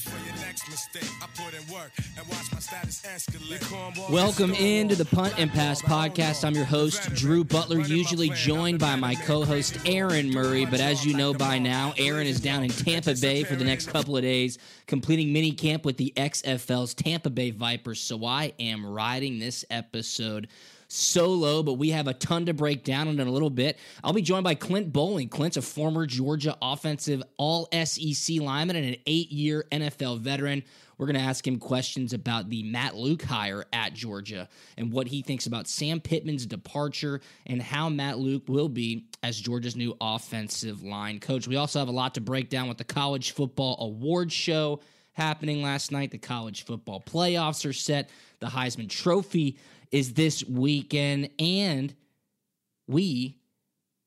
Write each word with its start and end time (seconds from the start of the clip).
waiting 0.00 0.20
for 0.20 0.26
your 0.26 0.46
next 0.46 0.68
mistake. 0.68 1.08
I 1.22 1.26
put 1.42 1.54
in 1.54 1.74
work 1.74 1.90
and 2.18 2.26
watch 2.28 2.52
my 2.52 2.58
status 2.58 3.02
escalate. 3.02 4.10
Welcome 4.10 4.54
into 4.54 4.94
the 4.94 5.04
Punt 5.04 5.34
and 5.38 5.50
Pass 5.50 5.82
podcast. 5.82 6.44
I'm 6.44 6.54
your 6.54 6.64
host, 6.64 7.14
Drew 7.14 7.44
Butler, 7.44 7.80
usually 7.80 8.30
joined 8.30 8.78
by 8.78 8.96
my 8.96 9.14
co 9.14 9.44
host, 9.44 9.78
Aaron 9.86 10.30
Murray. 10.30 10.64
But 10.64 10.80
as 10.80 11.04
you 11.04 11.16
know 11.16 11.34
by 11.34 11.58
now, 11.58 11.94
Aaron 11.98 12.26
is 12.26 12.40
down 12.40 12.62
in 12.62 12.70
Tampa 12.70 13.14
Bay 13.14 13.44
for 13.44 13.56
the 13.56 13.64
next 13.64 13.86
couple 13.86 14.16
of 14.16 14.22
days, 14.22 14.58
completing 14.86 15.32
mini 15.32 15.52
camp 15.52 15.84
with 15.84 15.96
the 15.96 16.12
XFL's 16.16 16.94
Tampa 16.94 17.30
Bay 17.30 17.50
Vipers. 17.50 18.00
So 18.00 18.24
I 18.24 18.52
am 18.58 18.86
riding 18.86 19.38
this 19.38 19.64
episode 19.70 20.48
solo, 20.90 21.62
but 21.62 21.74
we 21.74 21.90
have 21.90 22.08
a 22.08 22.14
ton 22.14 22.46
to 22.46 22.54
break 22.54 22.84
down 22.84 23.08
in 23.08 23.20
a 23.20 23.30
little 23.30 23.50
bit. 23.50 23.78
I'll 24.02 24.12
be 24.12 24.22
joined 24.22 24.44
by 24.44 24.54
Clint 24.54 24.92
Boling. 24.92 25.28
Clint's 25.28 25.56
a 25.56 25.62
former 25.62 26.06
Georgia 26.06 26.56
offensive 26.60 27.22
all 27.36 27.68
SEC 27.72 28.40
lineman 28.40 28.76
and 28.76 28.86
an 28.86 28.96
eight 29.06 29.30
year 29.30 29.64
NFL 29.70 30.20
veteran. 30.20 30.62
We're 30.98 31.06
going 31.06 31.16
to 31.16 31.22
ask 31.22 31.46
him 31.46 31.58
questions 31.58 32.12
about 32.12 32.50
the 32.50 32.62
Matt 32.62 32.94
Luke 32.94 33.22
hire 33.22 33.64
at 33.72 33.94
Georgia 33.94 34.50
and 34.76 34.92
what 34.92 35.06
he 35.06 35.22
thinks 35.22 35.46
about 35.46 35.66
Sam 35.66 35.98
Pittman's 35.98 36.44
departure 36.44 37.22
and 37.46 37.62
how 37.62 37.88
Matt 37.88 38.18
Luke 38.18 38.42
will 38.48 38.68
be 38.68 39.06
as 39.22 39.40
Georgia's 39.40 39.76
new 39.76 39.96
offensive 39.98 40.82
line 40.82 41.18
coach. 41.18 41.48
We 41.48 41.56
also 41.56 41.78
have 41.78 41.88
a 41.88 41.92
lot 41.92 42.14
to 42.16 42.20
break 42.20 42.50
down 42.50 42.68
with 42.68 42.76
the 42.76 42.84
College 42.84 43.30
Football 43.30 43.78
Awards 43.80 44.34
show 44.34 44.80
happening 45.12 45.62
last 45.62 45.92
night. 45.92 46.10
The 46.10 46.18
college 46.18 46.64
football 46.64 47.00
playoffs 47.00 47.68
are 47.68 47.72
set. 47.72 48.10
The 48.40 48.46
Heisman 48.46 48.88
Trophy 48.88 49.58
is 49.90 50.14
this 50.14 50.44
weekend. 50.44 51.30
And 51.38 51.94
we 52.86 53.38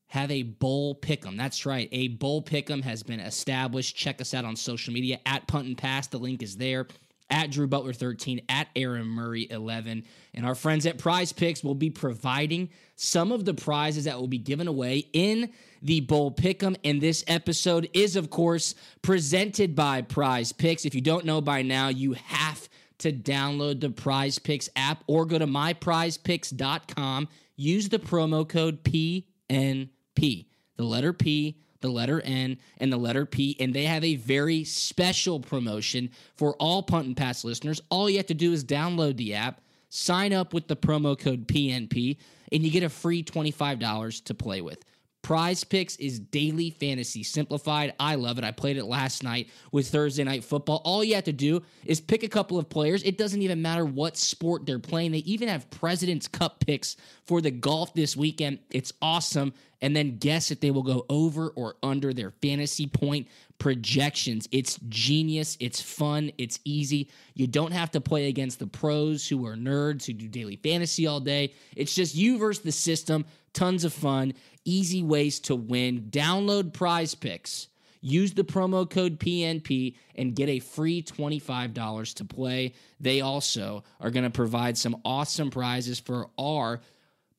have 0.08 0.30
a 0.30 0.44
bowl 0.44 0.95
pick'em. 0.95 1.38
That's 1.38 1.66
right. 1.66 1.89
A 1.92 2.09
bowl 2.09 2.44
pick'em 2.44 2.84
has 2.84 3.02
been 3.02 3.20
established. 3.20 3.95
Check 3.95 4.21
us 4.21 4.33
out 4.33 4.45
on 4.45 4.55
social 4.55 4.94
media 4.94 5.20
at 5.26 5.48
Punt 5.48 5.67
and 5.67 5.77
Pass. 5.77 6.08
The 6.08 6.20
link 6.20 6.44
is 6.44 6.58
there. 6.58 6.88
At 7.30 7.49
Drew 7.49 7.66
Butler 7.66 7.94
13, 7.94 8.42
at 8.48 8.67
Aaron 8.76 9.08
Murray 9.08 9.48
11. 9.49 10.04
And 10.36 10.45
our 10.45 10.54
friends 10.54 10.86
at 10.86 10.99
Prize 10.99 11.32
Picks 11.32 11.64
will 11.64 11.73
be 11.73 11.89
providing 11.89 12.70
some 12.95 13.32
of 13.32 13.44
the 13.44 13.55
prizes 13.55 14.04
that 14.04 14.20
will 14.20 14.27
be 14.27 14.38
given 14.38 14.67
away 14.67 15.08
in 15.14 15.52
the 15.82 16.02
Bowl 16.02 16.32
Pick'em. 16.32 16.76
And 16.83 17.02
this 17.02 17.23
episode 17.26 17.89
is, 17.94 18.15
of 18.15 18.30
course, 18.30 18.76
presented 19.02 19.73
by 19.73 20.04
Prize 20.04 20.52
Picks. 20.52 20.86
If 20.86 20.94
you 20.94 21.02
don't 21.02 21.26
know 21.26 21.42
by 21.42 21.64
now, 21.64 21.88
you 21.88 22.14
have 22.14 22.70
to 23.03 23.14
download 23.14 23.80
the 23.80 23.89
Prize 23.89 24.39
Picks 24.39 24.69
app 24.75 25.03
or 25.08 25.25
go 25.25 25.37
to 25.37 25.47
myprizepicks.com. 25.47 27.27
Use 27.55 27.89
the 27.89 27.99
promo 27.99 28.47
code 28.47 28.83
PNP, 28.83 30.45
the 30.75 30.83
letter 30.83 31.14
P, 31.14 31.58
the 31.81 31.89
letter 31.89 32.21
N, 32.21 32.58
and 32.77 32.91
the 32.91 32.97
letter 32.97 33.25
P. 33.25 33.55
And 33.59 33.73
they 33.73 33.83
have 33.83 34.03
a 34.03 34.15
very 34.15 34.64
special 34.64 35.39
promotion 35.39 36.09
for 36.36 36.55
all 36.55 36.81
punt 36.81 37.08
and 37.08 37.17
pass 37.17 37.43
listeners. 37.43 37.81
All 37.89 38.09
you 38.09 38.17
have 38.17 38.27
to 38.27 38.33
do 38.33 38.53
is 38.53 38.64
download 38.64 39.17
the 39.17 39.35
app, 39.35 39.61
sign 39.89 40.33
up 40.33 40.53
with 40.53 40.67
the 40.67 40.75
promo 40.75 41.17
code 41.20 41.47
PNP, 41.47 42.17
and 42.52 42.64
you 42.64 42.71
get 42.71 42.83
a 42.83 42.89
free 42.89 43.23
$25 43.23 44.23
to 44.23 44.33
play 44.33 44.61
with. 44.61 44.83
Prize 45.23 45.64
Picks 45.64 45.95
is 45.95 46.20
daily 46.20 46.70
fantasy 46.70 47.23
simplified. 47.23 47.94
I 47.98 48.16
love 48.16 48.38
it. 48.38 48.44
I 48.44 48.52
played 48.52 48.76
it 48.76 48.84
last 48.84 49.23
night 49.23 49.50
with 49.72 49.88
Thursday 49.88 50.26
Night 50.26 50.44
Football. 50.44 50.82
All 50.84 51.02
you 51.02 51.16
have 51.16 51.23
to 51.23 51.32
do 51.32 51.64
is 51.86 52.02
pick 52.02 52.23
a 52.23 52.28
couple 52.28 52.60
of 52.60 52.67
players. 52.67 53.04
It 53.04 53.17
doesn't 53.17 53.42
even 53.42 53.62
matter 53.62 53.86
what 53.86 54.17
sport 54.17 54.66
they're 54.66 54.80
playing. 54.80 55.14
They 55.14 55.20
even 55.20 55.48
have 55.48 55.70
President's 55.72 56.28
Cup 56.28 56.60
picks 56.60 56.98
for 57.26 57.39
the 57.39 57.52
golf 57.52 57.94
this 57.94 58.17
weekend. 58.17 58.60
It's 58.70 58.92
awesome. 59.02 59.54
And 59.82 59.95
then 59.95 60.17
guess 60.17 60.52
if 60.52 60.60
they 60.60 60.72
will 60.72 60.83
go 60.83 61.06
over 61.10 61.50
or 61.50 61.76
under 61.82 62.14
their 62.14 62.32
fantasy 62.42 62.88
point 62.88 63.28
projections. 63.64 64.46
It's 64.52 64.78
genius. 64.90 65.56
It's 65.62 65.82
fun. 65.82 66.34
It's 66.38 66.60
easy. 66.66 67.10
You 67.34 67.48
don't 67.48 67.72
have 67.72 67.92
to 67.92 68.02
play 68.02 68.28
against 68.28 68.60
the 68.60 68.68
pros 68.68 69.26
who 69.26 69.46
are 69.46 69.56
nerds 69.56 70.06
who 70.06 70.12
do 70.12 70.28
daily 70.28 70.58
fantasy 70.58 71.08
all 71.08 71.22
day. 71.22 71.54
It's 71.74 71.96
just 71.96 72.14
you 72.14 72.38
versus 72.38 72.62
the 72.62 72.74
system. 72.74 73.24
Tons 73.54 73.86
of 73.86 73.94
fun. 73.94 74.34
Easy 74.66 75.02
ways 75.02 75.40
to 75.42 75.56
win. 75.56 76.10
Download 76.10 76.74
prize 76.74 77.16
picks. 77.16 77.70
Use 78.02 78.34
the 78.34 78.44
promo 78.44 78.88
code 78.90 79.18
PNP 79.18 79.95
and 80.16 80.36
get 80.36 80.50
a 80.50 80.60
free 80.60 81.02
$25 81.02 82.16
to 82.16 82.26
play. 82.26 82.74
They 83.00 83.22
also 83.22 83.86
are 84.02 84.12
going 84.12 84.26
to 84.26 84.30
provide 84.30 84.78
some 84.78 84.98
awesome 85.06 85.50
prizes 85.50 86.02
for 86.02 86.28
our 86.38 86.82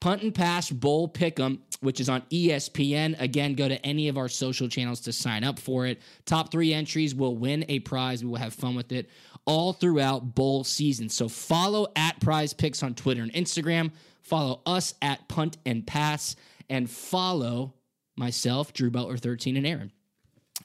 Punt 0.05 0.21
and 0.21 0.35
Pass 0.35 0.69
Bowl 0.69 1.09
Pick'em, 1.09 1.61
which 1.81 1.99
is 1.99 2.11
on 2.11 2.21
ESPN. 2.31 3.19
Again, 3.19 3.55
go 3.55 3.67
to 3.71 3.87
any 3.87 4.09
of 4.09 4.19
our 4.19 4.29
social 4.29 4.69
channels 4.69 5.01
to 5.01 5.15
sign 5.15 5.43
up 5.45 5.59
for 5.59 5.87
it. 5.87 5.99
Top 6.27 6.53
three 6.53 6.75
entries 6.75 7.15
will 7.15 7.35
win 7.35 7.65
a 7.71 7.79
prize. 7.79 8.23
We 8.23 8.29
will 8.29 8.37
have 8.37 8.53
fun 8.53 8.75
with 8.75 8.93
it 8.93 9.09
all 9.47 9.73
throughout 9.73 10.35
bowl 10.35 10.63
season. 10.63 11.09
So 11.09 11.27
follow 11.27 11.87
at 11.97 12.21
Prize 12.21 12.53
Picks 12.53 12.83
on 12.83 12.93
Twitter 12.95 13.23
and 13.23 13.33
Instagram. 13.33 13.93
Follow 14.21 14.61
us 14.67 14.93
at 15.01 15.27
Punt 15.27 15.57
and 15.65 15.87
Pass, 15.87 16.37
and 16.69 16.91
follow 16.91 17.73
myself, 18.15 18.75
Drew 18.75 18.91
Butler 18.91 19.17
13, 19.17 19.57
and 19.57 19.67
Aaron 19.67 19.91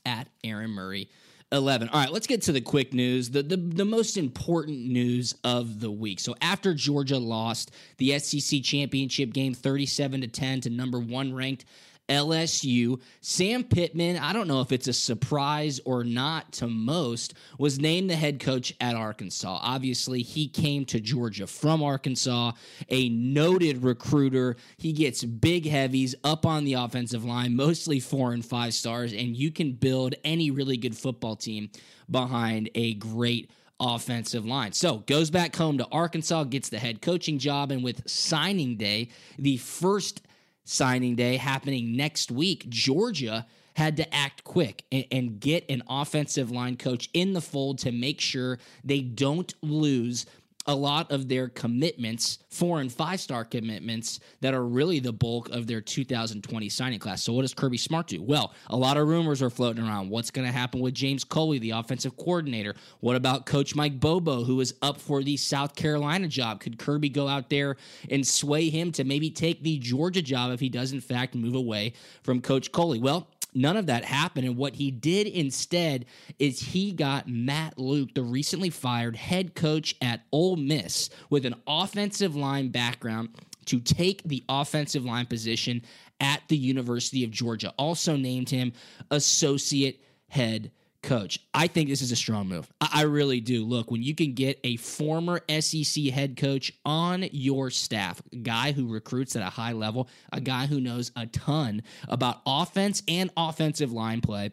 at 0.05 0.27
Aaron 0.43 0.71
Murray 0.71 1.09
11. 1.51 1.89
All 1.89 1.99
right, 1.99 2.11
let's 2.11 2.27
get 2.27 2.43
to 2.43 2.51
the 2.51 2.61
quick 2.61 2.93
news, 2.93 3.31
the, 3.31 3.41
the, 3.41 3.57
the 3.57 3.85
most 3.85 4.17
important 4.17 4.85
news 4.85 5.35
of 5.43 5.79
the 5.79 5.89
week. 5.89 6.19
So 6.19 6.35
after 6.41 6.73
Georgia 6.73 7.17
lost 7.17 7.71
the 7.97 8.19
SEC 8.19 8.61
championship 8.61 9.33
game 9.33 9.53
37 9.53 10.21
to 10.21 10.27
10 10.27 10.61
to 10.61 10.69
number 10.69 10.99
one 10.99 11.33
ranked 11.33 11.65
LSU, 12.09 12.99
Sam 13.21 13.63
Pittman, 13.63 14.17
I 14.17 14.33
don't 14.33 14.47
know 14.47 14.61
if 14.61 14.71
it's 14.71 14.87
a 14.87 14.93
surprise 14.93 15.79
or 15.85 16.03
not 16.03 16.51
to 16.53 16.67
most, 16.67 17.35
was 17.57 17.79
named 17.79 18.09
the 18.09 18.15
head 18.15 18.39
coach 18.39 18.73
at 18.81 18.95
Arkansas. 18.95 19.59
Obviously, 19.61 20.21
he 20.21 20.47
came 20.47 20.85
to 20.85 20.99
Georgia 20.99 21.47
from 21.47 21.83
Arkansas, 21.83 22.51
a 22.89 23.09
noted 23.09 23.83
recruiter. 23.83 24.57
He 24.77 24.91
gets 24.91 25.23
big 25.23 25.65
heavies 25.65 26.15
up 26.23 26.45
on 26.45 26.65
the 26.65 26.73
offensive 26.73 27.23
line, 27.23 27.55
mostly 27.55 27.99
four 27.99 28.33
and 28.33 28.43
five 28.43 28.73
stars, 28.73 29.13
and 29.13 29.37
you 29.37 29.51
can 29.51 29.73
build 29.73 30.15
any 30.23 30.51
really 30.51 30.77
good 30.77 30.97
football 30.97 31.35
team 31.35 31.69
behind 32.09 32.69
a 32.75 32.95
great 32.95 33.51
offensive 33.79 34.45
line. 34.45 34.73
So 34.73 34.97
goes 34.97 35.29
back 35.29 35.55
home 35.55 35.77
to 35.77 35.87
Arkansas, 35.91 36.45
gets 36.45 36.69
the 36.69 36.79
head 36.79 37.01
coaching 37.01 37.39
job, 37.39 37.71
and 37.71 37.83
with 37.83 38.09
signing 38.09 38.75
day, 38.75 39.09
the 39.37 39.57
first 39.57 40.21
signing 40.69 41.15
day 41.15 41.37
happening 41.37 41.95
next 41.95 42.31
week, 42.31 42.69
Georgia 42.69 43.45
had 43.73 43.97
to 43.97 44.13
act 44.13 44.43
quick 44.43 44.83
and, 44.91 45.05
and 45.11 45.39
get 45.39 45.65
an 45.69 45.81
offensive 45.89 46.51
line 46.51 46.77
coach 46.77 47.09
in 47.13 47.33
the 47.33 47.41
fold 47.41 47.79
to 47.79 47.91
make 47.91 48.19
sure 48.19 48.59
they 48.83 48.99
don't 48.99 49.53
lose 49.61 50.25
a 50.69 50.75
lot 50.75 51.11
of 51.11 51.27
their 51.27 51.49
commitments, 51.49 52.37
four 52.49 52.79
and 52.79 52.93
five 52.93 53.19
star 53.19 53.43
commitments, 53.43 54.19
that 54.41 54.53
are 54.53 54.63
really 54.63 54.99
the 54.99 55.11
bulk 55.11 55.49
of 55.49 55.65
their 55.65 55.81
2020 55.81 56.69
signing 56.69 56.99
class. 56.99 57.23
So, 57.23 57.33
what 57.33 57.41
does 57.41 57.55
Kirby 57.55 57.77
Smart 57.77 58.05
do? 58.05 58.21
Well, 58.21 58.53
a 58.67 58.77
lot 58.77 58.95
of 58.95 59.07
rumors 59.07 59.41
are 59.41 59.49
floating 59.49 59.83
around. 59.83 60.11
What's 60.11 60.29
going 60.29 60.45
to 60.45 60.53
happen 60.53 60.79
with 60.79 60.93
James 60.93 61.23
Coley, 61.23 61.57
the 61.57 61.71
offensive 61.71 62.15
coordinator? 62.17 62.75
What 62.99 63.15
about 63.15 63.47
Coach 63.47 63.73
Mike 63.73 63.99
Bobo, 63.99 64.43
who 64.43 64.61
is 64.61 64.75
up 64.83 65.01
for 65.01 65.23
the 65.23 65.37
South 65.37 65.75
Carolina 65.75 66.27
job? 66.27 66.59
Could 66.59 66.77
Kirby 66.77 67.09
go 67.09 67.27
out 67.27 67.49
there 67.49 67.75
and 68.11 68.25
sway 68.25 68.69
him 68.69 68.91
to 68.91 69.03
maybe 69.03 69.31
take 69.31 69.63
the 69.63 69.79
Georgia 69.79 70.21
job 70.21 70.51
if 70.51 70.59
he 70.59 70.69
does, 70.69 70.93
in 70.93 71.01
fact, 71.01 71.33
move 71.33 71.55
away 71.55 71.93
from 72.21 72.41
Coach 72.41 72.71
Coley? 72.71 72.99
Well, 72.99 73.27
None 73.53 73.77
of 73.77 73.87
that 73.87 74.05
happened. 74.05 74.45
And 74.45 74.57
what 74.57 74.75
he 74.75 74.91
did 74.91 75.27
instead 75.27 76.05
is 76.37 76.59
he 76.59 76.91
got 76.91 77.27
Matt 77.27 77.77
Luke, 77.77 78.13
the 78.13 78.23
recently 78.23 78.69
fired 78.69 79.15
head 79.15 79.55
coach 79.55 79.95
at 80.01 80.21
Ole 80.31 80.55
Miss, 80.55 81.09
with 81.29 81.45
an 81.45 81.55
offensive 81.67 82.35
line 82.35 82.69
background 82.69 83.29
to 83.65 83.79
take 83.79 84.23
the 84.23 84.43
offensive 84.49 85.05
line 85.05 85.25
position 85.25 85.81
at 86.19 86.41
the 86.47 86.57
University 86.57 87.23
of 87.23 87.31
Georgia. 87.31 87.73
Also 87.77 88.15
named 88.15 88.49
him 88.49 88.73
associate 89.11 90.03
head 90.27 90.71
coach. 91.01 91.39
I 91.53 91.67
think 91.67 91.89
this 91.89 92.01
is 92.01 92.11
a 92.11 92.15
strong 92.15 92.47
move. 92.47 92.69
I, 92.81 93.03
really 93.03 93.39
do. 93.39 93.65
Look, 93.65 93.91
when 93.91 94.03
you 94.03 94.13
can 94.13 94.33
get 94.33 94.59
a 94.63 94.75
former 94.77 95.41
SEC 95.59 96.05
head 96.05 96.37
coach 96.37 96.71
on 96.85 97.25
your 97.31 97.69
staff, 97.69 98.21
a 98.31 98.37
guy 98.37 98.71
who 98.71 98.87
recruits 98.87 99.35
at 99.35 99.41
a 99.41 99.49
high 99.49 99.71
level, 99.71 100.09
a 100.31 100.41
guy 100.41 100.65
who 100.65 100.79
knows 100.79 101.11
a 101.15 101.25
ton 101.27 101.81
about 102.07 102.41
offense 102.45 103.01
and 103.07 103.31
offensive 103.37 103.91
line 103.91 104.21
play. 104.21 104.51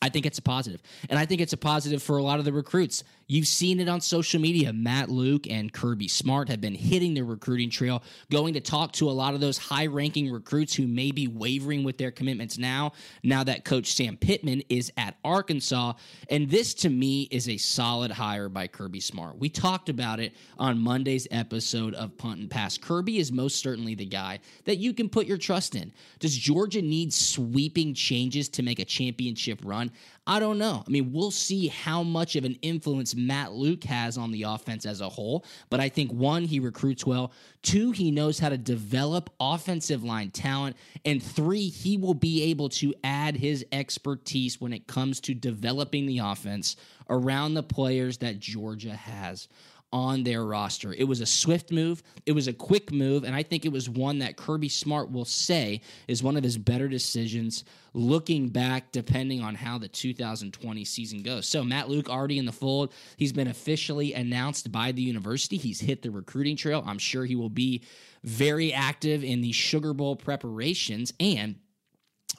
I 0.00 0.08
think 0.08 0.26
it's 0.26 0.38
a 0.38 0.42
positive. 0.42 0.80
And 1.10 1.18
I 1.18 1.26
think 1.26 1.40
it's 1.40 1.52
a 1.52 1.56
positive 1.56 2.02
for 2.02 2.18
a 2.18 2.22
lot 2.22 2.38
of 2.38 2.44
the 2.44 2.52
recruits. 2.52 3.02
You've 3.26 3.48
seen 3.48 3.78
it 3.80 3.88
on 3.88 4.00
social 4.00 4.40
media. 4.40 4.72
Matt 4.72 5.10
Luke 5.10 5.50
and 5.50 5.70
Kirby 5.72 6.08
Smart 6.08 6.48
have 6.48 6.60
been 6.60 6.74
hitting 6.74 7.14
the 7.14 7.22
recruiting 7.22 7.68
trail, 7.68 8.02
going 8.30 8.54
to 8.54 8.60
talk 8.60 8.92
to 8.92 9.10
a 9.10 9.12
lot 9.12 9.34
of 9.34 9.40
those 9.40 9.58
high 9.58 9.86
ranking 9.86 10.30
recruits 10.30 10.74
who 10.74 10.86
may 10.86 11.10
be 11.10 11.26
wavering 11.26 11.84
with 11.84 11.98
their 11.98 12.10
commitments 12.10 12.56
now, 12.56 12.92
now 13.22 13.44
that 13.44 13.64
Coach 13.64 13.92
Sam 13.92 14.16
Pittman 14.16 14.62
is 14.68 14.90
at 14.96 15.16
Arkansas. 15.24 15.94
And 16.30 16.48
this 16.48 16.72
to 16.74 16.88
me 16.88 17.28
is 17.30 17.48
a 17.48 17.58
solid 17.58 18.12
hire 18.12 18.48
by 18.48 18.66
Kirby 18.66 19.00
Smart. 19.00 19.36
We 19.36 19.50
talked 19.50 19.88
about 19.88 20.20
it 20.20 20.34
on 20.58 20.78
Monday's 20.78 21.26
episode 21.30 21.94
of 21.94 22.16
Punt 22.16 22.40
and 22.40 22.50
Pass. 22.50 22.78
Kirby 22.78 23.18
is 23.18 23.30
most 23.30 23.56
certainly 23.56 23.94
the 23.94 24.06
guy 24.06 24.38
that 24.64 24.78
you 24.78 24.94
can 24.94 25.08
put 25.08 25.26
your 25.26 25.38
trust 25.38 25.74
in. 25.74 25.92
Does 26.18 26.36
Georgia 26.36 26.80
need 26.80 27.12
sweeping 27.12 27.92
changes 27.92 28.48
to 28.50 28.62
make 28.62 28.78
a 28.78 28.84
championship 28.84 29.60
run? 29.64 29.87
I 30.26 30.40
don't 30.40 30.58
know. 30.58 30.84
I 30.86 30.90
mean, 30.90 31.12
we'll 31.12 31.30
see 31.30 31.68
how 31.68 32.02
much 32.02 32.36
of 32.36 32.44
an 32.44 32.58
influence 32.60 33.14
Matt 33.14 33.52
Luke 33.52 33.84
has 33.84 34.18
on 34.18 34.30
the 34.30 34.42
offense 34.42 34.84
as 34.84 35.00
a 35.00 35.08
whole. 35.08 35.44
But 35.70 35.80
I 35.80 35.88
think 35.88 36.12
one, 36.12 36.44
he 36.44 36.60
recruits 36.60 37.06
well. 37.06 37.32
Two, 37.62 37.92
he 37.92 38.10
knows 38.10 38.38
how 38.38 38.50
to 38.50 38.58
develop 38.58 39.30
offensive 39.40 40.04
line 40.04 40.30
talent. 40.30 40.76
And 41.04 41.22
three, 41.22 41.68
he 41.68 41.96
will 41.96 42.14
be 42.14 42.42
able 42.44 42.68
to 42.70 42.94
add 43.02 43.36
his 43.36 43.64
expertise 43.72 44.60
when 44.60 44.72
it 44.72 44.86
comes 44.86 45.20
to 45.20 45.34
developing 45.34 46.06
the 46.06 46.18
offense 46.18 46.76
around 47.08 47.54
the 47.54 47.62
players 47.62 48.18
that 48.18 48.38
Georgia 48.38 48.94
has 48.94 49.48
on 49.92 50.22
their 50.22 50.44
roster. 50.44 50.92
It 50.92 51.04
was 51.04 51.20
a 51.20 51.26
swift 51.26 51.72
move, 51.72 52.02
it 52.26 52.32
was 52.32 52.46
a 52.46 52.52
quick 52.52 52.92
move, 52.92 53.24
and 53.24 53.34
I 53.34 53.42
think 53.42 53.64
it 53.64 53.72
was 53.72 53.88
one 53.88 54.18
that 54.18 54.36
Kirby 54.36 54.68
Smart 54.68 55.10
will 55.10 55.24
say 55.24 55.80
is 56.06 56.22
one 56.22 56.36
of 56.36 56.44
his 56.44 56.58
better 56.58 56.88
decisions 56.88 57.64
looking 57.94 58.48
back, 58.48 58.92
depending 58.92 59.42
on 59.42 59.54
how 59.54 59.78
the 59.78 59.88
2020 59.88 60.84
season 60.84 61.22
goes. 61.22 61.48
So, 61.48 61.64
Matt 61.64 61.88
Luke 61.88 62.10
already 62.10 62.38
in 62.38 62.44
the 62.44 62.52
fold. 62.52 62.92
He's 63.16 63.32
been 63.32 63.48
officially 63.48 64.12
announced 64.12 64.70
by 64.70 64.92
the 64.92 65.02
university. 65.02 65.56
He's 65.56 65.80
hit 65.80 66.02
the 66.02 66.10
recruiting 66.10 66.56
trail. 66.56 66.82
I'm 66.86 66.98
sure 66.98 67.24
he 67.24 67.36
will 67.36 67.48
be 67.48 67.82
very 68.24 68.72
active 68.72 69.24
in 69.24 69.40
the 69.40 69.52
Sugar 69.52 69.94
Bowl 69.94 70.16
preparations 70.16 71.12
and 71.18 71.56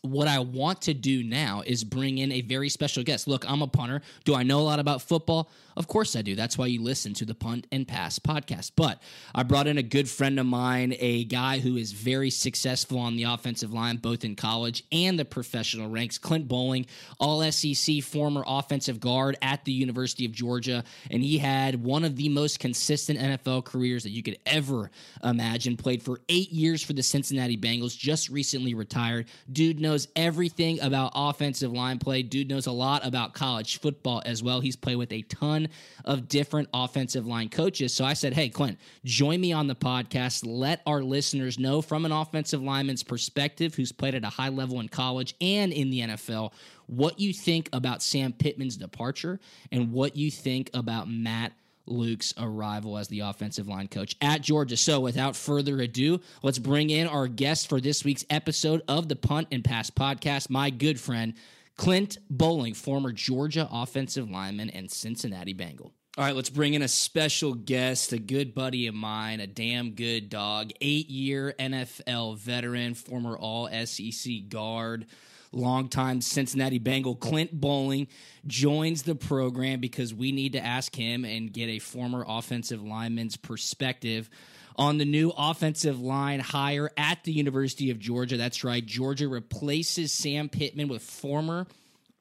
what 0.02 0.28
I 0.28 0.40
want 0.40 0.82
to 0.84 0.94
do 0.94 1.24
now 1.24 1.64
is 1.66 1.84
bring 1.84 2.18
in 2.18 2.32
a 2.32 2.42
very 2.42 2.70
special 2.70 3.04
guest. 3.04 3.28
Look, 3.28 3.50
I'm 3.50 3.62
a 3.62 3.68
punter. 3.68 4.02
Do 4.26 4.36
I 4.36 4.44
know 4.44 4.60
a 4.60 4.62
lot 4.62 4.80
about 4.80 5.02
football? 5.02 5.50
Of 5.80 5.88
course 5.88 6.18
I 6.18 6.22
do. 6.22 6.36
That's 6.36 6.58
why 6.58 6.66
you 6.66 6.82
listen 6.82 7.14
to 7.16 7.26
the 7.26 7.34
Punt 7.34 7.66
and 7.72 7.88
Pass 7.88 8.20
podcast. 8.20 8.74
But 8.76 9.02
I 9.34 9.44
brought 9.44 9.66
in 9.66 9.78
a 9.78 9.84
good 9.84 10.10
friend 10.10 10.38
of 10.38 10.46
mine, 10.46 10.94
a 11.00 11.24
guy 11.24 11.60
who 11.60 11.78
is 11.78 11.94
very 11.94 12.30
successful 12.30 13.00
on 13.00 13.16
the 13.16 13.24
offensive 13.24 13.72
line, 13.72 13.96
both 13.96 14.26
in 14.26 14.36
college 14.36 14.84
and 14.92 15.18
the 15.18 15.24
professional 15.24 15.90
ranks. 15.90 16.18
Clint 16.18 16.50
Boling, 16.50 16.86
all 17.18 17.50
SEC 17.50 18.04
former 18.04 18.44
offensive 18.46 19.00
guard 19.00 19.38
at 19.42 19.64
the 19.64 19.72
University 19.72 20.26
of 20.26 20.34
Georgia. 20.34 20.84
And 21.10 21.24
he 21.24 21.38
had 21.38 21.82
one 21.82 22.04
of 22.04 22.18
the 22.18 22.28
most 22.28 22.60
consistent 22.60 23.18
NFL 23.18 23.64
careers 23.64 24.04
that 24.04 24.12
you 24.12 24.22
could 24.22 24.38
ever 24.46 24.92
imagine. 25.24 25.78
Played 25.78 26.04
for 26.04 26.20
eight 26.28 26.52
years 26.52 26.84
for 26.84 26.92
the 26.92 27.04
Cincinnati 27.04 27.56
Bengals, 27.56 27.98
just 27.98 28.28
recently 28.28 28.74
retired. 28.74 29.28
Dude 29.50 29.80
knows 29.80 29.89
everything 30.16 30.80
about 30.82 31.12
offensive 31.16 31.72
line 31.72 32.00
play. 32.00 32.22
Dude 32.22 32.50
knows 32.50 32.68
a 32.68 32.72
lot 32.72 33.06
about 33.06 33.34
college 33.34 33.80
football 33.80 34.22
as 34.26 34.44
well. 34.44 34.60
He's 34.60 34.76
played 34.76 34.98
with 34.98 35.12
a 35.12 35.22
ton 35.24 35.70
of 36.06 36.28
different 36.28 36.70
offensive 36.74 37.26
line 37.26 37.50
coaches. 37.50 37.94
So 37.94 38.06
I 38.06 38.14
said, 38.14 38.34
hey, 38.34 38.50
Clint, 38.50 38.78
join 39.04 39.42
me 39.42 39.54
on 39.54 39.68
the 39.68 39.76
podcast. 39.76 40.44
Let 40.46 40.82
our 40.86 41.02
listeners 41.02 41.60
know 41.60 41.82
from 41.82 42.06
an 42.06 42.12
offensive 42.12 42.62
lineman's 42.62 43.04
perspective 43.04 43.76
who's 43.76 43.92
played 43.92 44.16
at 44.16 44.24
a 44.24 44.30
high 44.30 44.50
level 44.50 44.80
in 44.80 44.90
college 44.90 45.36
and 45.42 45.72
in 45.74 45.90
the 45.90 46.02
NFL 46.02 46.52
what 46.90 47.20
you 47.20 47.32
think 47.32 47.70
about 47.72 48.02
Sam 48.02 48.34
Pittman's 48.34 48.76
departure 48.76 49.40
and 49.72 49.92
what 49.92 50.16
you 50.16 50.32
think 50.32 50.72
about 50.74 51.08
Matt. 51.08 51.54
Luke's 51.90 52.34
arrival 52.38 52.98
as 52.98 53.08
the 53.08 53.22
offensive 53.22 53.68
line 53.68 53.88
coach 53.88 54.16
at 54.22 54.42
Georgia. 54.42 54.78
So, 54.78 55.00
without 55.00 55.36
further 55.36 55.80
ado, 55.82 56.22
let's 56.44 56.60
bring 56.60 56.90
in 56.90 57.08
our 57.08 57.28
guest 57.28 57.68
for 57.68 57.82
this 57.82 58.04
week's 58.04 58.26
episode 58.30 58.82
of 58.88 59.08
the 59.10 59.16
Punt 59.16 59.48
and 59.52 59.64
Pass 59.64 59.90
podcast, 59.90 60.50
my 60.50 60.70
good 60.70 61.00
friend, 61.00 61.34
Clint 61.78 62.18
Boling, 62.30 62.74
former 62.74 63.12
Georgia 63.12 63.68
offensive 63.72 64.30
lineman 64.30 64.70
and 64.70 64.92
Cincinnati 64.92 65.54
Bengal. 65.54 65.94
All 66.18 66.26
right, 66.26 66.36
let's 66.36 66.50
bring 66.50 66.74
in 66.74 66.82
a 66.82 66.88
special 66.90 67.54
guest, 67.54 68.12
a 68.12 68.20
good 68.20 68.54
buddy 68.54 68.88
of 68.88 68.96
mine, 68.96 69.40
a 69.40 69.48
damn 69.48 69.92
good 69.92 70.30
dog, 70.30 70.72
eight 70.82 71.10
year 71.10 71.54
NFL 71.58 72.38
veteran, 72.40 72.94
former 72.94 73.38
all 73.38 73.70
SEC 73.86 74.50
guard, 74.50 75.06
longtime 75.52 76.22
Cincinnati 76.22 76.80
Bengal, 76.80 77.16
Clint 77.16 77.52
Boling 77.60 78.08
joins 78.48 79.04
the 79.04 79.16
program 79.16 79.80
because 79.80 80.14
we 80.14 80.32
need 80.32 80.54
to 80.54 80.66
ask 80.66 80.96
him 80.96 81.26
and 81.26 81.52
get 81.52 81.68
a 81.70 81.80
former 81.80 82.24
offensive 82.28 82.84
lineman's 82.84 83.38
perspective 83.38 84.30
on 84.76 84.98
the 84.98 85.06
new 85.06 85.32
offensive 85.38 86.00
line 86.00 86.40
hire 86.40 86.90
at 86.98 87.24
the 87.24 87.34
University 87.34 87.92
of 87.92 88.00
Georgia. 88.00 88.38
That's 88.38 88.64
right. 88.64 88.86
Georgia 88.86 89.28
replaces 89.28 90.14
Sam 90.14 90.50
Pittman 90.50 90.88
with 90.88 91.02
former 91.02 91.68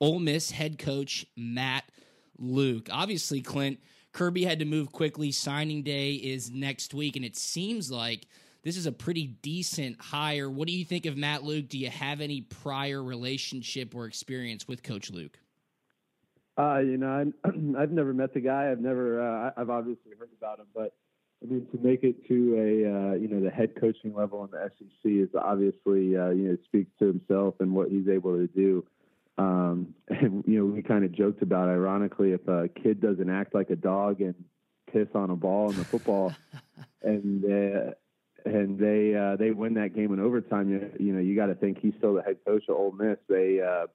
Ole 0.00 0.18
Miss 0.18 0.50
head 0.50 0.78
coach 0.78 1.24
Matt 1.36 1.84
Luke. 2.38 2.88
Obviously, 2.90 3.40
Clint 3.40 3.78
Kirby 4.12 4.44
had 4.44 4.58
to 4.58 4.64
move 4.64 4.90
quickly. 4.90 5.30
Signing 5.30 5.82
day 5.82 6.14
is 6.14 6.50
next 6.50 6.94
week, 6.94 7.14
and 7.14 7.24
it 7.24 7.36
seems 7.36 7.90
like 7.90 8.26
this 8.68 8.76
is 8.76 8.84
a 8.84 8.92
pretty 8.92 9.28
decent 9.40 9.98
hire. 9.98 10.50
What 10.50 10.68
do 10.68 10.74
you 10.74 10.84
think 10.84 11.06
of 11.06 11.16
Matt 11.16 11.42
Luke? 11.42 11.70
Do 11.70 11.78
you 11.78 11.88
have 11.88 12.20
any 12.20 12.42
prior 12.42 13.02
relationship 13.02 13.94
or 13.94 14.04
experience 14.04 14.68
with 14.68 14.82
Coach 14.82 15.10
Luke? 15.10 15.38
Uh, 16.58 16.80
you 16.80 16.98
know, 16.98 17.32
i 17.44 17.50
have 17.80 17.90
never 17.90 18.12
met 18.12 18.34
the 18.34 18.40
guy. 18.40 18.70
I've 18.70 18.80
never. 18.80 19.22
Uh, 19.22 19.52
I've 19.56 19.70
obviously 19.70 20.12
heard 20.18 20.28
about 20.36 20.58
him, 20.58 20.66
but 20.74 20.92
I 21.42 21.46
mean, 21.46 21.66
to 21.72 21.78
make 21.78 22.02
it 22.02 22.28
to 22.28 22.54
a 22.56 23.12
uh, 23.12 23.14
you 23.14 23.28
know 23.28 23.40
the 23.40 23.50
head 23.50 23.72
coaching 23.80 24.14
level 24.14 24.44
in 24.44 24.50
the 24.50 24.70
SEC 24.78 25.12
is 25.12 25.28
obviously 25.34 26.14
uh, 26.14 26.28
you 26.28 26.50
know 26.50 26.58
speaks 26.66 26.90
to 26.98 27.06
himself 27.06 27.54
and 27.60 27.72
what 27.72 27.88
he's 27.88 28.08
able 28.08 28.36
to 28.36 28.48
do. 28.48 28.84
Um, 29.38 29.94
and 30.08 30.44
you 30.46 30.58
know, 30.58 30.66
we 30.66 30.82
kind 30.82 31.04
of 31.04 31.12
joked 31.12 31.40
about 31.40 31.70
ironically 31.70 32.32
if 32.32 32.46
a 32.48 32.68
kid 32.68 33.00
doesn't 33.00 33.30
act 33.30 33.54
like 33.54 33.70
a 33.70 33.76
dog 33.76 34.20
and 34.20 34.34
piss 34.92 35.08
on 35.14 35.30
a 35.30 35.36
ball 35.36 35.70
in 35.70 35.76
the 35.78 35.84
football, 35.84 36.34
and 37.02 37.44
uh, 37.44 37.92
and 38.54 38.78
they 38.78 39.14
uh, 39.14 39.36
they 39.36 39.50
win 39.50 39.74
that 39.74 39.94
game 39.94 40.12
in 40.12 40.20
overtime, 40.20 40.70
you, 40.70 40.90
you 40.98 41.12
know, 41.12 41.20
you 41.20 41.36
got 41.36 41.46
to 41.46 41.54
think 41.54 41.78
he's 41.80 41.94
still 41.98 42.14
the 42.14 42.22
head 42.22 42.38
coach 42.46 42.64
of 42.68 42.76
Ole 42.76 42.92
Miss. 42.92 43.18
They 43.28 43.60
uh, 43.60 43.86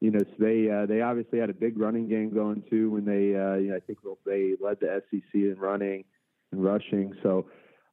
you 0.00 0.10
know, 0.10 0.20
they 0.38 0.70
uh, 0.70 0.86
they 0.86 1.02
obviously 1.02 1.38
had 1.38 1.50
a 1.50 1.54
big 1.54 1.78
running 1.78 2.08
game 2.08 2.32
going 2.32 2.62
too 2.70 2.90
when 2.90 3.04
they 3.04 3.36
uh, 3.38 3.54
you 3.56 3.70
know 3.70 3.76
I 3.76 3.80
think 3.80 3.98
they 4.24 4.54
led 4.60 4.80
the 4.80 5.02
SEC 5.10 5.34
in 5.34 5.56
running 5.58 6.04
and 6.52 6.64
rushing. 6.64 7.14
So 7.22 7.46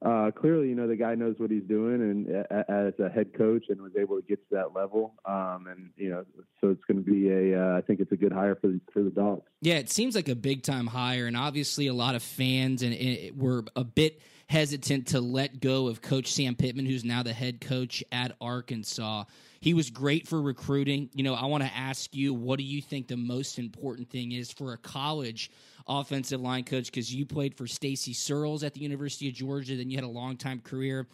uh, 0.06 0.30
clearly, 0.32 0.70
you 0.70 0.76
know, 0.76 0.88
the 0.88 0.96
guy 0.96 1.16
knows 1.16 1.36
what 1.38 1.50
he's 1.50 1.64
doing, 1.64 1.96
and 1.96 2.46
uh, 2.52 2.64
as 2.70 2.94
a 3.00 3.10
head 3.10 3.36
coach, 3.36 3.66
and 3.70 3.82
was 3.82 3.94
able 4.00 4.16
to 4.16 4.22
get 4.22 4.38
to 4.50 4.56
that 4.56 4.74
level. 4.76 5.16
Um, 5.26 5.66
and 5.68 5.90
you 5.98 6.10
know, 6.10 6.24
so 6.62 6.70
it's 6.70 6.84
going 6.86 7.04
to 7.04 7.12
be 7.12 7.30
a. 7.30 7.60
Uh, 7.60 7.78
I 7.78 7.82
think 7.82 8.00
it's 8.00 8.12
a 8.12 8.18
good 8.18 8.32
hire 8.32 8.56
for 8.56 8.68
the, 8.68 8.80
for 8.94 9.02
the 9.02 9.10
Dogs. 9.10 9.42
Yeah, 9.62 9.76
it 9.76 9.90
seems 9.90 10.16
like 10.16 10.30
a 10.30 10.36
big 10.36 10.62
time 10.62 10.88
hire, 10.88 11.26
and 11.26 11.36
obviously 11.36 11.88
a 11.88 11.94
lot 11.94 12.14
of 12.14 12.22
fans 12.22 12.84
and 12.84 12.94
it, 12.94 13.36
were 13.36 13.66
a 13.76 13.84
bit 13.84 14.22
hesitant 14.50 15.08
to 15.08 15.20
let 15.20 15.60
go 15.60 15.88
of 15.88 16.01
Coach 16.01 16.32
Sam 16.32 16.56
Pittman, 16.56 16.86
who's 16.86 17.04
now 17.04 17.22
the 17.22 17.34
head 17.34 17.60
coach 17.60 18.04
at 18.12 18.36
Arkansas. 18.39 19.25
He 19.60 19.74
was 19.74 19.89
great 19.89 20.27
for 20.27 20.42
recruiting. 20.42 21.10
You 21.13 21.24
know, 21.24 21.34
I 21.34 21.46
want 21.46 21.63
to 21.63 21.75
ask 21.75 22.16
you, 22.16 22.34
what 22.34 22.58
do 22.58 22.63
you 22.63 22.82
think 22.82 23.08
the 23.08 23.18
most 23.18 23.60
important 23.60 24.10
thing 24.10 24.32
is 24.32 24.51
for 24.51 24.74
a 24.74 24.77
college 24.77 25.51
offensive 25.88 26.42
line 26.42 26.63
coach 26.63 26.86
because 26.86 27.13
you 27.13 27.25
played 27.25 27.56
for 27.56 27.68
Stacy 27.68 28.13
Searels 28.13 28.63
at 28.63 28.74
the 28.74 28.82
University 28.82 29.30
of 29.30 29.34
Georgia. 29.36 29.75
Then 29.75 29.89
you 29.89 29.98
had 29.98 30.04
a 30.04 30.10
long 30.10 30.38
time 30.38 30.60
career 30.60 31.08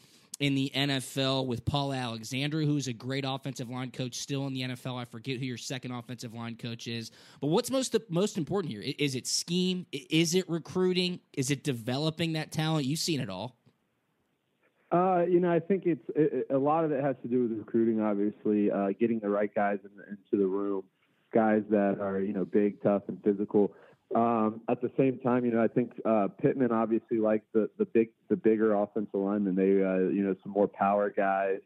in 0.43 0.55
the 0.55 0.69
NFL 0.75 1.45
with 1.45 1.63
Paul 1.63 1.93
Alexander, 1.93 2.63
who's 2.63 2.89
a 2.89 2.93
great 2.93 3.23
offensive 3.25 3.69
line 3.69 3.91
coach 3.91 4.15
still 4.15 4.45
in 4.45 4.53
the 4.53 4.63
NFL. 4.63 4.99
I 4.99 5.05
forget 5.05 5.39
who 5.39 5.45
your 5.45 5.55
second 5.55 5.93
offensive 5.93 6.33
line 6.33 6.57
coach 6.57 6.85
is. 6.85 7.11
But 7.39 7.47
what's 7.47 7.71
most 7.71 7.95
most 8.09 8.37
important 8.37 8.73
here? 8.73 8.83
Is 8.99 9.15
it 9.15 9.25
scheme? 9.25 9.85
Is 9.93 10.35
it 10.35 10.43
recruiting? 10.49 11.21
Is 11.31 11.49
it 11.49 11.63
developing 11.63 12.33
that 12.33 12.51
talent? 12.51 12.85
You've 12.85 12.99
seen 12.99 13.21
it 13.21 13.29
all. 13.29 13.55
Uh, 14.91 15.23
you 15.29 15.39
know, 15.39 15.49
I 15.49 15.61
think 15.61 15.85
it's 15.85 16.03
it, 16.13 16.47
a 16.49 16.57
lot 16.57 16.83
of 16.83 16.91
it 16.91 17.01
has 17.01 17.15
to 17.21 17.29
do 17.29 17.43
with 17.43 17.57
recruiting. 17.57 18.01
Obviously, 18.01 18.69
uh, 18.69 18.89
getting 18.99 19.19
the 19.19 19.29
right 19.29 19.53
guys 19.55 19.79
in, 19.85 19.91
into 20.09 20.43
the 20.43 20.45
room, 20.45 20.83
guys 21.33 21.63
that 21.69 21.99
are 22.01 22.19
you 22.19 22.33
know 22.33 22.43
big, 22.43 22.83
tough, 22.83 23.03
and 23.07 23.17
physical. 23.23 23.73
Um, 24.15 24.61
at 24.69 24.81
the 24.81 24.91
same 24.97 25.19
time, 25.19 25.45
you 25.45 25.51
know, 25.51 25.63
I 25.63 25.67
think 25.67 25.91
uh, 26.05 26.27
Pittman 26.41 26.71
obviously 26.71 27.17
likes 27.17 27.45
the 27.53 27.69
the 27.77 27.85
big 27.85 28.09
the 28.29 28.35
bigger 28.35 28.73
offensive 28.73 29.13
linemen. 29.13 29.55
They 29.55 29.83
uh, 29.83 30.09
you 30.09 30.23
know 30.23 30.35
some 30.43 30.51
more 30.51 30.67
power 30.67 31.09
guys. 31.09 31.59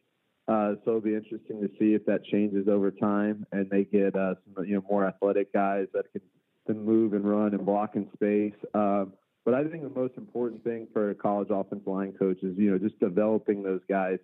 Uh, 0.47 0.75
so 0.85 0.91
it'll 0.91 1.01
be 1.01 1.13
interesting 1.13 1.59
to 1.59 1.67
see 1.77 1.93
if 1.93 2.05
that 2.05 2.23
changes 2.23 2.69
over 2.69 2.89
time 2.89 3.45
and 3.51 3.69
they 3.69 3.83
get 3.83 4.15
uh, 4.15 4.35
some 4.55 4.65
you 4.65 4.75
know 4.75 4.83
more 4.89 5.05
athletic 5.05 5.51
guys 5.51 5.87
that 5.93 6.09
can, 6.13 6.21
can 6.65 6.85
move 6.85 7.13
and 7.13 7.29
run 7.29 7.53
and 7.53 7.65
block 7.65 7.95
in 7.95 8.07
space. 8.13 8.53
Um, 8.73 9.11
but 9.47 9.53
I 9.53 9.63
think 9.63 9.83
the 9.83 9.97
most 9.97 10.13
important 10.17 10.61
thing 10.65 10.87
for 10.91 11.09
a 11.09 11.15
college 11.15 11.47
offensive 11.49 11.87
line 11.87 12.11
coach 12.19 12.37
is, 12.43 12.57
you 12.57 12.69
know, 12.69 12.77
just 12.77 12.99
developing 12.99 13.63
those 13.63 13.79
guys, 13.89 14.19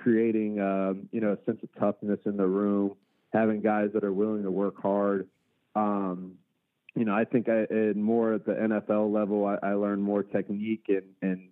creating, 0.00 0.60
um, 0.60 1.08
you 1.10 1.20
know, 1.20 1.32
a 1.32 1.44
sense 1.44 1.58
of 1.64 1.68
toughness 1.80 2.20
in 2.26 2.36
the 2.36 2.46
room, 2.46 2.94
having 3.32 3.60
guys 3.60 3.88
that 3.94 4.04
are 4.04 4.12
willing 4.12 4.44
to 4.44 4.52
work 4.52 4.80
hard. 4.80 5.26
Um, 5.74 6.34
you 6.98 7.04
know, 7.04 7.14
I 7.14 7.24
think 7.24 7.48
I, 7.48 7.66
more 7.94 8.34
at 8.34 8.44
the 8.44 8.54
NFL 8.54 9.12
level, 9.12 9.46
I, 9.46 9.58
I 9.64 9.74
learned 9.74 10.02
more 10.02 10.24
technique 10.24 10.86
and, 10.88 11.04
and 11.22 11.48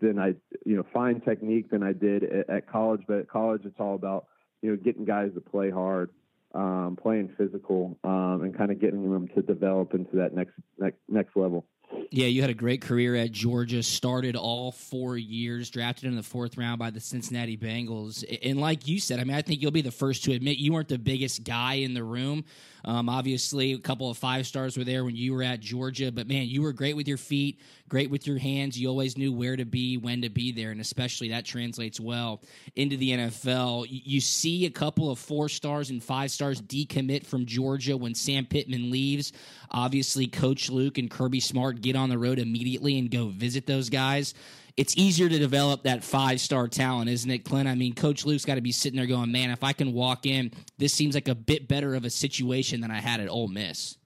than 0.00 0.18
I, 0.18 0.34
you 0.64 0.76
know, 0.76 0.84
fine 0.92 1.20
technique 1.20 1.70
than 1.70 1.82
I 1.82 1.92
did 1.92 2.24
at, 2.24 2.50
at 2.50 2.66
college. 2.70 3.02
But 3.06 3.18
at 3.18 3.28
college, 3.28 3.62
it's 3.64 3.78
all 3.78 3.94
about, 3.94 4.26
you 4.62 4.70
know, 4.70 4.76
getting 4.76 5.04
guys 5.04 5.30
to 5.34 5.40
play 5.40 5.70
hard, 5.70 6.10
um, 6.54 6.98
playing 7.00 7.34
physical, 7.38 7.96
um, 8.02 8.42
and 8.42 8.56
kind 8.56 8.72
of 8.72 8.80
getting 8.80 9.12
them 9.12 9.28
to 9.36 9.42
develop 9.42 9.94
into 9.94 10.16
that 10.16 10.34
next 10.34 10.54
next 10.78 10.98
next 11.08 11.36
level. 11.36 11.66
Yeah, 12.12 12.26
you 12.26 12.40
had 12.40 12.50
a 12.50 12.54
great 12.54 12.82
career 12.82 13.14
at 13.14 13.30
Georgia. 13.30 13.82
Started 13.82 14.34
all 14.34 14.72
four 14.72 15.16
years, 15.16 15.70
drafted 15.70 16.08
in 16.08 16.16
the 16.16 16.22
fourth 16.22 16.56
round 16.56 16.78
by 16.78 16.90
the 16.90 17.00
Cincinnati 17.00 17.56
Bengals. 17.56 18.24
And 18.42 18.60
like 18.60 18.88
you 18.88 18.98
said, 18.98 19.20
I 19.20 19.24
mean, 19.24 19.36
I 19.36 19.42
think 19.42 19.62
you'll 19.62 19.70
be 19.70 19.80
the 19.80 19.92
first 19.92 20.24
to 20.24 20.32
admit 20.32 20.58
you 20.58 20.72
weren't 20.72 20.88
the 20.88 20.98
biggest 20.98 21.44
guy 21.44 21.74
in 21.74 21.94
the 21.94 22.02
room. 22.02 22.44
Um, 22.84 23.08
obviously, 23.08 23.72
a 23.72 23.78
couple 23.78 24.10
of 24.10 24.16
five 24.16 24.46
stars 24.46 24.76
were 24.76 24.84
there 24.84 25.04
when 25.04 25.16
you 25.16 25.34
were 25.34 25.42
at 25.42 25.60
Georgia, 25.60 26.10
but 26.10 26.26
man, 26.26 26.46
you 26.46 26.62
were 26.62 26.72
great 26.72 26.96
with 26.96 27.06
your 27.06 27.18
feet, 27.18 27.60
great 27.88 28.10
with 28.10 28.26
your 28.26 28.38
hands. 28.38 28.78
You 28.78 28.88
always 28.88 29.18
knew 29.18 29.32
where 29.32 29.56
to 29.56 29.64
be, 29.64 29.98
when 29.98 30.22
to 30.22 30.30
be 30.30 30.52
there, 30.52 30.70
and 30.70 30.80
especially 30.80 31.28
that 31.28 31.44
translates 31.44 32.00
well 32.00 32.42
into 32.76 32.96
the 32.96 33.10
NFL. 33.10 33.86
You 33.88 34.20
see 34.20 34.66
a 34.66 34.70
couple 34.70 35.10
of 35.10 35.18
four 35.18 35.48
stars 35.48 35.90
and 35.90 36.02
five 36.02 36.30
stars 36.30 36.62
decommit 36.62 37.26
from 37.26 37.46
Georgia 37.46 37.96
when 37.96 38.14
Sam 38.14 38.46
Pittman 38.46 38.90
leaves. 38.90 39.32
Obviously, 39.70 40.26
Coach 40.26 40.70
Luke 40.70 40.98
and 40.98 41.10
Kirby 41.10 41.40
Smart 41.40 41.79
get 41.80 41.96
on 41.96 42.08
the 42.08 42.18
road 42.18 42.38
immediately 42.38 42.98
and 42.98 43.10
go 43.10 43.28
visit 43.28 43.66
those 43.66 43.90
guys 43.90 44.34
it's 44.76 44.96
easier 44.96 45.28
to 45.28 45.38
develop 45.38 45.82
that 45.82 46.02
five 46.02 46.40
star 46.40 46.68
talent, 46.68 47.10
isn't 47.10 47.30
it, 47.30 47.44
Clint? 47.44 47.68
I 47.68 47.74
mean, 47.74 47.94
Coach 47.94 48.24
Luke's 48.24 48.46
got 48.46 48.54
to 48.54 48.60
be 48.60 48.72
sitting 48.72 48.96
there 48.96 49.06
going, 49.06 49.30
man, 49.30 49.50
if 49.50 49.62
I 49.62 49.74
can 49.74 49.92
walk 49.92 50.24
in, 50.24 50.52
this 50.78 50.94
seems 50.94 51.14
like 51.14 51.28
a 51.28 51.34
bit 51.34 51.68
better 51.68 51.94
of 51.94 52.06
a 52.06 52.10
situation 52.10 52.80
than 52.80 52.90
I 52.90 53.00
had 53.00 53.20
at 53.20 53.28
Ole 53.28 53.48
Miss. 53.48 53.98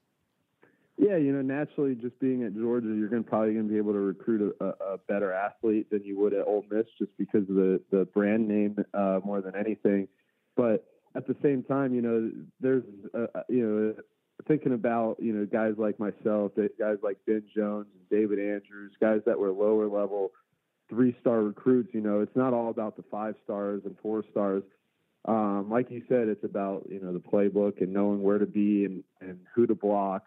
Yeah, 0.96 1.16
you 1.16 1.32
know, 1.32 1.42
naturally, 1.42 1.94
just 1.94 2.18
being 2.20 2.44
at 2.44 2.54
Georgia, 2.54 2.88
you're 2.88 3.08
going 3.08 3.24
to 3.24 3.28
probably 3.28 3.52
going 3.54 3.66
to 3.66 3.72
be 3.72 3.78
able 3.78 3.92
to 3.92 4.00
recruit 4.00 4.56
a, 4.60 4.64
a, 4.64 4.98
better 5.08 5.32
athlete 5.32 5.90
than 5.90 6.04
you 6.04 6.18
would 6.18 6.32
at 6.32 6.46
Ole 6.46 6.64
Miss, 6.70 6.86
just 6.98 7.10
because 7.18 7.42
of 7.48 7.56
the 7.56 7.80
the 7.90 8.04
brand 8.14 8.46
name 8.46 8.76
uh, 8.94 9.18
more 9.24 9.40
than 9.40 9.56
anything. 9.56 10.06
But 10.56 10.86
at 11.16 11.26
the 11.26 11.34
same 11.42 11.64
time, 11.64 11.94
you 11.94 12.02
know, 12.02 12.30
there's 12.60 12.84
uh, 13.12 13.26
uh 13.34 13.42
you 13.48 13.66
know 13.66 13.94
thinking 14.46 14.72
about 14.72 15.16
you 15.20 15.32
know 15.32 15.46
guys 15.46 15.74
like 15.78 15.98
myself, 15.98 16.52
guys 16.78 16.98
like 17.02 17.18
Ben 17.26 17.44
Jones 17.54 17.86
and 17.92 18.08
David 18.10 18.38
Andrews, 18.38 18.92
guys 19.00 19.20
that 19.26 19.38
were 19.38 19.50
lower 19.50 19.88
level 19.88 20.32
three 20.88 21.16
star 21.20 21.42
recruits, 21.42 21.90
you 21.92 22.00
know, 22.00 22.20
it's 22.20 22.36
not 22.36 22.52
all 22.52 22.70
about 22.70 22.96
the 22.96 23.04
five 23.10 23.34
stars 23.44 23.82
and 23.84 23.96
four 24.02 24.24
stars. 24.30 24.62
Um, 25.26 25.70
like 25.70 25.90
you 25.90 26.02
said, 26.08 26.28
it's 26.28 26.44
about, 26.44 26.86
you 26.88 27.00
know, 27.00 27.12
the 27.12 27.18
playbook 27.18 27.80
and 27.80 27.92
knowing 27.92 28.22
where 28.22 28.38
to 28.38 28.46
be 28.46 28.84
and, 28.84 29.02
and 29.20 29.40
who 29.54 29.66
to 29.66 29.74
block, 29.74 30.24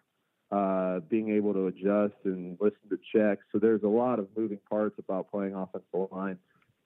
uh, 0.50 1.00
being 1.08 1.30
able 1.30 1.52
to 1.52 1.68
adjust 1.68 2.14
and 2.24 2.58
listen 2.60 2.80
to 2.90 2.98
checks. 3.14 3.44
So 3.52 3.58
there's 3.58 3.84
a 3.84 3.88
lot 3.88 4.18
of 4.18 4.28
moving 4.36 4.58
parts 4.68 4.96
about 4.98 5.30
playing 5.30 5.54
offensive 5.54 6.10
line. 6.10 6.38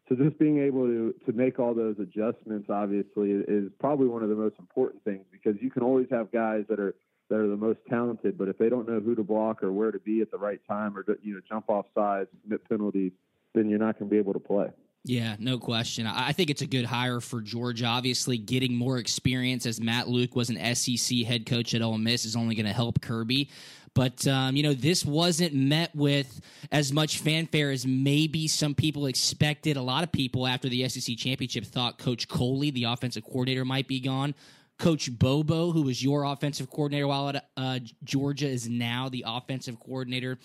So 0.09 0.17
just 0.17 0.39
being 0.39 0.59
able 0.59 0.85
to, 0.87 1.15
to 1.25 1.33
make 1.33 1.59
all 1.59 1.73
those 1.75 1.97
adjustments, 1.99 2.69
obviously, 2.69 3.31
is 3.31 3.71
probably 3.81 4.09
one 4.09 4.23
of 4.23 4.29
the 4.29 4.35
most 4.35 4.57
important 4.59 5.03
things 5.05 5.25
because 5.31 5.55
you 5.63 5.71
can 5.71 5.83
always 5.83 6.09
have 6.11 6.31
guys 6.31 6.65
that 6.69 6.81
are 6.81 6.95
that 7.33 7.39
are 7.39 7.49
the 7.49 7.57
most 7.57 7.79
talented, 7.89 8.37
but 8.37 8.49
if 8.49 8.59
they 8.59 8.69
don't 8.69 8.87
know 8.87 9.01
who 9.01 9.15
to 9.15 9.23
block 9.23 9.63
or 9.63 9.73
where 9.73 9.91
to 9.91 9.99
be 9.99 10.21
at 10.21 10.31
the 10.31 10.37
right 10.37 10.61
time 10.69 10.95
or 10.95 11.05
you 11.23 11.33
know 11.33 11.41
jump 11.49 11.71
off 11.71 11.87
sides, 11.95 12.29
commit 12.43 12.69
penalties, 12.69 13.13
then 13.55 13.71
you're 13.71 13.79
not 13.79 13.99
going 13.99 14.11
to 14.11 14.15
be 14.15 14.19
able 14.19 14.35
to 14.35 14.39
play. 14.39 14.69
Yeah, 15.05 15.37
no 15.39 15.59
question. 15.59 16.07
I 16.07 16.33
think 16.33 16.51
it's 16.51 16.61
a 16.61 16.67
good 16.67 16.85
hire 16.85 17.21
for 17.21 17.41
Georgia. 17.41 17.87
Obviously, 17.87 18.37
getting 18.37 18.77
more 18.77 18.99
experience 18.99 19.65
as 19.65 19.81
Matt 19.81 20.09
Luke 20.09 20.37
was 20.37 20.51
an 20.51 20.75
SEC 20.75 21.21
head 21.21 21.47
coach 21.47 21.75
at 21.75 21.81
Ole 21.81 21.97
Miss 21.97 22.27
is 22.27 22.37
only 22.37 22.55
going 22.55 22.67
to 22.67 22.73
help 22.73 23.01
Kirby. 23.01 23.49
But, 23.95 24.27
um, 24.29 24.55
you 24.55 24.63
know, 24.63 24.75
this 24.75 25.05
wasn't 25.05 25.55
met 25.55 25.95
with 25.95 26.41
as 26.71 26.93
much 26.93 27.19
fanfare 27.19 27.71
as 27.71 27.87
maybe 27.87 28.47
some 28.47 28.75
people 28.75 29.07
expected. 29.07 29.77
A 29.77 29.83
lot 29.83 30.05
of 30.05 30.13
people 30.13 30.47
after 30.47 30.69
the 30.69 30.89
SEC 30.89 31.17
championship 31.17 31.65
thought 31.65 31.99
Coach 31.99 32.29
Coley, 32.29 32.71
the 32.71 32.85
offensive 32.85 33.25
coordinator, 33.25 33.65
might 33.65 33.89
be 33.89 34.01
gone. 34.01 34.35
Coach 34.83 35.17
Bobo, 35.17 35.71
who 35.71 35.83
was 35.83 36.03
your 36.03 36.25
offensive 36.25 36.69
coordinator 36.69 37.07
while 37.07 37.29
at 37.29 37.49
uh, 37.57 37.79
Georgia, 38.03 38.49
is 38.49 38.69
now 38.69 39.09
the 39.09 39.25
offensive 39.25 39.79
coordinator 39.79 40.39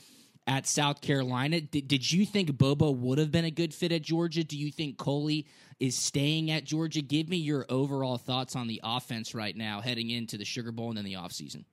at 0.46 0.68
South 0.68 1.02
Carolina. 1.02 1.60
Did, 1.60 1.88
did 1.88 2.12
you 2.12 2.24
think 2.24 2.56
Bobo 2.56 2.92
would 2.92 3.18
have 3.18 3.32
been 3.32 3.46
a 3.46 3.52
good 3.52 3.74
fit 3.74 3.92
at 3.92 4.04
Georgia? 4.04 4.44
Do 4.44 4.56
you 4.56 4.72
think 4.72 5.00
Coley 5.00 5.48
is 5.80 5.98
staying 5.98 6.52
at 6.52 6.66
Georgia? 6.66 7.02
Give 7.02 7.28
me 7.28 7.38
your 7.38 7.66
overall 7.68 8.20
thoughts 8.20 8.56
on 8.56 8.68
the 8.68 8.80
offense 8.84 9.34
right 9.34 9.58
now 9.58 9.82
heading 9.82 10.12
into 10.12 10.38
the 10.38 10.46
Sugar 10.46 10.72
Bowl 10.72 10.90
and 10.90 10.98
then 11.00 11.06
the 11.06 11.16
offseason. 11.16 11.66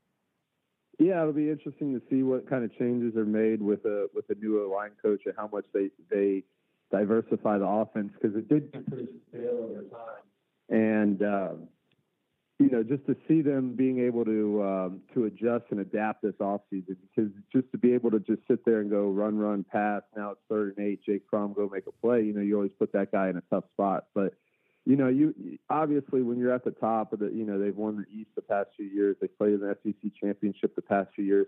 Yeah, 0.98 1.20
it'll 1.20 1.34
be 1.34 1.50
interesting 1.50 1.92
to 1.92 2.00
see 2.08 2.22
what 2.22 2.48
kind 2.48 2.64
of 2.64 2.74
changes 2.78 3.14
are 3.14 3.26
made 3.26 3.60
with 3.60 3.84
a 3.84 4.06
with 4.14 4.24
a 4.30 4.34
new 4.36 4.72
line 4.74 4.92
coach 5.02 5.20
and 5.26 5.34
how 5.36 5.50
much 5.52 5.66
they 5.74 5.90
they 6.10 6.44
diversify 6.90 7.58
the 7.58 7.66
offense 7.66 8.12
because 8.14 8.34
it 8.34 8.48
did 8.48 8.72
get 8.72 8.88
pretty 8.88 9.08
stale 9.28 9.68
over 9.68 9.82
time. 9.82 10.22
And 10.70 11.22
um, 11.22 11.68
you 12.58 12.70
know, 12.70 12.84
just 12.84 13.04
to 13.06 13.16
see 13.26 13.42
them 13.42 13.74
being 13.74 13.98
able 13.98 14.24
to 14.24 14.62
um, 14.62 15.00
to 15.12 15.24
adjust 15.24 15.64
and 15.70 15.80
adapt 15.80 16.22
this 16.22 16.34
offseason 16.40 16.96
because 17.02 17.30
just 17.52 17.70
to 17.72 17.78
be 17.78 17.92
able 17.94 18.12
to 18.12 18.20
just 18.20 18.40
sit 18.48 18.64
there 18.64 18.80
and 18.80 18.90
go 18.90 19.08
run, 19.08 19.36
run, 19.36 19.64
pass. 19.64 20.02
Now 20.16 20.30
it's 20.30 20.40
third 20.48 20.74
and 20.76 20.86
eight. 20.86 21.00
Jake 21.04 21.22
Fromm 21.28 21.52
go 21.52 21.68
make 21.72 21.86
a 21.88 21.92
play. 21.92 22.22
You 22.22 22.32
know, 22.32 22.40
you 22.40 22.54
always 22.54 22.70
put 22.78 22.92
that 22.92 23.10
guy 23.10 23.28
in 23.28 23.36
a 23.36 23.42
tough 23.50 23.64
spot. 23.72 24.06
But 24.14 24.34
you 24.86 24.94
know, 24.94 25.08
you 25.08 25.34
obviously 25.68 26.22
when 26.22 26.38
you're 26.38 26.52
at 26.52 26.64
the 26.64 26.70
top 26.70 27.12
of 27.12 27.18
the, 27.18 27.26
you 27.26 27.44
know, 27.44 27.58
they've 27.58 27.76
won 27.76 27.96
the 27.96 28.16
East 28.16 28.30
the 28.36 28.42
past 28.42 28.70
few 28.76 28.86
years. 28.86 29.16
They 29.20 29.26
played 29.26 29.54
in 29.54 29.60
the 29.60 29.76
SEC 29.82 30.12
championship 30.20 30.76
the 30.76 30.82
past 30.82 31.10
few 31.16 31.24
years. 31.24 31.46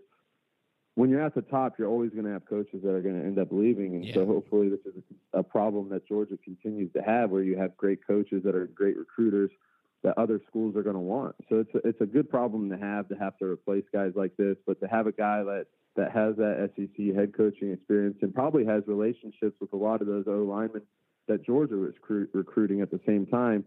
When 0.97 1.11
you're 1.11 1.23
at 1.23 1.35
the 1.35 1.43
top, 1.43 1.79
you're 1.79 1.91
always 1.91 2.11
going 2.11 2.25
to 2.25 2.33
have 2.33 2.47
coaches 2.49 2.81
that 2.83 2.91
are 2.91 3.03
going 3.03 3.21
to 3.21 3.25
end 3.25 3.39
up 3.39 3.49
leaving, 3.51 3.97
and 3.97 4.05
yeah. 4.07 4.15
so 4.15 4.25
hopefully 4.25 4.71
this 4.71 4.81
is 4.87 4.95
a, 5.35 5.41
a 5.41 5.43
problem 5.43 5.91
that 5.91 6.09
Georgia 6.09 6.39
continues 6.43 6.91
to 6.95 7.03
have, 7.03 7.29
where 7.29 7.43
you 7.43 7.55
have 7.59 7.77
great 7.77 8.05
coaches 8.07 8.43
that 8.45 8.55
are 8.55 8.65
great 8.69 8.97
recruiters 8.97 9.51
that 10.03 10.17
other 10.19 10.41
schools 10.47 10.77
are 10.77 10.83
going 10.83 10.95
to 10.95 11.01
want. 11.01 11.35
So 11.49 11.61
it's 11.61 11.75
a, 11.75 11.89
it's 11.89 12.01
a 12.01 12.07
good 12.07 12.31
problem 12.31 12.71
to 12.71 12.77
have 12.77 13.09
to 13.09 13.15
have 13.17 13.37
to 13.39 13.47
replace 13.47 13.85
guys 13.93 14.13
like 14.15 14.37
this, 14.37 14.57
but 14.67 14.81
to 14.81 14.87
have 14.87 15.07
a 15.07 15.13
guy 15.13 15.43
that 15.43 15.67
that 15.97 16.13
has 16.13 16.37
that 16.37 16.71
SEC 16.77 17.15
head 17.15 17.35
coaching 17.37 17.73
experience 17.73 18.19
and 18.21 18.35
probably 18.35 18.67
has 18.67 18.83
relationships 18.87 19.57
with 19.61 19.73
a 19.73 19.77
lot 19.77 20.03
of 20.03 20.07
those 20.07 20.25
O 20.27 20.43
linemen 20.43 20.83
that 21.27 21.45
Georgia 21.45 21.75
was 21.75 21.95
recruit, 21.95 22.31
recruiting 22.35 22.83
at 22.83 22.91
the 22.91 23.01
same 23.07 23.27
time. 23.27 23.65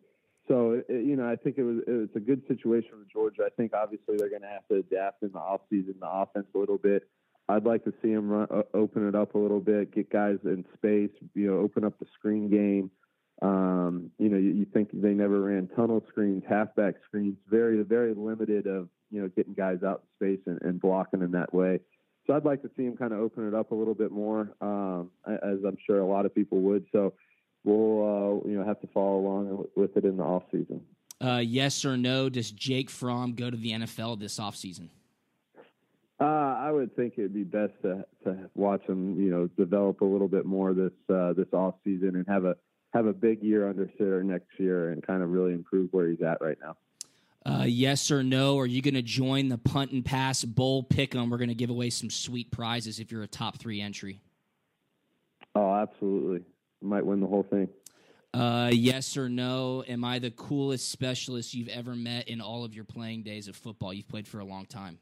So 0.48 0.81
it, 0.88 1.05
you 1.05 1.15
know, 1.15 1.29
I 1.29 1.36
think 1.36 1.57
it 1.57 1.63
was 1.63 1.77
it's 1.88 2.15
a 2.15 2.19
good 2.19 2.43
situation 2.48 2.91
for 2.91 3.12
Georgia. 3.12 3.43
I 3.45 3.50
think 3.55 3.74
obviously 3.74 4.15
they're 4.17 4.29
going 4.29 4.43
to 4.43 4.48
have 4.48 4.67
to 4.71 4.75
adapt 4.75 5.24
in 5.24 5.31
the 5.31 5.39
offseason, 5.39 6.00
the 6.00 6.09
offense 6.09 6.48
a 6.53 6.57
little 6.57 6.77
bit. 6.77 7.03
I'd 7.48 7.65
like 7.65 7.83
to 7.86 7.93
see 8.01 8.13
them 8.13 8.29
run, 8.29 8.48
uh, 8.51 8.62
open 8.75 9.07
it 9.07 9.15
up 9.15 9.33
a 9.33 9.38
little 9.38 9.59
bit, 9.59 9.93
get 9.93 10.12
guys 10.12 10.38
in 10.43 10.65
space, 10.75 11.09
you 11.33 11.48
know, 11.48 11.59
open 11.59 11.83
up 11.83 11.98
the 12.00 12.05
screen 12.13 12.50
game 12.50 12.91
um, 13.41 14.12
you 14.17 14.29
know, 14.29 14.38
you, 14.38 14.50
you, 14.50 14.65
think 14.65 14.89
they 14.93 15.13
never 15.13 15.39
ran 15.41 15.69
tunnel 15.75 16.03
screens, 16.10 16.43
halfback 16.48 16.96
screens, 17.08 17.38
very, 17.50 17.81
very 17.84 18.13
limited 18.13 18.67
of, 18.67 18.89
you 19.12 19.22
know, 19.22 19.29
getting 19.29 19.53
guys 19.53 19.81
out 19.81 20.03
in 20.22 20.36
space 20.36 20.43
and, 20.46 20.62
and 20.62 20.81
blocking 20.81 21.22
in 21.22 21.31
that 21.31 21.53
way. 21.53 21.79
So 22.27 22.34
I'd 22.34 22.43
like 22.43 22.62
to 22.63 22.69
see 22.75 22.84
him 22.84 22.98
kind 22.98 23.13
of 23.13 23.19
open 23.19 23.48
it 23.48 23.53
up 23.53 23.72
a 23.72 23.75
little 23.75 23.96
bit 23.96 24.12
more, 24.12 24.51
um, 24.62 25.10
as 25.25 25.60
I'm 25.65 25.77
sure 25.88 26.00
a 26.00 26.05
lot 26.05 26.25
of 26.25 26.36
people 26.36 26.60
would. 26.62 26.86
So 26.91 27.13
we'll, 27.63 28.43
uh, 28.43 28.48
you 28.48 28.58
know, 28.58 28.65
have 28.65 28.81
to 28.81 28.88
follow 28.88 29.19
along 29.19 29.65
with 29.75 29.96
it 29.96 30.03
in 30.03 30.17
the 30.17 30.24
off 30.24 30.43
season. 30.51 30.81
Uh, 31.22 31.41
yes 31.43 31.86
or 31.86 31.98
no? 31.98 32.29
Does 32.29 32.51
Jake 32.51 32.89
Fromm 32.89 33.34
go 33.34 33.50
to 33.50 33.58
the 33.58 33.72
NFL 33.72 34.19
this 34.19 34.38
offseason? 34.38 34.89
Uh, 36.19 36.25
I 36.25 36.72
would 36.72 36.93
think 36.98 37.13
it'd 37.17 37.34
be 37.34 37.43
best 37.43 37.74
to 37.84 38.05
to 38.25 38.50
watch 38.53 38.84
him, 38.84 39.17
you 39.17 39.31
know, 39.31 39.48
develop 39.58 40.01
a 40.01 40.05
little 40.05 40.27
bit 40.27 40.46
more 40.46 40.74
this 40.74 40.91
uh, 41.10 41.31
this 41.34 41.48
off 41.53 41.75
season 41.86 42.17
and 42.17 42.27
have 42.27 42.43
a 42.43 42.55
have 42.93 43.05
a 43.05 43.13
big 43.13 43.43
year 43.43 43.67
under 43.67 43.89
Sarah 43.98 44.24
next 44.24 44.48
year 44.58 44.91
and 44.91 45.05
kind 45.05 45.22
of 45.22 45.29
really 45.29 45.53
improve 45.53 45.89
where 45.91 46.10
he's 46.10 46.22
at 46.22 46.41
right 46.41 46.58
now. 46.62 46.75
Uh, 47.46 47.63
yes 47.65 48.12
or 48.12 48.22
no? 48.22 48.58
Are 48.60 48.65
you 48.65 48.81
going 48.81 48.96
to 48.96 49.01
join 49.01 49.48
the 49.48 49.58
punt 49.58 49.91
and 49.91 50.03
pass 50.03 50.43
bowl 50.43 50.84
pick'em? 50.84 51.29
We're 51.29 51.38
going 51.38 51.50
to 51.50 51.55
give 51.55 51.69
away 51.69 51.89
some 51.89 52.10
sweet 52.10 52.51
prizes 52.51 53.00
if 53.00 53.12
you're 53.12 53.24
a 53.24 53.27
top 53.27 53.58
three 53.58 53.81
entry. 53.81 54.19
Oh, 55.55 55.74
absolutely! 55.74 56.43
Might 56.81 57.05
win 57.05 57.22
the 57.22 57.27
whole 57.27 57.43
thing. 57.43 57.69
Uh, 58.34 58.69
yes 58.72 59.17
or 59.17 59.29
no? 59.29 59.84
Am 59.88 60.03
I 60.03 60.19
the 60.19 60.31
coolest 60.31 60.89
specialist 60.91 61.53
you've 61.53 61.69
ever 61.69 61.96
met 61.96 62.27
in 62.27 62.41
all 62.41 62.63
of 62.63 62.75
your 62.75 62.84
playing 62.84 63.24
days 63.24 63.48
of 63.48 63.55
football? 63.55 63.93
You've 63.93 64.08
played 64.08 64.27
for 64.27 64.39
a 64.39 64.46
long 64.46 64.65
time. 64.65 65.00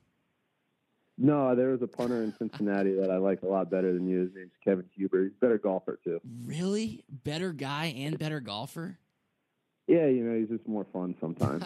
No, 1.17 1.55
there 1.55 1.69
was 1.69 1.81
a 1.81 1.87
punter 1.87 2.23
in 2.23 2.33
Cincinnati 2.37 2.93
that 2.93 3.09
I 3.09 3.17
like 3.17 3.41
a 3.41 3.47
lot 3.47 3.71
better 3.71 3.91
than 3.91 4.07
you. 4.07 4.19
His 4.21 4.29
name's 4.35 4.51
Kevin 4.63 4.85
Huber. 4.95 5.23
He's 5.23 5.31
a 5.31 5.39
better 5.39 5.57
golfer 5.57 5.99
too. 6.03 6.21
Really? 6.45 7.03
Better 7.09 7.53
guy 7.53 7.85
and 7.97 8.19
better 8.19 8.39
golfer? 8.39 8.99
Yeah, 9.87 10.07
you 10.07 10.23
know, 10.23 10.37
he's 10.37 10.49
just 10.49 10.67
more 10.67 10.85
fun 10.93 11.15
sometimes. 11.19 11.63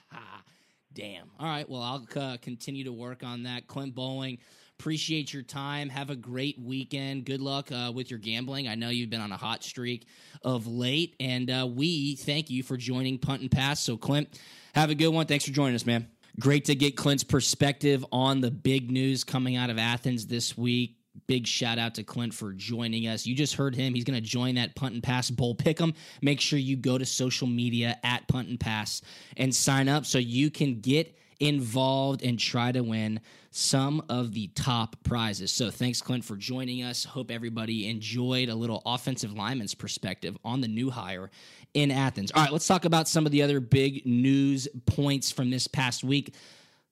Damn. 0.94 1.30
All 1.38 1.46
right. 1.46 1.68
Well, 1.68 1.82
I'll 1.82 2.06
uh, 2.16 2.36
continue 2.40 2.84
to 2.84 2.92
work 2.92 3.22
on 3.22 3.42
that. 3.42 3.66
Clint 3.66 3.94
Boling, 3.94 4.38
appreciate 4.78 5.32
your 5.34 5.42
time. 5.42 5.90
Have 5.90 6.08
a 6.08 6.16
great 6.16 6.58
weekend. 6.58 7.26
Good 7.26 7.40
luck 7.40 7.70
uh, 7.70 7.92
with 7.94 8.10
your 8.10 8.18
gambling. 8.18 8.68
I 8.68 8.74
know 8.74 8.88
you've 8.88 9.10
been 9.10 9.20
on 9.20 9.32
a 9.32 9.36
hot 9.36 9.62
streak 9.62 10.06
of 10.42 10.66
late, 10.66 11.14
and 11.20 11.50
uh, 11.50 11.68
we 11.70 12.16
thank 12.16 12.48
you 12.48 12.62
for 12.62 12.76
joining 12.76 13.18
Punt 13.18 13.42
and 13.42 13.50
Pass. 13.50 13.80
So, 13.80 13.96
Clint, 13.96 14.40
have 14.74 14.88
a 14.90 14.94
good 14.94 15.10
one. 15.10 15.26
Thanks 15.26 15.44
for 15.44 15.52
joining 15.52 15.74
us, 15.74 15.84
man. 15.84 16.08
Great 16.38 16.64
to 16.66 16.74
get 16.76 16.96
Clint's 16.96 17.24
perspective 17.24 18.04
on 18.12 18.40
the 18.40 18.50
big 18.50 18.92
news 18.92 19.24
coming 19.24 19.56
out 19.56 19.70
of 19.70 19.78
Athens 19.78 20.26
this 20.26 20.56
week. 20.56 20.96
Big 21.26 21.48
shout 21.48 21.78
out 21.78 21.96
to 21.96 22.04
Clint 22.04 22.32
for 22.32 22.52
joining 22.52 23.08
us. 23.08 23.26
You 23.26 23.34
just 23.34 23.54
heard 23.54 23.74
him. 23.74 23.92
He's 23.92 24.04
going 24.04 24.22
to 24.22 24.26
join 24.26 24.54
that 24.54 24.76
punt 24.76 24.94
and 24.94 25.02
pass 25.02 25.30
bowl 25.30 25.56
pick'em. 25.56 25.94
Make 26.22 26.40
sure 26.40 26.60
you 26.60 26.76
go 26.76 26.96
to 26.96 27.04
social 27.04 27.48
media 27.48 27.98
at 28.04 28.28
punt 28.28 28.48
and 28.48 28.60
pass 28.60 29.02
and 29.36 29.52
sign 29.52 29.88
up 29.88 30.06
so 30.06 30.18
you 30.18 30.48
can 30.48 30.80
get 30.80 31.18
involved 31.40 32.22
and 32.22 32.38
try 32.38 32.72
to 32.72 32.80
win 32.80 33.20
some 33.50 34.02
of 34.08 34.34
the 34.34 34.48
top 34.48 34.96
prizes. 35.04 35.50
So 35.50 35.70
thanks, 35.70 36.02
Clint, 36.02 36.24
for 36.24 36.36
joining 36.36 36.82
us. 36.82 37.04
Hope 37.04 37.30
everybody 37.30 37.88
enjoyed 37.88 38.48
a 38.48 38.54
little 38.54 38.82
offensive 38.84 39.32
lineman's 39.32 39.74
perspective 39.74 40.36
on 40.44 40.60
the 40.60 40.68
new 40.68 40.90
hire 40.90 41.30
in 41.74 41.90
Athens. 41.90 42.30
All 42.32 42.42
right, 42.42 42.52
let's 42.52 42.66
talk 42.66 42.84
about 42.84 43.08
some 43.08 43.26
of 43.26 43.32
the 43.32 43.42
other 43.42 43.60
big 43.60 44.04
news 44.06 44.68
points 44.86 45.30
from 45.30 45.50
this 45.50 45.66
past 45.66 46.04
week. 46.04 46.34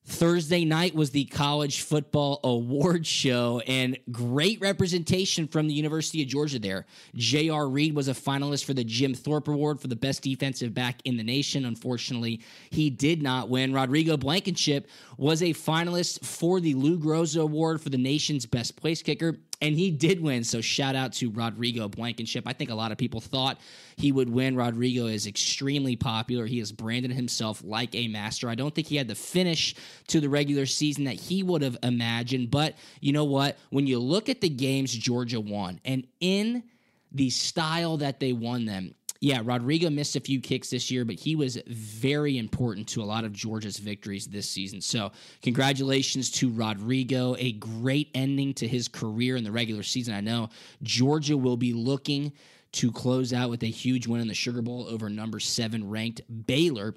Thursday 0.07 0.63
night 0.63 0.95
was 0.95 1.11
the 1.11 1.25
college 1.25 1.81
football 1.81 2.39
award 2.45 3.05
show 3.05 3.61
and 3.67 3.99
great 4.09 4.59
representation 4.61 5.49
from 5.49 5.67
the 5.67 5.73
University 5.73 6.21
of 6.21 6.29
Georgia 6.29 6.59
there. 6.59 6.85
J.R. 7.15 7.67
Reed 7.67 7.93
was 7.93 8.07
a 8.07 8.13
finalist 8.13 8.63
for 8.63 8.73
the 8.73 8.85
Jim 8.85 9.13
Thorpe 9.13 9.49
Award 9.49 9.81
for 9.81 9.89
the 9.89 9.97
best 9.97 10.23
defensive 10.23 10.73
back 10.73 11.01
in 11.03 11.17
the 11.17 11.23
nation. 11.23 11.65
Unfortunately, 11.65 12.39
he 12.69 12.89
did 12.89 13.21
not 13.21 13.49
win. 13.49 13.73
Rodrigo 13.73 14.15
Blankenship 14.15 14.87
was 15.17 15.43
a 15.43 15.53
finalist 15.53 16.23
for 16.23 16.61
the 16.61 16.73
Lou 16.73 16.97
Groza 16.97 17.41
Award 17.41 17.81
for 17.81 17.89
the 17.89 17.97
nation's 17.97 18.45
best 18.45 18.77
place 18.77 19.03
kicker 19.03 19.37
and 19.61 19.75
he 19.75 19.91
did 19.91 20.21
win. 20.21 20.43
So 20.43 20.61
shout 20.61 20.95
out 20.95 21.13
to 21.13 21.31
Rodrigo 21.31 21.87
Blankenship. 21.87 22.43
I 22.45 22.53
think 22.53 22.69
a 22.69 22.75
lot 22.75 22.91
of 22.91 22.97
people 22.97 23.21
thought 23.21 23.59
he 23.95 24.11
would 24.11 24.29
win. 24.29 24.55
Rodrigo 24.55 25.07
is 25.07 25.25
extremely 25.25 25.95
popular. 25.95 26.45
He 26.45 26.59
has 26.59 26.71
branded 26.71 27.11
himself 27.11 27.63
like 27.63 27.95
a 27.95 28.07
master. 28.07 28.49
I 28.49 28.55
don't 28.55 28.73
think 28.73 28.87
he 28.87 28.97
had 28.97 29.07
the 29.07 29.15
finish 29.15 29.75
to 30.07 30.19
the 30.19 30.29
regular 30.29 30.65
season 30.65 31.05
that 31.05 31.15
he 31.15 31.41
would 31.43 31.61
have 31.61 31.77
imagined. 31.81 32.51
But 32.51 32.75
you 33.01 33.13
know 33.13 33.25
what? 33.25 33.57
When 33.69 33.87
you 33.87 33.99
look 33.99 34.29
at 34.29 34.41
the 34.41 34.49
games 34.49 34.93
Georgia 34.93 35.39
won, 35.39 35.79
and 35.83 36.05
in 36.19 36.63
the 37.11 37.29
style 37.29 37.97
that 37.97 38.19
they 38.19 38.33
won 38.33 38.65
them, 38.65 38.93
yeah, 39.19 39.41
Rodrigo 39.43 39.89
missed 39.89 40.15
a 40.15 40.19
few 40.19 40.39
kicks 40.39 40.69
this 40.69 40.91
year, 40.91 41.05
but 41.05 41.15
he 41.15 41.35
was 41.35 41.57
very 41.67 42.37
important 42.37 42.87
to 42.89 43.01
a 43.01 43.05
lot 43.05 43.23
of 43.23 43.33
Georgia's 43.33 43.77
victories 43.77 44.27
this 44.27 44.49
season. 44.49 44.81
So, 44.81 45.11
congratulations 45.41 46.29
to 46.31 46.51
Rodrigo. 46.51 47.35
A 47.39 47.53
great 47.53 48.09
ending 48.13 48.53
to 48.55 48.67
his 48.67 48.87
career 48.87 49.35
in 49.35 49.43
the 49.43 49.51
regular 49.51 49.83
season. 49.83 50.13
I 50.13 50.21
know 50.21 50.49
Georgia 50.83 51.37
will 51.37 51.57
be 51.57 51.73
looking 51.73 52.33
to 52.73 52.91
close 52.91 53.33
out 53.33 53.49
with 53.49 53.63
a 53.63 53.67
huge 53.67 54.07
win 54.07 54.21
in 54.21 54.27
the 54.27 54.33
Sugar 54.33 54.61
Bowl 54.61 54.87
over 54.87 55.09
number 55.09 55.39
seven 55.39 55.89
ranked 55.89 56.21
Baylor. 56.45 56.93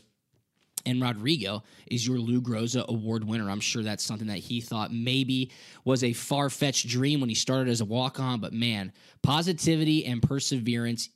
And 0.86 1.00
Rodrigo 1.00 1.62
is 1.86 2.06
your 2.06 2.18
Lou 2.18 2.40
Groza 2.40 2.86
Award 2.86 3.24
winner. 3.24 3.50
I'm 3.50 3.60
sure 3.60 3.82
that's 3.82 4.04
something 4.04 4.28
that 4.28 4.38
he 4.38 4.62
thought 4.62 4.92
maybe 4.92 5.52
was 5.84 6.02
a 6.02 6.14
far 6.14 6.48
fetched 6.48 6.88
dream 6.88 7.20
when 7.20 7.28
he 7.28 7.34
started 7.34 7.70
as 7.70 7.82
a 7.82 7.84
walk 7.84 8.18
on. 8.18 8.40
But 8.40 8.54
man, 8.54 8.92
positivity 9.22 10.06
and 10.06 10.22
perseverance 10.22 11.10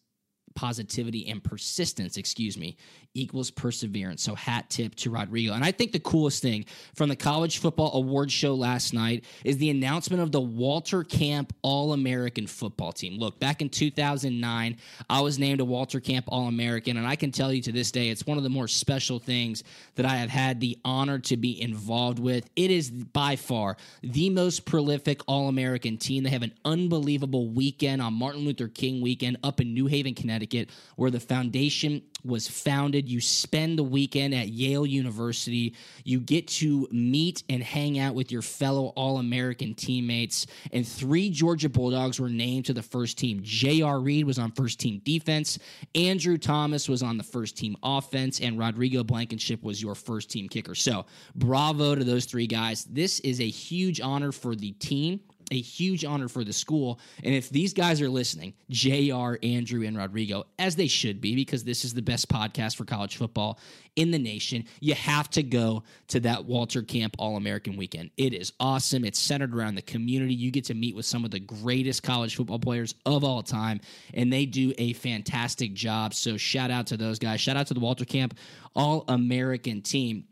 positivity 0.55 1.29
and 1.29 1.43
persistence, 1.43 2.17
excuse 2.17 2.57
me, 2.57 2.77
equals 3.15 3.51
perseverance. 3.51 4.23
So 4.23 4.35
hat 4.35 4.69
tip 4.69 4.95
to 4.97 5.11
Rodrigo. 5.11 5.55
And 5.55 5.65
I 5.65 5.71
think 5.71 5.93
the 5.93 6.01
coolest 6.01 6.43
thing 6.43 6.67
from 6.95 7.09
the 7.09 7.17
college 7.17 7.59
football 7.59 7.95
award 7.95 8.31
show 8.31 8.55
last 8.55 8.93
night 8.93 9.25
is 9.45 9.57
the 9.59 9.71
announcement 9.71 10.23
of 10.23 10.33
the 10.33 10.41
Walter 10.41 11.05
Camp 11.05 11.53
All-American 11.63 12.47
football 12.47 12.93
team. 12.93 13.19
Look, 13.19 13.39
back 13.39 13.63
in 13.63 13.69
2009, 13.69 14.77
I 15.09 15.21
was 15.21 15.39
named 15.39 15.61
a 15.61 15.65
Walter 15.65 16.01
Camp 16.01 16.27
All-American 16.29 16.97
and 16.97 17.07
I 17.07 17.17
can 17.17 17.31
tell 17.31 17.53
you 17.53 17.63
to 17.63 17.73
this 17.73 17.91
day 17.91 18.09
it's 18.09 18.27
one 18.27 18.37
of 18.37 18.43
the 18.43 18.51
more 18.51 18.69
special 18.69 19.19
things 19.19 19.63
that 19.95 20.07
I 20.07 20.17
have 20.17 20.31
had 20.31 20.61
the 20.61 20.77
honor 20.85 21.21
to 21.21 21.37
be 21.37 21.61
involved 21.61 22.19
with. 22.19 22.51
It 22.57 22.71
is 22.71 22.91
by 22.91 23.37
far 23.37 23.77
the 24.03 24.31
most 24.31 24.65
prolific 24.65 25.23
All-American 25.27 25.99
team. 25.99 26.25
They 26.25 26.31
have 26.31 26.43
an 26.43 26.55
unbelievable 26.65 27.49
weekend 27.49 28.03
on 28.03 28.15
Martin 28.15 28.45
Luther 28.45 28.69
King 28.69 29.01
weekend 29.01 29.37
up 29.45 29.61
in 29.61 29.73
New 29.73 29.87
Haven, 29.87 30.15
Connecticut, 30.15 30.71
where 30.97 31.11
the 31.11 31.21
foundation 31.21 32.03
was 32.25 32.49
founded. 32.49 33.09
You 33.09 33.21
spend 33.21 33.79
the 33.79 33.85
weekend 33.85 34.35
at 34.35 34.49
Yale 34.49 34.87
University. 34.87 35.75
You 36.05 36.21
get 36.21 36.49
to 36.49 36.89
meet 36.91 37.43
and 37.49 37.63
hang 37.63 37.99
out 37.99 38.15
with 38.15 38.33
your 38.33 38.43
fellow 38.43 38.93
All 38.97 39.19
American 39.19 39.75
teammates. 39.75 40.47
And 40.73 40.87
three 40.87 41.31
Georgia 41.31 41.69
Bulldogs 41.69 42.19
were 42.19 42.29
named 42.29 42.67
to 42.67 42.73
the 42.73 42.83
first 42.83 43.19
team. 43.19 43.41
J.R. 43.43 44.01
Reed 44.01 44.25
was 44.25 44.39
on 44.39 44.53
first 44.53 44.81
team 44.81 45.01
defense, 45.05 45.59
Andrew 45.95 46.39
Thomas 46.39 46.89
was 46.89 47.03
on 47.03 47.17
the 47.17 47.23
first 47.23 47.57
team 47.57 47.77
offense, 47.83 48.41
and 48.41 48.59
Rodrigo 48.59 49.05
Blankenship 49.05 49.63
was 49.63 49.83
your 49.83 49.95
first 49.95 50.31
team 50.31 50.49
kicker. 50.49 50.75
So, 50.75 51.07
bravo 51.35 51.95
to 51.95 52.05
those 52.05 52.25
three 52.25 52.47
guys. 52.47 52.85
This 52.85 53.21
is 53.21 53.41
a 53.41 53.49
huge 53.49 54.01
honor 54.01 54.33
for 54.33 54.55
the 54.55 54.73
team 54.73 55.21
a 55.51 55.61
huge 55.61 56.05
honor 56.05 56.29
for 56.29 56.45
the 56.45 56.53
school. 56.53 57.01
And 57.23 57.35
if 57.35 57.51
these 57.51 57.75
guys 57.75 58.01
are 58.01 58.09
listening, 58.09 58.55
JR, 58.71 59.35
Andrew, 59.43 59.85
and 59.87 59.97
Rodrigo, 59.97 60.45
as 60.59 60.77
they 60.77 60.87
should 60.87 61.21
be, 61.21 61.35
because 61.35 61.65
this 61.65 61.85
is 61.85 61.95
the 61.95 62.03
best 62.03 62.29
podcast 62.29 62.77
for 62.77 62.85
college 62.85 63.17
football 63.17 63.59
in 63.97 64.11
the 64.11 64.19
nation, 64.19 64.65
you 64.81 64.95
have 64.95 65.31
to 65.31 65.43
go 65.43 65.85
to 66.09 66.21
that 66.21 66.45
Walter 66.45 66.83
Camp 66.83 67.15
All 67.19 67.37
American 67.37 67.77
weekend. 67.77 68.11
It 68.17 68.35
is 68.35 68.53
awesome. 68.59 69.05
It's 69.05 69.19
centered 69.19 69.55
around 69.55 69.77
the 69.77 69.83
community. 69.83 70.35
You 70.35 70.51
get 70.51 70.65
to 70.67 70.75
meet 70.75 70.97
with 70.97 71.07
some 71.07 71.25
of 71.25 71.31
the 71.31 71.41
greatest 71.41 72.03
college 72.03 72.37
football 72.37 72.59
players 72.59 72.95
of 73.07 73.25
all 73.25 73.43
time, 73.43 73.81
and 74.13 74.33
they 74.33 74.47
do 74.47 74.73
a 74.79 74.93
fantastic 74.95 75.75
job. 75.75 76.15
So 76.15 76.37
shout 76.37 76.71
out 76.71 76.89
to 76.89 76.97
those 76.97 77.19
guys. 77.19 77.41
Shout 77.41 77.57
out 77.57 77.69
to 77.69 77.75
the 77.75 77.81
Walter 77.81 78.05
Camp 78.05 78.37
All 78.75 79.05
American 79.09 79.83
team 79.83 80.25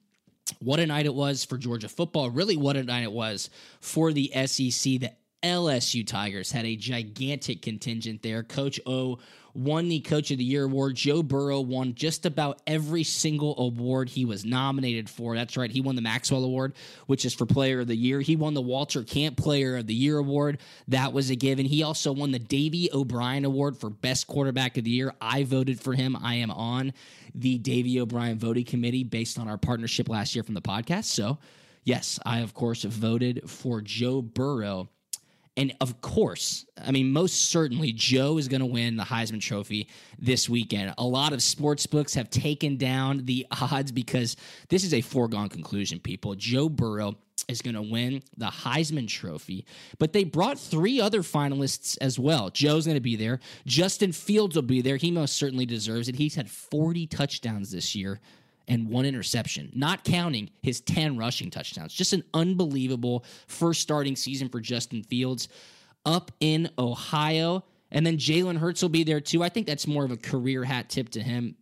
what 0.58 0.80
a 0.80 0.86
night 0.86 1.06
it 1.06 1.14
was 1.14 1.44
for 1.44 1.58
Georgia 1.58 1.88
football. 1.88 2.30
Really, 2.30 2.56
what 2.56 2.76
a 2.76 2.82
night 2.82 3.04
it 3.04 3.12
was 3.12 3.50
for 3.80 4.12
the 4.12 4.30
SEC. 4.46 5.00
The 5.00 5.10
LSU 5.42 6.06
Tigers 6.06 6.52
had 6.52 6.64
a 6.64 6.76
gigantic 6.76 7.62
contingent 7.62 8.22
there. 8.22 8.42
Coach 8.42 8.80
O 8.86 9.18
won 9.54 9.88
the 9.88 10.00
Coach 10.00 10.30
of 10.30 10.38
the 10.38 10.44
Year 10.44 10.64
award. 10.64 10.94
Joe 10.94 11.22
Burrow 11.22 11.60
won 11.60 11.94
just 11.94 12.26
about 12.26 12.60
every 12.66 13.04
single 13.04 13.54
award 13.58 14.08
he 14.08 14.24
was 14.24 14.44
nominated 14.44 15.10
for. 15.10 15.34
That's 15.34 15.56
right, 15.56 15.70
he 15.70 15.80
won 15.80 15.96
the 15.96 16.02
Maxwell 16.02 16.44
Award, 16.44 16.74
which 17.06 17.24
is 17.24 17.34
for 17.34 17.46
Player 17.46 17.80
of 17.80 17.86
the 17.86 17.96
Year. 17.96 18.20
He 18.20 18.36
won 18.36 18.54
the 18.54 18.62
Walter 18.62 19.02
Camp 19.02 19.36
Player 19.36 19.76
of 19.76 19.86
the 19.86 19.94
Year 19.94 20.18
award. 20.18 20.58
That 20.88 21.12
was 21.12 21.30
a 21.30 21.36
given. 21.36 21.66
He 21.66 21.82
also 21.82 22.12
won 22.12 22.30
the 22.30 22.38
Davy 22.38 22.88
O'Brien 22.92 23.44
Award 23.44 23.76
for 23.76 23.90
Best 23.90 24.26
Quarterback 24.26 24.76
of 24.78 24.84
the 24.84 24.90
Year. 24.90 25.14
I 25.20 25.44
voted 25.44 25.80
for 25.80 25.94
him. 25.94 26.16
I 26.16 26.36
am 26.36 26.50
on 26.50 26.92
the 27.34 27.58
Davy 27.58 28.00
O'Brien 28.00 28.38
voting 28.38 28.64
committee 28.64 29.04
based 29.04 29.38
on 29.38 29.48
our 29.48 29.58
partnership 29.58 30.08
last 30.08 30.34
year 30.34 30.42
from 30.42 30.54
the 30.54 30.62
podcast. 30.62 31.04
So, 31.04 31.38
yes, 31.84 32.18
I, 32.24 32.40
of 32.40 32.54
course, 32.54 32.84
voted 32.84 33.48
for 33.48 33.80
Joe 33.80 34.22
Burrow 34.22 34.88
and 35.56 35.74
of 35.82 36.00
course, 36.00 36.64
I 36.82 36.92
mean, 36.92 37.12
most 37.12 37.50
certainly, 37.50 37.92
Joe 37.92 38.38
is 38.38 38.48
going 38.48 38.60
to 38.60 38.66
win 38.66 38.96
the 38.96 39.02
Heisman 39.02 39.40
Trophy 39.40 39.88
this 40.18 40.48
weekend. 40.48 40.94
A 40.96 41.04
lot 41.04 41.34
of 41.34 41.42
sports 41.42 41.86
books 41.86 42.14
have 42.14 42.30
taken 42.30 42.78
down 42.78 43.26
the 43.26 43.46
odds 43.60 43.92
because 43.92 44.36
this 44.70 44.82
is 44.82 44.94
a 44.94 45.02
foregone 45.02 45.50
conclusion, 45.50 46.00
people. 46.00 46.34
Joe 46.34 46.70
Burrow 46.70 47.16
is 47.48 47.60
going 47.60 47.74
to 47.74 47.82
win 47.82 48.22
the 48.38 48.46
Heisman 48.46 49.06
Trophy, 49.06 49.66
but 49.98 50.14
they 50.14 50.24
brought 50.24 50.58
three 50.58 51.02
other 51.02 51.20
finalists 51.20 51.98
as 52.00 52.18
well. 52.18 52.48
Joe's 52.48 52.86
going 52.86 52.96
to 52.96 53.00
be 53.00 53.16
there. 53.16 53.38
Justin 53.66 54.12
Fields 54.12 54.56
will 54.56 54.62
be 54.62 54.80
there. 54.80 54.96
He 54.96 55.10
most 55.10 55.36
certainly 55.36 55.66
deserves 55.66 56.08
it. 56.08 56.16
He's 56.16 56.34
had 56.34 56.50
40 56.50 57.06
touchdowns 57.08 57.72
this 57.72 57.94
year 57.94 58.20
and 58.68 58.88
one 58.88 59.04
interception, 59.04 59.70
not 59.74 60.04
counting 60.04 60.50
his 60.62 60.80
10 60.80 61.16
rushing 61.16 61.50
touchdowns. 61.50 61.92
Just 61.92 62.12
an 62.12 62.24
unbelievable 62.34 63.24
first 63.46 63.80
starting 63.80 64.16
season 64.16 64.48
for 64.48 64.60
Justin 64.60 65.02
Fields 65.02 65.48
up 66.04 66.30
in 66.40 66.70
Ohio. 66.78 67.64
And 67.90 68.06
then 68.06 68.16
Jalen 68.16 68.56
Hurts 68.56 68.82
will 68.82 68.88
be 68.88 69.04
there 69.04 69.20
too. 69.20 69.42
I 69.42 69.48
think 69.48 69.66
that's 69.66 69.86
more 69.86 70.04
of 70.04 70.10
a 70.10 70.16
career 70.16 70.64
hat 70.64 70.88
tip 70.88 71.10
to 71.10 71.22
him. 71.22 71.56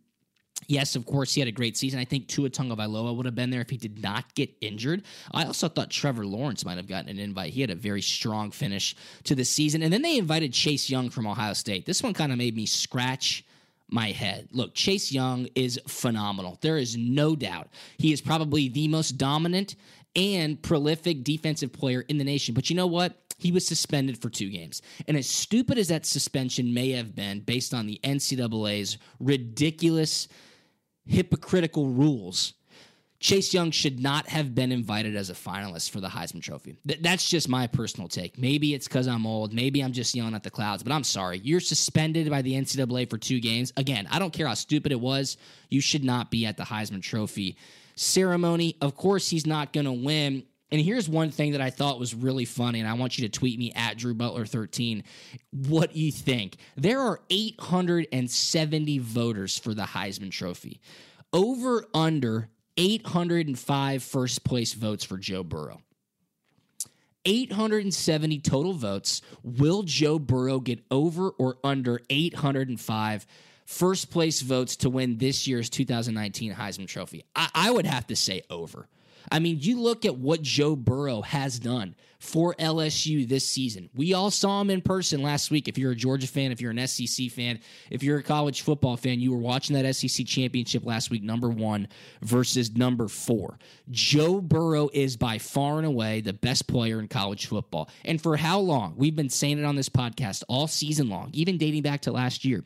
Yes, 0.67 0.95
of 0.95 1.05
course, 1.05 1.33
he 1.33 1.41
had 1.41 1.47
a 1.47 1.51
great 1.51 1.75
season. 1.75 1.99
I 1.99 2.05
think 2.05 2.27
Tua 2.27 2.49
Tagovailoa 2.49 3.15
would 3.15 3.25
have 3.25 3.35
been 3.35 3.49
there 3.49 3.61
if 3.61 3.69
he 3.69 3.77
did 3.77 4.01
not 4.01 4.33
get 4.35 4.51
injured. 4.61 5.03
I 5.33 5.43
also 5.45 5.67
thought 5.67 5.89
Trevor 5.89 6.25
Lawrence 6.25 6.63
might 6.63 6.77
have 6.77 6.87
gotten 6.87 7.09
an 7.09 7.19
invite. 7.19 7.51
He 7.51 7.61
had 7.61 7.71
a 7.71 7.75
very 7.75 8.01
strong 8.01 8.51
finish 8.51 8.95
to 9.23 9.35
the 9.35 9.43
season. 9.43 9.81
And 9.81 9.91
then 9.91 10.01
they 10.01 10.17
invited 10.17 10.53
Chase 10.53 10.89
Young 10.89 11.09
from 11.09 11.27
Ohio 11.27 11.53
State. 11.53 11.85
This 11.85 12.03
one 12.03 12.13
kind 12.13 12.31
of 12.31 12.37
made 12.37 12.55
me 12.55 12.65
scratch 12.65 13.43
my 13.91 14.11
head. 14.11 14.47
Look, 14.51 14.73
Chase 14.73 15.11
Young 15.11 15.47
is 15.55 15.79
phenomenal. 15.87 16.57
There 16.61 16.77
is 16.77 16.97
no 16.97 17.35
doubt. 17.35 17.67
He 17.97 18.13
is 18.13 18.21
probably 18.21 18.69
the 18.69 18.87
most 18.87 19.17
dominant 19.17 19.75
and 20.15 20.61
prolific 20.61 21.23
defensive 21.23 21.71
player 21.71 22.01
in 22.07 22.17
the 22.17 22.23
nation. 22.23 22.53
But 22.53 22.69
you 22.69 22.75
know 22.75 22.87
what? 22.87 23.17
He 23.37 23.51
was 23.51 23.65
suspended 23.65 24.21
for 24.21 24.29
two 24.29 24.49
games. 24.49 24.81
And 25.07 25.17
as 25.17 25.27
stupid 25.27 25.77
as 25.77 25.87
that 25.87 26.05
suspension 26.05 26.73
may 26.73 26.91
have 26.91 27.15
been 27.15 27.39
based 27.39 27.73
on 27.73 27.87
the 27.87 27.99
NCAA's 28.03 28.97
ridiculous 29.19 30.27
hypocritical 31.05 31.87
rules. 31.87 32.53
Chase 33.21 33.53
Young 33.53 33.69
should 33.69 33.99
not 33.99 34.27
have 34.27 34.55
been 34.55 34.71
invited 34.71 35.15
as 35.15 35.29
a 35.29 35.33
finalist 35.33 35.91
for 35.91 36.01
the 36.01 36.07
Heisman 36.07 36.41
Trophy. 36.41 36.75
Th- 36.87 36.99
that's 37.01 37.29
just 37.29 37.47
my 37.47 37.67
personal 37.67 38.07
take. 38.07 38.39
Maybe 38.39 38.73
it's 38.73 38.87
because 38.87 39.07
I'm 39.07 39.27
old. 39.27 39.53
Maybe 39.53 39.81
I'm 39.81 39.93
just 39.93 40.15
yelling 40.15 40.33
at 40.33 40.41
the 40.41 40.49
clouds, 40.49 40.81
but 40.81 40.91
I'm 40.91 41.03
sorry. 41.03 41.39
You're 41.43 41.59
suspended 41.59 42.31
by 42.31 42.41
the 42.41 42.53
NCAA 42.53 43.07
for 43.11 43.19
two 43.19 43.39
games. 43.39 43.73
Again, 43.77 44.07
I 44.09 44.17
don't 44.17 44.33
care 44.33 44.47
how 44.47 44.55
stupid 44.55 44.91
it 44.91 44.99
was. 44.99 45.37
You 45.69 45.81
should 45.81 46.03
not 46.03 46.31
be 46.31 46.47
at 46.47 46.57
the 46.57 46.63
Heisman 46.63 47.03
Trophy 47.03 47.57
ceremony. 47.95 48.75
Of 48.81 48.95
course, 48.95 49.29
he's 49.29 49.45
not 49.45 49.71
going 49.71 49.85
to 49.85 49.91
win. 49.91 50.43
And 50.71 50.81
here's 50.81 51.07
one 51.07 51.29
thing 51.29 51.51
that 51.51 51.61
I 51.61 51.69
thought 51.69 51.99
was 51.99 52.15
really 52.15 52.45
funny, 52.45 52.79
and 52.79 52.89
I 52.89 52.93
want 52.93 53.19
you 53.19 53.27
to 53.27 53.39
tweet 53.39 53.59
me 53.59 53.71
at 53.75 53.97
Drew 53.97 54.15
Butler 54.15 54.47
13. 54.47 55.03
What 55.67 55.93
do 55.93 55.99
you 55.99 56.11
think? 56.11 56.57
There 56.75 56.99
are 56.99 57.19
870 57.29 58.97
voters 58.97 59.59
for 59.59 59.75
the 59.75 59.83
Heisman 59.83 60.31
Trophy. 60.31 60.81
Over 61.33 61.85
under 61.93 62.49
805 62.77 64.03
first 64.03 64.43
place 64.43 64.73
votes 64.73 65.03
for 65.03 65.17
Joe 65.17 65.43
Burrow. 65.43 65.81
870 67.25 68.39
total 68.39 68.73
votes. 68.73 69.21
Will 69.43 69.83
Joe 69.83 70.17
Burrow 70.17 70.59
get 70.59 70.83
over 70.89 71.29
or 71.29 71.57
under 71.63 72.01
805 72.09 73.27
first 73.65 74.09
place 74.09 74.41
votes 74.41 74.75
to 74.77 74.89
win 74.89 75.17
this 75.17 75.47
year's 75.47 75.69
2019 75.69 76.53
Heisman 76.53 76.87
Trophy? 76.87 77.23
I, 77.35 77.49
I 77.53 77.71
would 77.71 77.85
have 77.85 78.07
to 78.07 78.15
say 78.15 78.41
over. 78.49 78.87
I 79.29 79.39
mean, 79.39 79.57
you 79.59 79.79
look 79.79 80.05
at 80.05 80.17
what 80.17 80.41
Joe 80.41 80.75
Burrow 80.75 81.21
has 81.21 81.59
done 81.59 81.95
for 82.21 82.53
LSU 82.59 83.27
this 83.27 83.49
season. 83.49 83.89
We 83.95 84.13
all 84.13 84.29
saw 84.29 84.61
him 84.61 84.69
in 84.69 84.81
person 84.81 85.23
last 85.23 85.49
week. 85.49 85.67
If 85.67 85.77
you're 85.77 85.91
a 85.91 85.95
Georgia 85.95 86.27
fan, 86.27 86.51
if 86.51 86.61
you're 86.61 86.71
an 86.71 86.87
SEC 86.87 87.31
fan, 87.31 87.59
if 87.89 88.03
you're 88.03 88.19
a 88.19 88.23
college 88.23 88.61
football 88.61 88.95
fan, 88.95 89.19
you 89.19 89.31
were 89.31 89.39
watching 89.39 89.75
that 89.75 89.95
SEC 89.95 90.27
championship 90.27 90.85
last 90.85 91.09
week, 91.09 91.23
number 91.23 91.49
one 91.49 91.87
versus 92.21 92.75
number 92.75 93.07
four. 93.07 93.57
Joe 93.89 94.39
Burrow 94.39 94.89
is 94.93 95.17
by 95.17 95.39
far 95.39 95.77
and 95.77 95.87
away 95.87 96.21
the 96.21 96.33
best 96.33 96.67
player 96.67 96.99
in 96.99 97.07
college 97.07 97.47
football. 97.47 97.89
And 98.05 98.21
for 98.21 98.37
how 98.37 98.59
long? 98.59 98.93
We've 98.97 99.15
been 99.15 99.29
saying 99.29 99.57
it 99.57 99.65
on 99.65 99.75
this 99.75 99.89
podcast 99.89 100.43
all 100.47 100.67
season 100.67 101.09
long, 101.09 101.31
even 101.33 101.57
dating 101.57 101.81
back 101.81 102.01
to 102.01 102.11
last 102.11 102.45
year. 102.45 102.63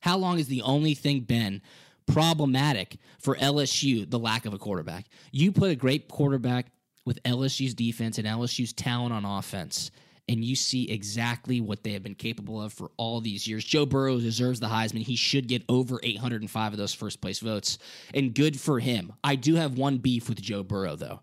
How 0.00 0.16
long 0.16 0.38
has 0.38 0.48
the 0.48 0.62
only 0.62 0.94
thing 0.94 1.20
been 1.20 1.62
problematic 2.06 2.96
for 3.18 3.36
LSU 3.36 4.08
the 4.08 4.18
lack 4.18 4.46
of 4.46 4.54
a 4.54 4.58
quarterback? 4.58 5.06
You 5.30 5.52
put 5.52 5.70
a 5.70 5.76
great 5.76 6.08
quarterback 6.08 6.66
with 7.04 7.22
LSU's 7.24 7.74
defense 7.74 8.18
and 8.18 8.26
LSU's 8.26 8.72
talent 8.72 9.12
on 9.12 9.24
offense, 9.24 9.90
and 10.28 10.44
you 10.44 10.54
see 10.54 10.90
exactly 10.90 11.60
what 11.60 11.82
they 11.82 11.92
have 11.92 12.02
been 12.02 12.14
capable 12.14 12.62
of 12.62 12.72
for 12.72 12.90
all 12.96 13.20
these 13.20 13.46
years. 13.46 13.64
Joe 13.64 13.86
Burrow 13.86 14.20
deserves 14.20 14.60
the 14.60 14.68
Heisman. 14.68 15.02
He 15.02 15.16
should 15.16 15.48
get 15.48 15.64
over 15.68 15.98
805 16.02 16.72
of 16.72 16.78
those 16.78 16.94
first 16.94 17.20
place 17.20 17.40
votes, 17.40 17.78
and 18.14 18.34
good 18.34 18.58
for 18.58 18.78
him. 18.78 19.12
I 19.24 19.36
do 19.36 19.56
have 19.56 19.76
one 19.76 19.98
beef 19.98 20.28
with 20.28 20.40
Joe 20.40 20.62
Burrow, 20.62 20.96
though. 20.96 21.20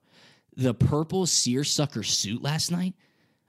The 0.58 0.74
purple 0.74 1.26
seersucker 1.26 2.04
suit 2.04 2.42
last 2.44 2.72
night. 2.72 2.94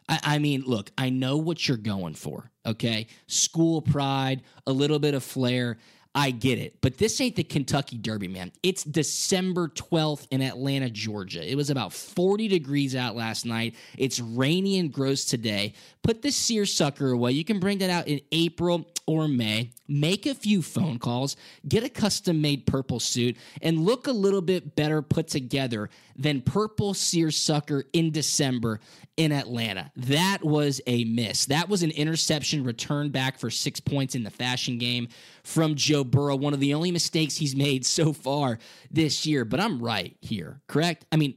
I, 0.09 0.21
I 0.23 0.38
mean, 0.38 0.62
look, 0.66 0.90
I 0.97 1.11
know 1.11 1.37
what 1.38 1.66
you're 1.66 1.77
going 1.77 2.14
for, 2.14 2.51
okay? 2.66 3.07
School 3.27 3.83
pride, 3.83 4.43
a 4.66 4.73
little 4.73 4.99
bit 4.99 5.14
of 5.14 5.25
flair. 5.25 5.79
I 6.14 6.33
get 6.33 6.59
it. 6.59 6.81
But 6.81 6.99
this 6.99 7.20
ain't 7.20 7.37
the 7.37 7.44
Kentucky 7.44 7.96
Derby, 7.96 8.27
man. 8.27 8.51
It's 8.62 8.83
December 8.83 9.68
12th 9.68 10.27
in 10.31 10.42
Atlanta, 10.42 10.90
Georgia. 10.90 11.49
It 11.49 11.55
was 11.55 11.70
about 11.70 11.92
40 11.92 12.49
degrees 12.49 12.96
out 12.96 13.14
last 13.14 13.46
night. 13.46 13.77
It's 13.96 14.18
rainy 14.18 14.79
and 14.81 14.92
gross 14.92 15.25
today. 15.25 15.75
Put 16.03 16.23
the 16.23 16.33
seersucker 16.33 17.12
away. 17.12 17.33
You 17.33 17.44
can 17.44 17.61
bring 17.61 17.79
that 17.79 17.90
out 17.90 18.09
in 18.09 18.20
April 18.33 18.87
or 19.11 19.27
May. 19.27 19.73
Make 19.88 20.25
a 20.25 20.37
few 20.37 20.62
phone 20.62 21.01
calls, 21.01 21.35
get 21.66 21.83
a 21.83 21.88
custom 21.88 22.40
made 22.40 22.64
purple 22.64 23.01
suit, 23.01 23.37
and 23.61 23.85
look 23.85 24.07
a 24.07 24.12
little 24.12 24.40
bit 24.40 24.77
better 24.77 25.03
put 25.03 25.27
together 25.27 25.90
than 26.14 26.40
purple 26.40 26.94
seersucker 26.94 27.83
in 27.92 28.12
December 28.12 28.79
in 29.16 29.33
Atlanta. 29.33 29.90
That 29.96 30.44
was 30.44 30.81
a 30.87 31.03
miss. 31.07 31.46
That 31.46 31.68
was 31.68 31.83
an 31.83 31.90
interception 31.90 32.62
return 32.62 33.11
back 33.11 33.40
for 33.40 33.51
six 33.51 33.81
points 33.81 34.14
in 34.14 34.23
the 34.23 34.31
fashion 34.31 34.79
game 34.79 35.09
from 35.42 35.75
Joe 35.75 36.05
Burrow. 36.05 36.37
One 36.37 36.55
of 36.55 36.61
the 36.61 36.75
only 36.75 36.92
mistakes 36.92 37.37
he's 37.37 37.57
made 37.57 37.85
so 37.85 38.12
far 38.12 38.61
this 38.92 39.27
year. 39.27 39.44
But 39.44 39.59
I'm 39.59 39.83
right 39.83 40.16
here, 40.20 40.61
correct? 40.68 41.05
I 41.11 41.16
mean, 41.16 41.35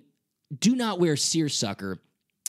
do 0.60 0.76
not 0.76 1.00
wear 1.00 1.16
seersucker 1.16 1.98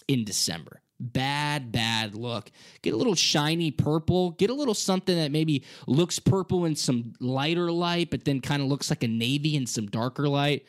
in 0.07 0.27
December. 0.27 0.83
Bad, 1.13 1.71
bad 1.71 2.15
look. 2.15 2.51
Get 2.83 2.95
a 2.95 2.97
little 2.97 3.15
shiny 3.15 3.71
purple. 3.71 4.31
Get 4.33 4.51
a 4.51 4.55
little 4.55 4.75
something 4.75 5.15
that 5.17 5.31
maybe 5.31 5.65
looks 5.87 6.19
purple 6.19 6.65
in 6.65 6.77
some 6.77 7.13
lighter 7.21 7.71
light, 7.71 8.11
but 8.11 8.25
then 8.25 8.41
kind 8.41 8.63
of 8.63 8.69
looks 8.69 8.91
like 8.91 9.03
a 9.03 9.09
navy 9.09 9.55
in 9.57 9.67
some 9.67 9.87
darker 9.87 10.29
light. 10.29 10.67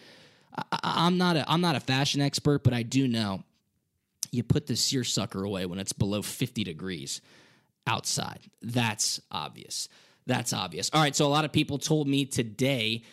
I, 0.72 1.08
am 1.08 1.18
not 1.18 1.38
a 1.38 1.50
I'm 1.50 1.62
not 1.62 1.76
a 1.76 1.80
fashion 1.80 2.22
expert, 2.22 2.64
but 2.64 2.74
I 2.74 2.84
do 2.84 3.08
know 3.08 3.44
you 4.32 4.44
put 4.44 4.68
the 4.68 4.76
seersucker 4.76 5.44
away 5.44 5.66
when 5.66 5.80
it's 5.80 5.94
below 5.94 6.22
50 6.22 6.64
degrees 6.64 7.22
outside. 7.88 8.40
That's 8.62 9.22
obvious. 9.32 9.90
That's 10.28 10.54
obvious. 10.54 10.90
All 10.94 11.02
right, 11.02 11.16
so 11.16 11.26
a 11.26 11.30
lot 11.30 11.46
of 11.46 11.52
people 11.52 11.78
told 11.78 12.08
me 12.08 12.26
today, 12.26 13.04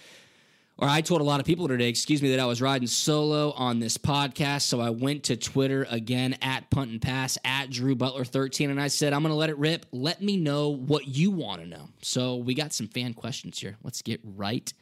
or 0.78 0.88
I 0.88 1.00
told 1.00 1.20
a 1.20 1.24
lot 1.24 1.38
of 1.38 1.46
people 1.46 1.68
today, 1.68 1.88
excuse 1.88 2.22
me, 2.22 2.30
that 2.30 2.40
I 2.40 2.46
was 2.46 2.61
riding 2.61 2.88
solo 2.88 3.52
on 3.52 3.78
this 3.78 3.98
podcast. 3.98 4.62
So 4.62 4.80
I 4.80 4.90
went 4.90 5.24
to 5.24 5.37
Twitter 5.37 5.87
again 5.90 6.37
at 6.42 6.70
Punt 6.70 6.90
and 6.90 7.00
Pass 7.00 7.38
at 7.44 7.70
Drew 7.70 7.94
Butler 7.94 8.24
13, 8.24 8.70
and 8.70 8.80
I 8.80 8.88
said, 8.88 9.12
I'm 9.12 9.22
going 9.22 9.32
to 9.32 9.37
let 9.37 9.50
it 9.50 9.58
rip. 9.58 9.87
Let 9.92 10.22
me 10.22 10.37
know 10.37 10.70
what 10.70 11.06
you 11.06 11.30
want 11.30 11.61
to 11.61 11.66
know. 11.66 11.88
So 12.00 12.37
we 12.37 12.54
got 12.54 12.72
some 12.72 12.88
fan 12.88 13.14
questions 13.14 13.58
here. 13.58 13.76
Let's 13.82 14.02
get 14.02 14.20
right 14.24 14.72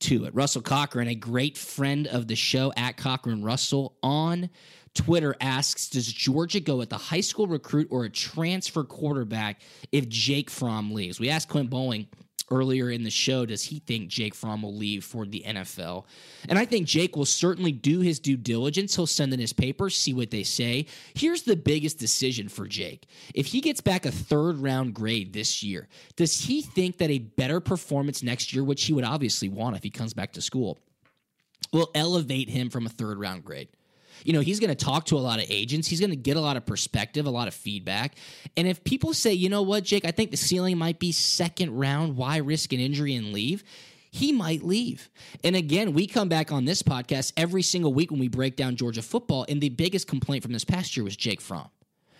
to 0.00 0.24
it. 0.26 0.34
Russell 0.34 0.62
Cochran, 0.62 1.08
a 1.08 1.14
great 1.14 1.58
friend 1.58 2.06
of 2.06 2.28
the 2.28 2.36
show 2.36 2.72
at 2.76 2.96
Cochran 2.96 3.42
Russell 3.42 3.96
on 4.02 4.48
Twitter 4.94 5.34
asks 5.40 5.88
Does 5.88 6.12
Georgia 6.12 6.60
go 6.60 6.76
with 6.76 6.92
a 6.92 6.98
high 6.98 7.20
school 7.20 7.46
recruit 7.46 7.88
or 7.90 8.04
a 8.04 8.10
transfer 8.10 8.84
quarterback 8.84 9.60
if 9.90 10.08
Jake 10.08 10.50
Fromm 10.50 10.92
leaves? 10.92 11.18
We 11.18 11.30
asked 11.30 11.48
Clint 11.48 11.70
Boling 11.70 12.06
earlier 12.50 12.90
in 12.90 13.04
the 13.04 13.10
show 13.10 13.46
does 13.46 13.64
he 13.64 13.78
think 13.80 14.08
Jake 14.08 14.34
Fromm 14.34 14.62
will 14.62 14.74
leave 14.74 15.04
for 15.04 15.26
the 15.26 15.44
NFL? 15.46 16.04
And 16.48 16.58
I 16.58 16.64
think 16.64 16.86
Jake 16.86 17.16
will 17.16 17.24
certainly 17.24 17.72
do 17.72 18.00
his 18.00 18.18
due 18.18 18.36
diligence. 18.36 18.94
He'll 18.96 19.06
send 19.06 19.32
in 19.32 19.40
his 19.40 19.52
papers, 19.52 19.96
see 19.96 20.12
what 20.12 20.30
they 20.30 20.42
say. 20.42 20.86
Here's 21.14 21.42
the 21.42 21.56
biggest 21.56 21.98
decision 21.98 22.48
for 22.48 22.66
Jake. 22.66 23.06
If 23.34 23.46
he 23.46 23.60
gets 23.60 23.80
back 23.80 24.06
a 24.06 24.10
third 24.10 24.58
round 24.58 24.94
grade 24.94 25.32
this 25.32 25.62
year, 25.62 25.88
does 26.16 26.40
he 26.40 26.62
think 26.62 26.98
that 26.98 27.10
a 27.10 27.18
better 27.18 27.60
performance 27.60 28.22
next 28.22 28.52
year, 28.52 28.64
which 28.64 28.84
he 28.84 28.92
would 28.92 29.04
obviously 29.04 29.48
want 29.48 29.76
if 29.76 29.82
he 29.82 29.90
comes 29.90 30.14
back 30.14 30.32
to 30.32 30.40
school, 30.40 30.78
will 31.72 31.90
elevate 31.94 32.48
him 32.48 32.70
from 32.70 32.86
a 32.86 32.90
third 32.90 33.18
round 33.18 33.44
grade? 33.44 33.68
You 34.24 34.32
know, 34.32 34.40
he's 34.40 34.60
going 34.60 34.74
to 34.74 34.84
talk 34.84 35.06
to 35.06 35.16
a 35.16 35.18
lot 35.18 35.38
of 35.38 35.46
agents. 35.48 35.88
He's 35.88 36.00
going 36.00 36.10
to 36.10 36.16
get 36.16 36.36
a 36.36 36.40
lot 36.40 36.56
of 36.56 36.66
perspective, 36.66 37.26
a 37.26 37.30
lot 37.30 37.48
of 37.48 37.54
feedback. 37.54 38.14
And 38.56 38.66
if 38.66 38.84
people 38.84 39.14
say, 39.14 39.32
you 39.32 39.48
know 39.48 39.62
what, 39.62 39.84
Jake, 39.84 40.04
I 40.04 40.10
think 40.10 40.30
the 40.30 40.36
ceiling 40.36 40.78
might 40.78 40.98
be 40.98 41.12
second 41.12 41.76
round, 41.76 42.16
why 42.16 42.38
risk 42.38 42.72
an 42.72 42.80
injury 42.80 43.14
and 43.14 43.32
leave? 43.32 43.64
He 44.10 44.32
might 44.32 44.62
leave. 44.62 45.10
And 45.44 45.54
again, 45.54 45.92
we 45.92 46.06
come 46.06 46.28
back 46.28 46.50
on 46.50 46.64
this 46.64 46.82
podcast 46.82 47.32
every 47.36 47.62
single 47.62 47.92
week 47.92 48.10
when 48.10 48.20
we 48.20 48.28
break 48.28 48.56
down 48.56 48.76
Georgia 48.76 49.02
football. 49.02 49.44
And 49.48 49.60
the 49.60 49.68
biggest 49.68 50.08
complaint 50.08 50.42
from 50.42 50.52
this 50.52 50.64
past 50.64 50.96
year 50.96 51.04
was 51.04 51.16
Jake 51.16 51.40
Fromm, 51.40 51.68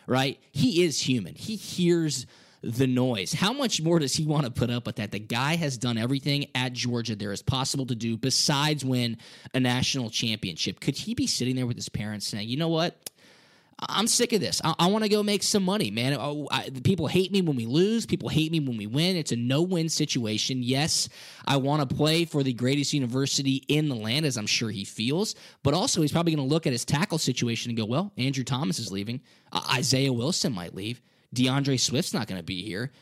right? 0.07 0.39
He 0.53 0.85
is 0.85 1.01
human. 1.01 1.35
He 1.35 1.57
hears 1.57 2.27
the 2.63 2.87
noise. 2.87 3.33
How 3.33 3.53
much 3.53 3.81
more 3.81 3.99
does 3.99 4.15
he 4.15 4.27
want 4.27 4.45
to 4.45 4.51
put 4.51 4.71
up 4.71 4.87
with 4.87 4.97
that? 4.97 5.13
The 5.13 5.19
guy 5.19 5.57
has 5.57 5.79
done 5.79 5.97
everything 5.99 6.47
at 6.55 6.73
Georgia 6.73 7.15
there 7.15 7.33
is 7.33 7.43
possible 7.43 7.87
to 7.87 7.95
do 7.95 8.17
besides 8.17 8.85
win 8.85 9.17
a 9.55 9.61
national 9.61 10.11
championship. 10.11 10.81
Could 10.81 10.97
he 10.97 11.15
be 11.15 11.27
sitting 11.27 11.57
there 11.57 11.67
with 11.67 11.77
his 11.77 11.89
parents 11.89 12.27
saying, 12.27 12.49
you 12.49 12.57
know 12.57 12.69
what? 12.69 13.09
I'm 13.81 14.09
sick 14.09 14.33
of 14.33 14.41
this. 14.41 14.61
I, 14.65 14.75
I 14.77 14.87
want 14.89 15.05
to 15.05 15.11
go 15.11 15.23
make 15.23 15.45
some 15.45 15.63
money, 15.63 15.93
man. 15.93 16.17
Oh, 16.19 16.49
I, 16.51 16.71
people 16.83 17.07
hate 17.07 17.31
me 17.31 17.43
when 17.43 17.55
we 17.55 17.65
lose. 17.65 18.07
People 18.07 18.29
hate 18.29 18.51
me 18.51 18.59
when 18.59 18.77
we 18.77 18.89
win. 18.89 19.15
It's 19.15 19.31
a 19.31 19.37
no 19.37 19.63
win 19.63 19.89
situation. 19.89 20.65
Yes, 20.65 21.09
I 21.47 21.59
want 21.59 21.89
to 21.89 21.95
play 21.95 22.25
for 22.25 22.43
the 22.43 22.53
greatest 22.53 22.93
university 22.93 23.63
in 23.69 23.89
the 23.89 23.95
land, 23.95 24.27
as 24.27 24.37
I'm 24.37 24.49
sure 24.49 24.71
he 24.71 24.85
feels. 24.85 25.37
But 25.63 25.75
also, 25.75 26.03
he's 26.03 26.11
probably 26.11 26.35
going 26.35 26.49
to 26.49 26.53
look 26.53 26.67
at 26.67 26.73
his 26.73 26.85
tackle 26.85 27.19
situation 27.19 27.71
and 27.71 27.79
go, 27.79 27.85
well, 27.85 28.13
Andrew 28.19 28.43
Thomas 28.43 28.81
is 28.81 28.91
leaving. 28.91 29.21
Uh, 29.53 29.63
Isaiah 29.75 30.13
Wilson 30.13 30.53
might 30.53 30.75
leave. 30.75 31.01
D'Andre 31.33 31.77
Swift's 31.77 32.15
not 32.15 32.27
going 32.27 32.39
to 32.39 32.45
be 32.45 32.63
here. 32.63 32.93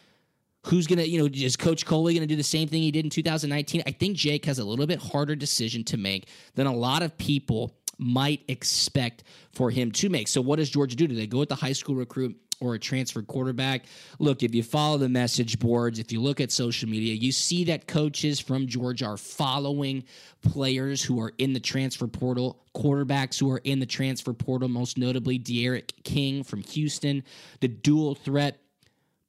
Who's 0.67 0.87
going 0.87 0.99
to, 0.99 1.09
you 1.09 1.21
know, 1.21 1.29
is 1.33 1.57
Coach 1.57 1.87
Coley 1.87 2.15
going 2.15 2.27
to 2.27 2.33
do 2.33 2.37
the 2.37 2.43
same 2.43 2.67
thing 2.67 2.83
he 2.83 2.91
did 2.91 3.05
in 3.05 3.11
2019? 3.11 3.85
I 3.87 3.93
think 3.93 4.17
Jake 4.17 4.45
has 4.47 4.59
a 4.59 4.65
little 4.65 4.87
bit 4.87 5.01
harder 5.01 5.37
decision 5.37 5.85
to 5.85 5.97
make 5.97 6.29
than 6.55 6.67
a 6.67 6.75
lot 6.75 7.03
of 7.03 7.17
people 7.19 7.77
might 7.99 8.43
expect 8.49 9.23
for 9.53 9.71
him 9.71 9.93
to 9.93 10.09
make. 10.09 10.27
So, 10.29 10.41
what 10.41 10.57
does 10.57 10.69
Georgia 10.69 10.97
do? 10.97 11.07
Do 11.07 11.15
they 11.15 11.27
go 11.29 11.39
with 11.39 11.49
the 11.49 11.55
high 11.55 11.73
school 11.73 11.95
recruit? 11.95 12.37
Or 12.59 12.75
a 12.75 12.79
transfer 12.79 13.21
quarterback. 13.21 13.85
Look, 14.19 14.43
if 14.43 14.55
you 14.55 14.63
follow 14.63 14.97
the 14.97 15.11
message 15.11 15.59
boards, 15.59 15.99
if 15.99 16.11
you 16.11 16.23
look 16.23 16.41
at 16.41 16.51
social 16.51 16.89
media, 16.89 17.13
you 17.13 17.31
see 17.31 17.65
that 17.65 17.87
coaches 17.87 18.41
from 18.41 18.67
Georgia 18.67 19.05
are 19.05 19.19
following 19.19 20.05
players 20.41 21.03
who 21.03 21.21
are 21.21 21.35
in 21.37 21.53
the 21.53 21.61
transfer 21.61 22.07
portal, 22.07 22.65
quarterbacks 22.75 23.39
who 23.39 23.51
are 23.51 23.61
in 23.65 23.79
the 23.79 23.85
transfer 23.85 24.33
portal, 24.33 24.69
most 24.69 24.97
notably 24.97 25.37
D'Eriq 25.39 25.91
King 26.03 26.43
from 26.43 26.63
Houston, 26.63 27.23
the 27.61 27.69
dual 27.69 28.15
threat 28.15 28.59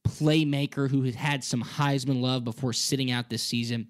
playmaker 0.08 0.90
who 0.90 1.02
has 1.02 1.16
had 1.16 1.44
some 1.44 1.62
Heisman 1.62 2.22
love 2.22 2.46
before 2.46 2.72
sitting 2.72 3.12
out 3.12 3.30
this 3.30 3.44
season. 3.44 3.90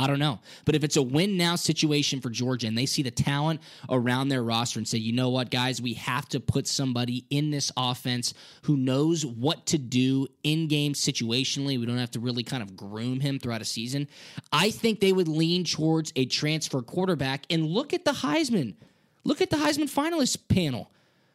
I 0.00 0.06
don't 0.06 0.18
know. 0.18 0.38
But 0.64 0.74
if 0.74 0.82
it's 0.82 0.96
a 0.96 1.02
win 1.02 1.36
now 1.36 1.56
situation 1.56 2.22
for 2.22 2.30
Georgia 2.30 2.66
and 2.66 2.76
they 2.76 2.86
see 2.86 3.02
the 3.02 3.10
talent 3.10 3.60
around 3.90 4.30
their 4.30 4.42
roster 4.42 4.78
and 4.80 4.88
say, 4.88 4.96
you 4.96 5.12
know 5.12 5.28
what, 5.28 5.50
guys, 5.50 5.82
we 5.82 5.92
have 5.92 6.26
to 6.30 6.40
put 6.40 6.66
somebody 6.66 7.26
in 7.28 7.50
this 7.50 7.70
offense 7.76 8.32
who 8.62 8.78
knows 8.78 9.26
what 9.26 9.66
to 9.66 9.76
do 9.76 10.26
in 10.42 10.68
game 10.68 10.94
situationally. 10.94 11.78
We 11.78 11.84
don't 11.84 11.98
have 11.98 12.12
to 12.12 12.20
really 12.20 12.42
kind 12.42 12.62
of 12.62 12.78
groom 12.78 13.20
him 13.20 13.38
throughout 13.38 13.60
a 13.60 13.66
season. 13.66 14.08
I 14.50 14.70
think 14.70 15.00
they 15.00 15.12
would 15.12 15.28
lean 15.28 15.64
towards 15.64 16.14
a 16.16 16.24
transfer 16.24 16.80
quarterback 16.80 17.44
and 17.50 17.66
look 17.66 17.92
at 17.92 18.06
the 18.06 18.12
Heisman. 18.12 18.76
Look 19.24 19.42
at 19.42 19.50
the 19.50 19.58
Heisman 19.58 19.90
finalist 19.90 20.48
panel. 20.48 20.90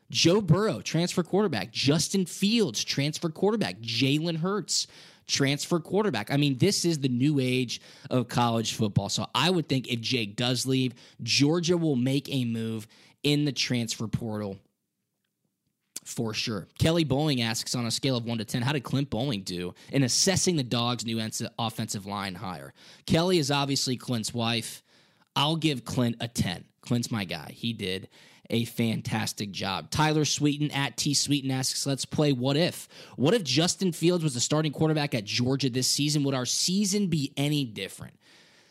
Joe 0.09 0.41
Burrow, 0.41 0.81
transfer 0.81 1.21
quarterback. 1.21 1.71
Justin 1.71 2.25
Fields, 2.25 2.83
transfer 2.83 3.29
quarterback. 3.29 3.79
Jalen 3.81 4.37
Hurts, 4.37 4.87
transfer 5.27 5.79
quarterback. 5.79 6.31
I 6.31 6.37
mean, 6.37 6.57
this 6.57 6.85
is 6.85 6.99
the 6.99 7.09
new 7.09 7.39
age 7.39 7.81
of 8.09 8.27
college 8.27 8.73
football. 8.73 9.09
So 9.09 9.25
I 9.33 9.49
would 9.49 9.67
think 9.67 9.87
if 9.87 10.01
Jake 10.01 10.35
does 10.35 10.65
leave, 10.65 10.93
Georgia 11.23 11.77
will 11.77 11.95
make 11.95 12.27
a 12.33 12.45
move 12.45 12.87
in 13.23 13.45
the 13.45 13.51
transfer 13.51 14.07
portal 14.07 14.57
for 16.03 16.33
sure. 16.33 16.67
Kelly 16.77 17.03
Boling 17.03 17.41
asks 17.41 17.73
on 17.73 17.87
a 17.87 17.91
scale 17.91 18.15
of 18.15 18.25
1 18.25 18.37
to 18.37 18.45
10, 18.45 18.61
how 18.61 18.71
did 18.71 18.83
Clint 18.83 19.09
Boling 19.09 19.41
do 19.41 19.73
in 19.91 20.03
assessing 20.03 20.55
the 20.55 20.63
Dogs' 20.63 21.05
new 21.05 21.19
offensive 21.57 22.05
line 22.05 22.35
hire? 22.35 22.73
Kelly 23.07 23.39
is 23.39 23.49
obviously 23.49 23.97
Clint's 23.97 24.33
wife. 24.33 24.83
I'll 25.35 25.55
give 25.55 25.83
Clint 25.83 26.17
a 26.19 26.27
10. 26.27 26.63
Clint's 26.81 27.09
my 27.09 27.25
guy. 27.25 27.51
He 27.51 27.73
did 27.73 28.07
a 28.49 28.65
fantastic 28.65 29.51
job. 29.51 29.89
Tyler 29.89 30.25
Sweeten 30.25 30.71
at 30.71 30.97
T 30.97 31.13
Sweeten 31.13 31.51
asks, 31.51 31.85
let's 31.85 32.05
play 32.05 32.33
what 32.33 32.57
if? 32.57 32.87
What 33.15 33.33
if 33.33 33.43
Justin 33.43 33.91
Fields 33.91 34.23
was 34.23 34.33
the 34.33 34.39
starting 34.39 34.71
quarterback 34.71 35.15
at 35.15 35.23
Georgia 35.23 35.69
this 35.69 35.87
season? 35.87 36.23
Would 36.23 36.35
our 36.35 36.45
season 36.45 37.07
be 37.07 37.33
any 37.37 37.65
different? 37.65 38.13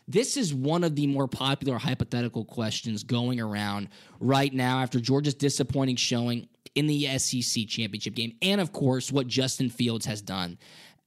This 0.07 0.37
is 0.37 0.53
one 0.53 0.83
of 0.83 0.95
the 0.95 1.07
more 1.07 1.27
popular 1.27 1.77
hypothetical 1.77 2.45
questions 2.45 3.03
going 3.03 3.41
around 3.41 3.89
right 4.19 4.53
now 4.53 4.81
after 4.81 4.99
Georgia's 4.99 5.33
disappointing 5.33 5.95
showing 5.95 6.47
in 6.75 6.85
the 6.87 7.17
SEC 7.17 7.67
championship 7.67 8.13
game. 8.13 8.35
And 8.41 8.61
of 8.61 8.71
course, 8.71 9.11
what 9.11 9.27
Justin 9.27 9.69
Fields 9.69 10.05
has 10.05 10.21
done 10.21 10.59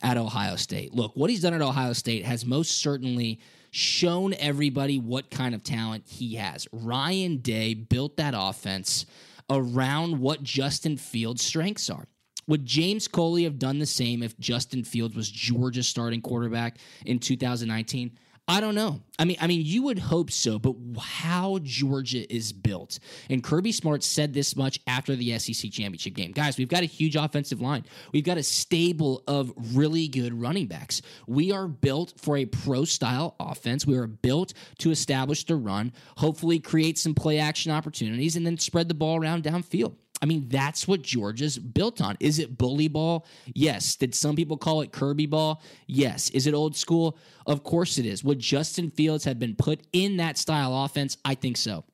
at 0.02 0.16
Ohio 0.16 0.56
State. 0.56 0.94
Look, 0.94 1.16
what 1.16 1.30
he's 1.30 1.42
done 1.42 1.54
at 1.54 1.62
Ohio 1.62 1.92
State 1.92 2.24
has 2.24 2.44
most 2.44 2.80
certainly 2.80 3.40
shown 3.70 4.34
everybody 4.34 4.98
what 4.98 5.30
kind 5.30 5.54
of 5.54 5.62
talent 5.62 6.04
he 6.06 6.36
has. 6.36 6.66
Ryan 6.72 7.38
Day 7.38 7.74
built 7.74 8.16
that 8.16 8.34
offense 8.36 9.06
around 9.50 10.18
what 10.18 10.42
Justin 10.42 10.96
Fields' 10.96 11.42
strengths 11.42 11.90
are. 11.90 12.06
Would 12.46 12.64
James 12.64 13.08
Coley 13.08 13.44
have 13.44 13.58
done 13.58 13.78
the 13.78 13.86
same 13.86 14.22
if 14.22 14.38
Justin 14.38 14.82
Fields 14.82 15.14
was 15.14 15.30
Georgia's 15.30 15.86
starting 15.86 16.22
quarterback 16.22 16.78
in 17.04 17.18
2019? 17.18 18.18
I 18.50 18.62
don't 18.62 18.74
know. 18.74 19.02
I 19.18 19.26
mean, 19.26 19.36
I 19.42 19.46
mean, 19.46 19.60
you 19.62 19.82
would 19.82 19.98
hope 19.98 20.30
so, 20.30 20.58
but 20.58 20.74
how 20.98 21.58
Georgia 21.62 22.32
is 22.34 22.50
built, 22.50 22.98
and 23.28 23.44
Kirby 23.44 23.72
Smart 23.72 24.02
said 24.02 24.32
this 24.32 24.56
much 24.56 24.80
after 24.86 25.14
the 25.14 25.38
SEC 25.38 25.70
championship 25.70 26.14
game, 26.14 26.32
guys. 26.32 26.56
We've 26.56 26.68
got 26.68 26.82
a 26.82 26.86
huge 26.86 27.14
offensive 27.14 27.60
line. 27.60 27.84
We've 28.12 28.24
got 28.24 28.38
a 28.38 28.42
stable 28.42 29.22
of 29.28 29.52
really 29.74 30.08
good 30.08 30.32
running 30.32 30.66
backs. 30.66 31.02
We 31.26 31.52
are 31.52 31.68
built 31.68 32.14
for 32.16 32.38
a 32.38 32.46
pro 32.46 32.86
style 32.86 33.36
offense. 33.38 33.86
We 33.86 33.98
are 33.98 34.06
built 34.06 34.54
to 34.78 34.90
establish 34.90 35.44
the 35.44 35.56
run, 35.56 35.92
hopefully 36.16 36.58
create 36.58 36.96
some 36.96 37.14
play 37.14 37.38
action 37.38 37.70
opportunities, 37.70 38.34
and 38.34 38.46
then 38.46 38.56
spread 38.56 38.88
the 38.88 38.94
ball 38.94 39.20
around 39.20 39.44
downfield. 39.44 39.96
I 40.20 40.26
mean, 40.26 40.48
that's 40.48 40.88
what 40.88 41.02
Georgia's 41.02 41.58
built 41.58 42.00
on. 42.00 42.16
Is 42.20 42.38
it 42.38 42.58
bully 42.58 42.88
ball? 42.88 43.26
Yes. 43.54 43.96
Did 43.96 44.14
some 44.14 44.36
people 44.36 44.56
call 44.56 44.80
it 44.80 44.92
Kirby 44.92 45.26
ball? 45.26 45.62
Yes. 45.86 46.30
Is 46.30 46.46
it 46.46 46.54
old 46.54 46.76
school? 46.76 47.16
Of 47.46 47.62
course 47.62 47.98
it 47.98 48.06
is. 48.06 48.24
Would 48.24 48.40
Justin 48.40 48.90
Fields 48.90 49.24
have 49.24 49.38
been 49.38 49.54
put 49.54 49.80
in 49.92 50.16
that 50.16 50.36
style 50.36 50.84
offense? 50.84 51.16
I 51.24 51.34
think 51.34 51.56
so. 51.56 51.84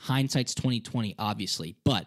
Hindsight's 0.00 0.54
2020, 0.54 1.14
obviously. 1.18 1.76
But 1.84 2.06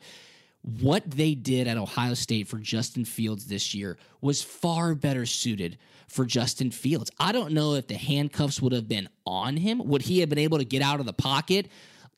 what 0.80 1.10
they 1.10 1.36
did 1.36 1.68
at 1.68 1.78
Ohio 1.78 2.14
State 2.14 2.48
for 2.48 2.58
Justin 2.58 3.04
Fields 3.04 3.46
this 3.46 3.74
year 3.74 3.98
was 4.22 4.42
far 4.42 4.96
better 4.96 5.26
suited 5.26 5.78
for 6.08 6.26
Justin 6.26 6.72
Fields. 6.72 7.12
I 7.20 7.32
don't 7.32 7.54
know 7.54 7.74
if 7.74 7.88
the 7.88 7.98
handcuffs 7.98 8.62
would 8.62 8.72
have 8.72 8.88
been 8.88 9.10
on 9.26 9.58
him. 9.58 9.80
Would 9.86 10.04
he 10.04 10.20
have 10.20 10.30
been 10.30 10.38
able 10.38 10.60
to 10.60 10.64
get 10.64 10.82
out 10.82 11.00
of 11.00 11.06
the 11.06 11.14
pocket? 11.14 11.70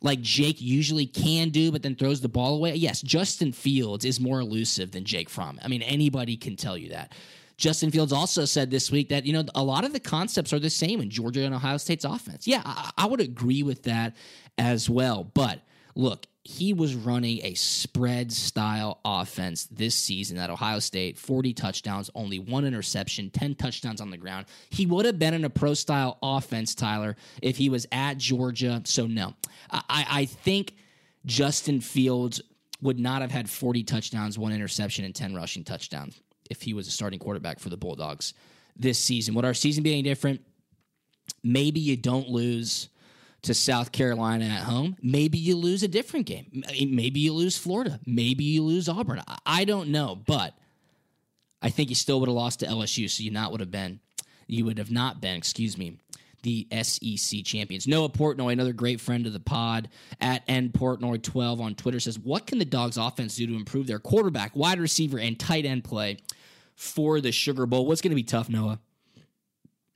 Like 0.02 0.22
Jake 0.22 0.62
usually 0.62 1.06
can 1.06 1.50
do, 1.50 1.72
but 1.72 1.82
then 1.82 1.96
throws 1.96 2.22
the 2.22 2.30
ball 2.30 2.56
away. 2.56 2.76
Yes, 2.76 3.02
Justin 3.02 3.52
Fields 3.52 4.06
is 4.06 4.20
more 4.20 4.40
elusive 4.40 4.92
than 4.92 5.04
Jake 5.04 5.30
Fromm. 5.30 5.60
I 5.64 5.68
mean, 5.68 5.82
anybody 5.82 6.38
can 6.38 6.56
tell 6.56 6.78
you 6.78 6.90
that. 6.90 7.14
Justin 7.58 7.90
Fields 7.90 8.12
also 8.12 8.44
said 8.44 8.70
this 8.70 8.92
week 8.92 9.10
that, 9.10 9.26
you 9.26 9.32
know, 9.34 9.44
a 9.56 9.64
lot 9.64 9.86
of 9.86 9.94
the 9.94 10.00
concepts 10.00 10.52
are 10.52 10.60
the 10.60 10.70
same 10.70 11.00
in 11.00 11.10
Georgia 11.10 11.42
and 11.44 11.56
Ohio 11.56 11.78
State's 11.78 12.04
offense. 12.04 12.46
Yeah, 12.46 12.62
I, 12.66 12.92
I 12.98 13.06
would 13.06 13.22
agree 13.22 13.64
with 13.64 13.84
that 13.84 14.16
as 14.58 14.90
well. 14.90 15.24
But 15.24 15.62
look, 15.96 16.26
he 16.48 16.74
was 16.74 16.94
running 16.94 17.44
a 17.44 17.56
spread 17.56 18.32
style 18.32 19.00
offense 19.04 19.66
this 19.72 19.96
season 19.96 20.38
at 20.38 20.52
Ohio 20.52 20.78
State 20.78 21.18
40 21.18 21.54
touchdowns, 21.54 22.12
only 22.14 22.38
one 22.38 22.66
interception, 22.66 23.32
10 23.32 23.56
touchdowns 23.56 24.00
on 24.00 24.12
the 24.12 24.18
ground. 24.18 24.46
He 24.70 24.86
would 24.86 25.06
have 25.06 25.18
been 25.18 25.34
in 25.34 25.44
a 25.44 25.50
pro 25.50 25.74
style 25.74 26.20
offense, 26.22 26.76
Tyler, 26.76 27.16
if 27.42 27.58
he 27.58 27.70
was 27.70 27.88
at 27.92 28.20
Georgia. 28.20 28.80
So, 28.86 29.08
no, 29.08 29.34
I, 29.72 30.06
I 30.08 30.26
think 30.26 30.76
Justin 31.26 31.82
Fields 31.82 32.40
would 32.80 33.00
not 33.00 33.24
have 33.24 33.32
had 33.32 33.50
40 33.50 33.84
touchdowns, 33.84 34.38
one 34.38 34.52
interception, 34.52 35.04
and 35.04 35.16
10 35.16 35.34
rushing 35.34 35.64
touchdowns 35.64 36.22
if 36.52 36.62
he 36.62 36.76
was 36.76 36.88
a 36.88 36.92
starting 36.92 37.18
quarterback 37.18 37.60
for 37.60 37.70
the 37.70 37.78
Bulldogs 37.78 38.36
this 38.76 39.00
season. 39.00 39.34
Would 39.34 39.46
our 39.46 39.56
season 39.56 39.82
be 39.82 39.94
any 39.94 40.04
different? 40.04 40.42
Maybe 41.44 41.80
you 41.80 41.98
don't 41.98 42.30
lose 42.30 42.90
to 43.46 43.54
South 43.54 43.92
Carolina 43.92 44.46
at 44.46 44.64
home. 44.64 44.98
Maybe 45.02 45.38
you 45.38 45.56
lose 45.56 45.84
a 45.84 45.88
different 45.88 46.26
game. 46.26 46.64
Maybe 46.88 47.20
you 47.20 47.34
lose 47.34 47.58
Florida. 47.58 48.00
Maybe 48.06 48.44
you 48.44 48.64
lose 48.64 48.90
Auburn. 48.90 49.22
I 49.46 49.66
don't 49.66 49.90
know, 49.90 50.16
but 50.16 50.54
I 51.62 51.70
think 51.70 51.90
you 51.90 51.96
still 51.96 52.20
would 52.20 52.30
have 52.30 52.36
lost 52.36 52.60
to 52.60 52.68
LSU, 52.68 53.10
so 53.10 53.24
you 53.24 53.32
not 53.32 53.52
would 53.52 53.60
have 53.60 53.72
been. 53.72 54.00
You 54.48 54.66
would 54.66 54.78
have 54.78 54.92
not 54.92 55.22
been, 55.22 55.36
excuse 55.36 55.78
me, 55.78 55.98
the 56.44 56.68
SEC 56.84 57.44
champions. 57.44 57.88
Noah 57.88 58.10
Portnoy, 58.10 58.54
another 58.54 58.74
great 58.74 59.02
friend 59.02 59.26
of 59.26 59.34
the 59.34 59.40
pod 59.40 59.90
at 60.22 60.44
N 60.48 60.70
Portnoy 60.70 61.22
12 61.22 61.62
on 61.62 61.76
Twitter, 61.76 62.00
says, 62.00 62.20
What 62.20 62.46
can 62.46 62.60
the 62.60 62.66
Dogs 62.66 62.98
offense 62.98 63.36
do 63.36 63.48
to 63.48 63.56
improve 63.56 63.88
their 63.88 64.00
quarterback, 64.00 64.56
wide 64.56 64.80
receiver, 64.80 65.18
and 65.18 65.40
tight 65.40 65.66
end 65.66 65.84
play 65.84 66.18
for 66.76 67.22
the 67.22 67.32
Sugar 67.32 67.66
Bowl? 67.66 67.86
What's 67.86 68.02
going 68.02 68.12
to 68.12 68.16
be 68.16 68.24
tough, 68.24 68.50
Noah? 68.50 68.80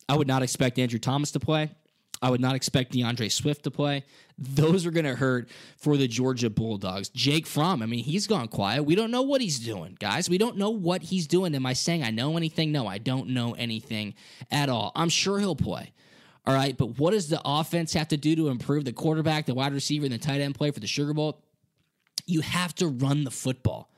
I 0.08 0.16
would 0.16 0.28
not 0.28 0.42
expect 0.42 0.80
Andrew 0.80 0.98
Thomas 0.98 1.32
to 1.32 1.40
play. 1.40 1.70
I 2.22 2.30
would 2.30 2.42
not 2.42 2.56
expect 2.56 2.92
D'Andre 2.92 3.30
Swift 3.30 3.64
to 3.64 3.72
play. 3.72 4.04
Those 4.38 4.86
are 4.86 4.92
going 4.92 5.06
to 5.06 5.16
hurt 5.16 5.50
for 5.78 5.96
the 5.96 6.08
Georgia 6.08 6.50
Bulldogs. 6.50 7.10
Jake 7.10 7.48
Fromm, 7.48 7.82
I 7.82 7.86
mean, 7.86 8.04
he's 8.04 8.28
gone 8.28 8.50
quiet. 8.50 8.84
We 8.84 8.96
don't 8.96 9.12
know 9.12 9.22
what 9.22 9.42
he's 9.42 9.60
doing, 9.60 9.96
guys. 10.00 10.30
We 10.30 10.38
don't 10.38 10.58
know 10.58 10.70
what 10.70 11.02
he's 11.02 11.28
doing. 11.28 11.56
Am 11.56 11.66
I 11.66 11.74
saying 11.74 12.04
I 12.04 12.12
know 12.12 12.36
anything? 12.36 12.72
No, 12.72 12.88
I 12.88 12.98
don't 12.98 13.30
know 13.30 13.54
anything 13.54 14.16
at 14.52 14.68
all. 14.70 14.92
I'm 14.96 15.10
sure 15.10 15.40
he'll 15.40 15.56
play. 15.56 15.94
All 16.46 16.54
right, 16.54 16.76
but 16.76 16.98
what 16.98 17.12
does 17.12 17.30
the 17.30 17.42
offense 17.46 17.94
have 17.94 18.08
to 18.10 18.18
do 18.18 18.36
to 18.36 18.48
improve 18.50 18.84
the 18.84 18.94
quarterback, 18.94 19.46
the 19.46 19.54
wide 19.54 19.74
receiver, 19.74 20.06
and 20.06 20.14
the 20.14 20.18
tight 20.18 20.42
end 20.42 20.56
play 20.56 20.72
for 20.72 20.80
the 20.80 20.88
Sugar 20.88 21.14
Bowl? 21.14 21.44
You 22.26 22.42
have 22.42 22.74
to 22.76 22.88
run 22.88 23.24
the 23.24 23.32
football. 23.32 23.92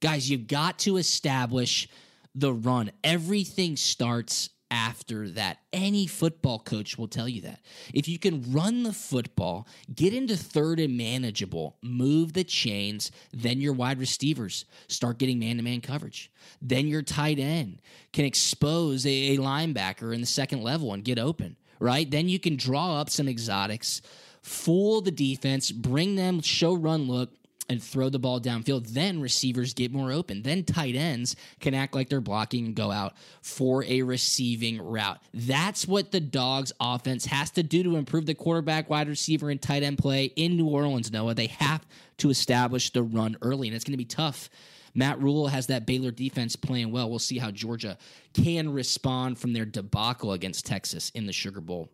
Guys, 0.00 0.30
you've 0.30 0.46
got 0.46 0.78
to 0.80 0.96
establish 0.96 1.88
the 2.34 2.52
run. 2.52 2.92
Everything 3.02 3.76
starts 3.76 4.50
after 4.70 5.28
that. 5.30 5.58
Any 5.72 6.06
football 6.06 6.58
coach 6.58 6.98
will 6.98 7.08
tell 7.08 7.28
you 7.28 7.40
that. 7.42 7.60
If 7.94 8.08
you 8.08 8.18
can 8.18 8.52
run 8.52 8.82
the 8.82 8.92
football, 8.92 9.66
get 9.94 10.12
into 10.12 10.36
third 10.36 10.80
and 10.80 10.96
manageable, 10.96 11.76
move 11.82 12.32
the 12.32 12.44
chains, 12.44 13.10
then 13.32 13.60
your 13.60 13.72
wide 13.72 13.98
receivers 13.98 14.64
start 14.88 15.18
getting 15.18 15.38
man 15.38 15.56
to 15.56 15.62
man 15.62 15.80
coverage. 15.80 16.30
Then 16.60 16.86
your 16.86 17.02
tight 17.02 17.38
end 17.38 17.80
can 18.12 18.24
expose 18.24 19.06
a, 19.06 19.38
linebacker 19.38 20.12
in 20.14 20.20
the 20.20 20.26
second 20.26 20.62
level 20.62 20.92
and 20.92 21.04
get 21.04 21.18
open, 21.18 21.56
right? 21.78 22.10
Then 22.10 22.28
you 22.28 22.38
can 22.38 22.56
draw 22.56 23.00
up 23.00 23.08
some 23.08 23.28
exotics, 23.28 24.02
fool 24.42 25.00
the 25.00 25.10
defense, 25.10 25.70
bring 25.70 26.16
them 26.16 26.40
show 26.40 26.74
run 26.74 27.06
look, 27.06 27.30
and 27.68 27.82
throw 27.82 28.08
the 28.08 28.18
ball 28.18 28.40
downfield, 28.40 28.88
then 28.88 29.20
receivers 29.20 29.74
get 29.74 29.92
more 29.92 30.10
open. 30.10 30.42
Then 30.42 30.64
tight 30.64 30.94
ends 30.94 31.36
can 31.60 31.74
act 31.74 31.94
like 31.94 32.08
they're 32.08 32.20
blocking 32.20 32.66
and 32.66 32.74
go 32.74 32.90
out 32.90 33.14
for 33.42 33.84
a 33.84 34.02
receiving 34.02 34.80
route. 34.80 35.18
That's 35.34 35.86
what 35.86 36.10
the 36.10 36.20
Dogs 36.20 36.72
offense 36.80 37.26
has 37.26 37.50
to 37.52 37.62
do 37.62 37.82
to 37.82 37.96
improve 37.96 38.26
the 38.26 38.34
quarterback, 38.34 38.88
wide 38.88 39.08
receiver, 39.08 39.50
and 39.50 39.60
tight 39.60 39.82
end 39.82 39.98
play 39.98 40.24
in 40.24 40.56
New 40.56 40.68
Orleans, 40.68 41.12
Noah. 41.12 41.34
They 41.34 41.46
have 41.46 41.86
to 42.18 42.30
establish 42.30 42.90
the 42.90 43.02
run 43.02 43.36
early, 43.42 43.68
and 43.68 43.74
it's 43.74 43.84
going 43.84 43.92
to 43.92 43.98
be 43.98 44.04
tough. 44.04 44.48
Matt 44.94 45.20
Rhule 45.20 45.48
has 45.48 45.66
that 45.66 45.86
Baylor 45.86 46.10
defense 46.10 46.56
playing 46.56 46.90
well. 46.90 47.08
We'll 47.08 47.18
see 47.18 47.38
how 47.38 47.50
Georgia 47.50 47.98
can 48.32 48.72
respond 48.72 49.38
from 49.38 49.52
their 49.52 49.66
debacle 49.66 50.32
against 50.32 50.66
Texas 50.66 51.10
in 51.10 51.26
the 51.26 51.32
Sugar 51.32 51.60
Bowl 51.60 51.90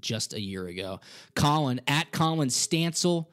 just 0.00 0.34
a 0.34 0.40
year 0.40 0.66
ago. 0.66 1.00
Colin 1.34 1.80
at 1.86 2.10
Colin 2.12 2.48
Stancil 2.48 3.26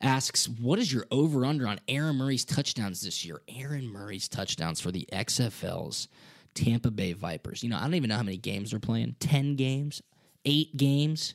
asks, 0.00 0.48
What 0.48 0.78
is 0.78 0.92
your 0.92 1.06
over 1.10 1.44
under 1.44 1.66
on 1.66 1.80
Aaron 1.88 2.16
Murray's 2.16 2.44
touchdowns 2.44 3.02
this 3.02 3.24
year? 3.24 3.40
Aaron 3.48 3.88
Murray's 3.88 4.28
touchdowns 4.28 4.80
for 4.80 4.90
the 4.90 5.08
XFL's 5.12 6.08
Tampa 6.54 6.90
Bay 6.90 7.12
Vipers. 7.12 7.62
You 7.62 7.70
know, 7.70 7.76
I 7.76 7.82
don't 7.82 7.94
even 7.94 8.08
know 8.08 8.16
how 8.16 8.22
many 8.22 8.36
games 8.36 8.70
they're 8.70 8.80
playing 8.80 9.16
10 9.20 9.56
games, 9.56 10.02
eight 10.44 10.76
games. 10.76 11.34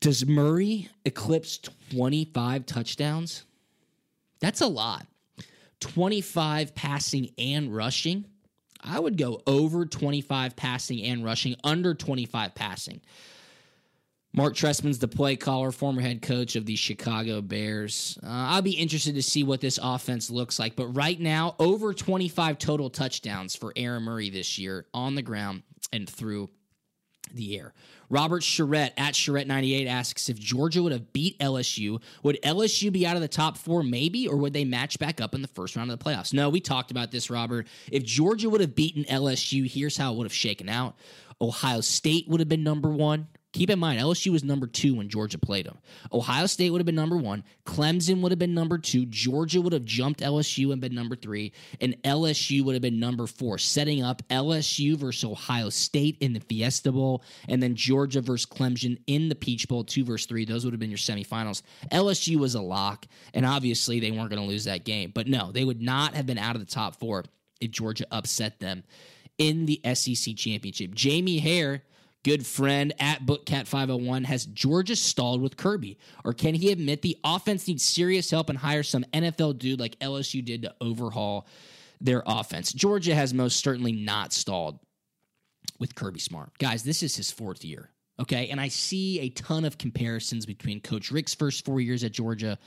Does 0.00 0.26
Murray 0.26 0.88
eclipse 1.04 1.58
25 1.90 2.66
touchdowns? 2.66 3.44
That's 4.40 4.60
a 4.60 4.66
lot. 4.66 5.06
25 5.80 6.74
passing 6.74 7.30
and 7.38 7.74
rushing. 7.74 8.26
I 8.82 9.00
would 9.00 9.16
go 9.16 9.42
over 9.46 9.84
25 9.84 10.54
passing 10.54 11.02
and 11.02 11.24
rushing, 11.24 11.56
under 11.64 11.94
25 11.94 12.54
passing. 12.54 13.00
Marc 14.36 14.54
Trestman's 14.54 14.98
the 14.98 15.08
play 15.08 15.34
caller, 15.34 15.72
former 15.72 16.02
head 16.02 16.20
coach 16.20 16.56
of 16.56 16.66
the 16.66 16.76
Chicago 16.76 17.40
Bears. 17.40 18.18
Uh, 18.22 18.28
I'll 18.28 18.62
be 18.62 18.72
interested 18.72 19.14
to 19.14 19.22
see 19.22 19.42
what 19.42 19.62
this 19.62 19.78
offense 19.82 20.30
looks 20.30 20.58
like. 20.58 20.76
But 20.76 20.88
right 20.88 21.18
now, 21.18 21.56
over 21.58 21.94
25 21.94 22.58
total 22.58 22.90
touchdowns 22.90 23.56
for 23.56 23.72
Aaron 23.76 24.02
Murray 24.02 24.28
this 24.28 24.58
year 24.58 24.84
on 24.92 25.14
the 25.14 25.22
ground 25.22 25.62
and 25.90 26.06
through 26.06 26.50
the 27.32 27.58
air. 27.58 27.72
Robert 28.10 28.42
Charette 28.42 28.92
at 28.98 29.14
Charette98 29.14 29.86
asks 29.86 30.28
if 30.28 30.38
Georgia 30.38 30.82
would 30.82 30.92
have 30.92 31.14
beat 31.14 31.38
LSU, 31.38 32.00
would 32.22 32.38
LSU 32.42 32.92
be 32.92 33.06
out 33.06 33.16
of 33.16 33.22
the 33.22 33.28
top 33.28 33.56
four, 33.56 33.82
maybe, 33.82 34.28
or 34.28 34.36
would 34.36 34.52
they 34.52 34.64
match 34.64 34.98
back 34.98 35.20
up 35.20 35.34
in 35.34 35.42
the 35.42 35.48
first 35.48 35.74
round 35.76 35.90
of 35.90 35.98
the 35.98 36.04
playoffs? 36.04 36.34
No, 36.34 36.50
we 36.50 36.60
talked 36.60 36.90
about 36.90 37.10
this, 37.10 37.30
Robert. 37.30 37.66
If 37.90 38.04
Georgia 38.04 38.50
would 38.50 38.60
have 38.60 38.74
beaten 38.74 39.04
LSU, 39.04 39.68
here's 39.68 39.96
how 39.96 40.12
it 40.12 40.16
would 40.18 40.26
have 40.26 40.34
shaken 40.34 40.68
out. 40.68 40.94
Ohio 41.40 41.80
State 41.80 42.28
would 42.28 42.40
have 42.40 42.48
been 42.48 42.62
number 42.62 42.90
one. 42.90 43.28
Keep 43.56 43.70
in 43.70 43.78
mind, 43.78 43.98
LSU 43.98 44.30
was 44.32 44.44
number 44.44 44.66
two 44.66 44.94
when 44.94 45.08
Georgia 45.08 45.38
played 45.38 45.64
them. 45.64 45.78
Ohio 46.12 46.44
State 46.44 46.68
would 46.68 46.78
have 46.78 46.84
been 46.84 46.94
number 46.94 47.16
one. 47.16 47.42
Clemson 47.64 48.20
would 48.20 48.30
have 48.30 48.38
been 48.38 48.52
number 48.52 48.76
two. 48.76 49.06
Georgia 49.06 49.62
would 49.62 49.72
have 49.72 49.86
jumped 49.86 50.20
LSU 50.20 50.72
and 50.72 50.80
been 50.82 50.94
number 50.94 51.16
three. 51.16 51.54
And 51.80 51.96
LSU 52.02 52.62
would 52.62 52.74
have 52.74 52.82
been 52.82 53.00
number 53.00 53.26
four, 53.26 53.56
setting 53.56 54.02
up 54.02 54.20
LSU 54.28 54.94
versus 54.98 55.24
Ohio 55.24 55.70
State 55.70 56.18
in 56.20 56.34
the 56.34 56.40
Fiesta 56.40 56.92
Bowl. 56.92 57.22
And 57.48 57.62
then 57.62 57.74
Georgia 57.74 58.20
versus 58.20 58.44
Clemson 58.44 58.98
in 59.06 59.30
the 59.30 59.34
Peach 59.34 59.66
Bowl, 59.68 59.84
two 59.84 60.04
versus 60.04 60.26
three. 60.26 60.44
Those 60.44 60.66
would 60.66 60.74
have 60.74 60.80
been 60.80 60.90
your 60.90 60.98
semifinals. 60.98 61.62
LSU 61.90 62.36
was 62.36 62.56
a 62.56 62.60
lock. 62.60 63.06
And 63.32 63.46
obviously, 63.46 64.00
they 64.00 64.10
weren't 64.10 64.28
going 64.28 64.42
to 64.42 64.46
lose 64.46 64.64
that 64.64 64.84
game. 64.84 65.12
But 65.14 65.28
no, 65.28 65.50
they 65.50 65.64
would 65.64 65.80
not 65.80 66.12
have 66.12 66.26
been 66.26 66.36
out 66.36 66.56
of 66.56 66.60
the 66.60 66.70
top 66.70 66.96
four 66.96 67.24
if 67.62 67.70
Georgia 67.70 68.04
upset 68.10 68.60
them 68.60 68.84
in 69.38 69.64
the 69.64 69.80
SEC 69.94 70.36
championship. 70.36 70.94
Jamie 70.94 71.38
Hare 71.38 71.84
good 72.26 72.44
friend 72.44 72.92
at 72.98 73.24
Bookcat501 73.24 74.24
has 74.24 74.46
Georgia 74.46 74.96
stalled 74.96 75.40
with 75.40 75.56
Kirby? 75.56 75.96
Or 76.24 76.32
can 76.32 76.54
he 76.54 76.72
admit 76.72 77.00
the 77.00 77.16
offense 77.22 77.68
needs 77.68 77.84
serious 77.84 78.32
help 78.32 78.50
and 78.50 78.58
hire 78.58 78.82
some 78.82 79.04
NFL 79.12 79.58
dude 79.58 79.78
like 79.78 79.96
LSU 80.00 80.44
did 80.44 80.62
to 80.62 80.74
overhaul 80.80 81.46
their 82.00 82.24
offense? 82.26 82.72
Georgia 82.72 83.14
has 83.14 83.32
most 83.32 83.60
certainly 83.60 83.92
not 83.92 84.32
stalled 84.32 84.80
with 85.78 85.94
Kirby 85.94 86.18
Smart. 86.18 86.58
Guys, 86.58 86.82
this 86.82 87.04
is 87.04 87.14
his 87.14 87.30
fourth 87.30 87.64
year. 87.64 87.90
Okay. 88.18 88.48
And 88.48 88.60
I 88.60 88.68
see 88.68 89.20
a 89.20 89.28
ton 89.28 89.64
of 89.64 89.78
comparisons 89.78 90.46
between 90.46 90.80
Coach 90.80 91.12
Richt's 91.12 91.34
first 91.34 91.64
four 91.64 91.80
years 91.80 92.02
at 92.02 92.10
Georgia 92.10 92.58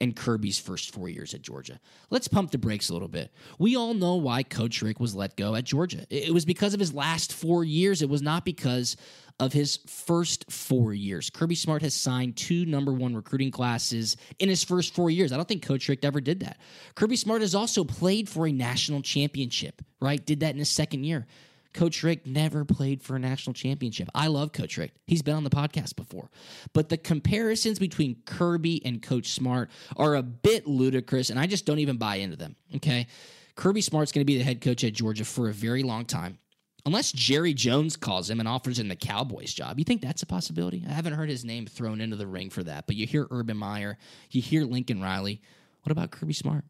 and 0.00 0.14
Kirby's 0.14 0.58
first 0.58 0.92
four 0.94 1.08
years 1.08 1.34
at 1.34 1.42
Georgia. 1.42 1.80
Let's 2.10 2.28
pump 2.28 2.50
the 2.50 2.58
brakes 2.58 2.88
a 2.88 2.92
little 2.92 3.08
bit. 3.08 3.32
We 3.58 3.76
all 3.76 3.94
know 3.94 4.16
why 4.16 4.42
Coach 4.42 4.80
Richt 4.82 5.00
was 5.00 5.14
let 5.14 5.36
go 5.36 5.54
at 5.54 5.64
Georgia. 5.64 6.06
It 6.08 6.32
was 6.32 6.44
because 6.44 6.74
of 6.74 6.80
his 6.80 6.94
last 6.94 7.32
four 7.32 7.64
years. 7.64 8.00
It 8.02 8.08
was 8.08 8.22
not 8.22 8.44
because 8.44 8.96
of 9.40 9.52
his 9.52 9.78
first 9.86 10.50
four 10.50 10.92
years. 10.92 11.30
Kirby 11.30 11.54
Smart 11.54 11.82
has 11.82 11.94
signed 11.94 12.36
two 12.36 12.66
number 12.66 12.92
one 12.92 13.14
recruiting 13.14 13.50
classes 13.50 14.16
in 14.38 14.48
his 14.48 14.64
first 14.64 14.94
four 14.94 15.10
years. 15.10 15.32
I 15.32 15.36
don't 15.36 15.46
think 15.46 15.64
Coach 15.64 15.88
Richt 15.88 16.04
ever 16.04 16.20
did 16.20 16.40
that. 16.40 16.58
Kirby 16.94 17.16
Smart 17.16 17.40
has 17.42 17.54
also 17.54 17.84
played 17.84 18.28
for 18.28 18.46
a 18.46 18.52
national 18.52 19.02
championship, 19.02 19.80
right? 20.00 20.24
Did 20.24 20.40
that 20.40 20.52
in 20.52 20.58
his 20.58 20.70
second 20.70 21.04
year. 21.04 21.26
Coach 21.74 22.02
Richt 22.02 22.26
never 22.26 22.64
played 22.64 23.02
for 23.02 23.16
a 23.16 23.18
national 23.18 23.54
championship. 23.54 24.08
I 24.14 24.28
love 24.28 24.52
Coach 24.52 24.76
Richt. 24.78 24.96
He's 25.06 25.22
been 25.22 25.34
on 25.34 25.44
the 25.44 25.50
podcast 25.50 25.96
before. 25.96 26.30
But 26.72 26.88
the 26.88 26.96
comparisons 26.96 27.78
between 27.78 28.22
Kirby 28.24 28.84
and 28.84 29.02
Coach 29.02 29.28
Smart 29.32 29.70
are 29.96 30.14
a 30.14 30.22
bit 30.22 30.66
ludicrous, 30.66 31.30
and 31.30 31.38
I 31.38 31.46
just 31.46 31.66
don't 31.66 31.78
even 31.78 31.96
buy 31.96 32.16
into 32.16 32.36
them. 32.36 32.56
Okay. 32.76 33.06
Kirby 33.54 33.80
Smart's 33.80 34.12
going 34.12 34.22
to 34.22 34.32
be 34.32 34.38
the 34.38 34.44
head 34.44 34.60
coach 34.60 34.84
at 34.84 34.92
Georgia 34.92 35.24
for 35.24 35.48
a 35.48 35.52
very 35.52 35.82
long 35.82 36.04
time. 36.04 36.38
Unless 36.86 37.12
Jerry 37.12 37.52
Jones 37.52 37.96
calls 37.96 38.30
him 38.30 38.40
and 38.40 38.48
offers 38.48 38.78
him 38.78 38.88
the 38.88 38.96
Cowboys 38.96 39.52
job. 39.52 39.78
You 39.78 39.84
think 39.84 40.00
that's 40.00 40.22
a 40.22 40.26
possibility? 40.26 40.84
I 40.88 40.92
haven't 40.92 41.14
heard 41.14 41.28
his 41.28 41.44
name 41.44 41.66
thrown 41.66 42.00
into 42.00 42.16
the 42.16 42.26
ring 42.26 42.50
for 42.50 42.62
that, 42.62 42.86
but 42.86 42.96
you 42.96 43.06
hear 43.06 43.26
Urban 43.30 43.56
Meyer, 43.56 43.98
you 44.30 44.40
hear 44.40 44.64
Lincoln 44.64 45.02
Riley. 45.02 45.42
What 45.82 45.92
about 45.92 46.12
Kirby 46.12 46.32
Smart? 46.32 46.64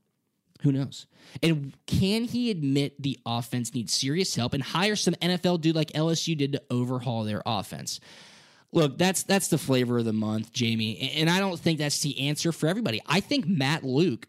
Who 0.63 0.73
knows? 0.73 1.07
And 1.43 1.73
can 1.87 2.25
he 2.25 2.51
admit 2.51 3.01
the 3.01 3.19
offense 3.25 3.75
needs 3.75 3.95
serious 3.95 4.35
help 4.35 4.55
and 4.55 4.63
hire 4.63 4.97
some 4.97 5.15
NFL 5.15 5.61
dude 5.61 5.77
like 5.77 5.93
LSU 5.93 6.37
did 6.37 6.53
to 6.53 6.63
overhaul 6.71 7.25
their 7.25 7.43
offense? 7.47 8.01
Look, 8.73 8.99
that's 8.99 9.23
that's 9.23 9.49
the 9.49 9.59
flavor 9.59 9.99
of 9.99 10.05
the 10.05 10.13
month, 10.13 10.53
Jamie. 10.53 11.13
And 11.17 11.31
I 11.31 11.39
don't 11.39 11.59
think 11.59 11.79
that's 11.79 12.01
the 12.01 12.29
answer 12.29 12.53
for 12.53 12.67
everybody. 12.67 13.01
I 13.07 13.21
think 13.21 13.47
Matt 13.47 13.85
Luke 13.85 14.27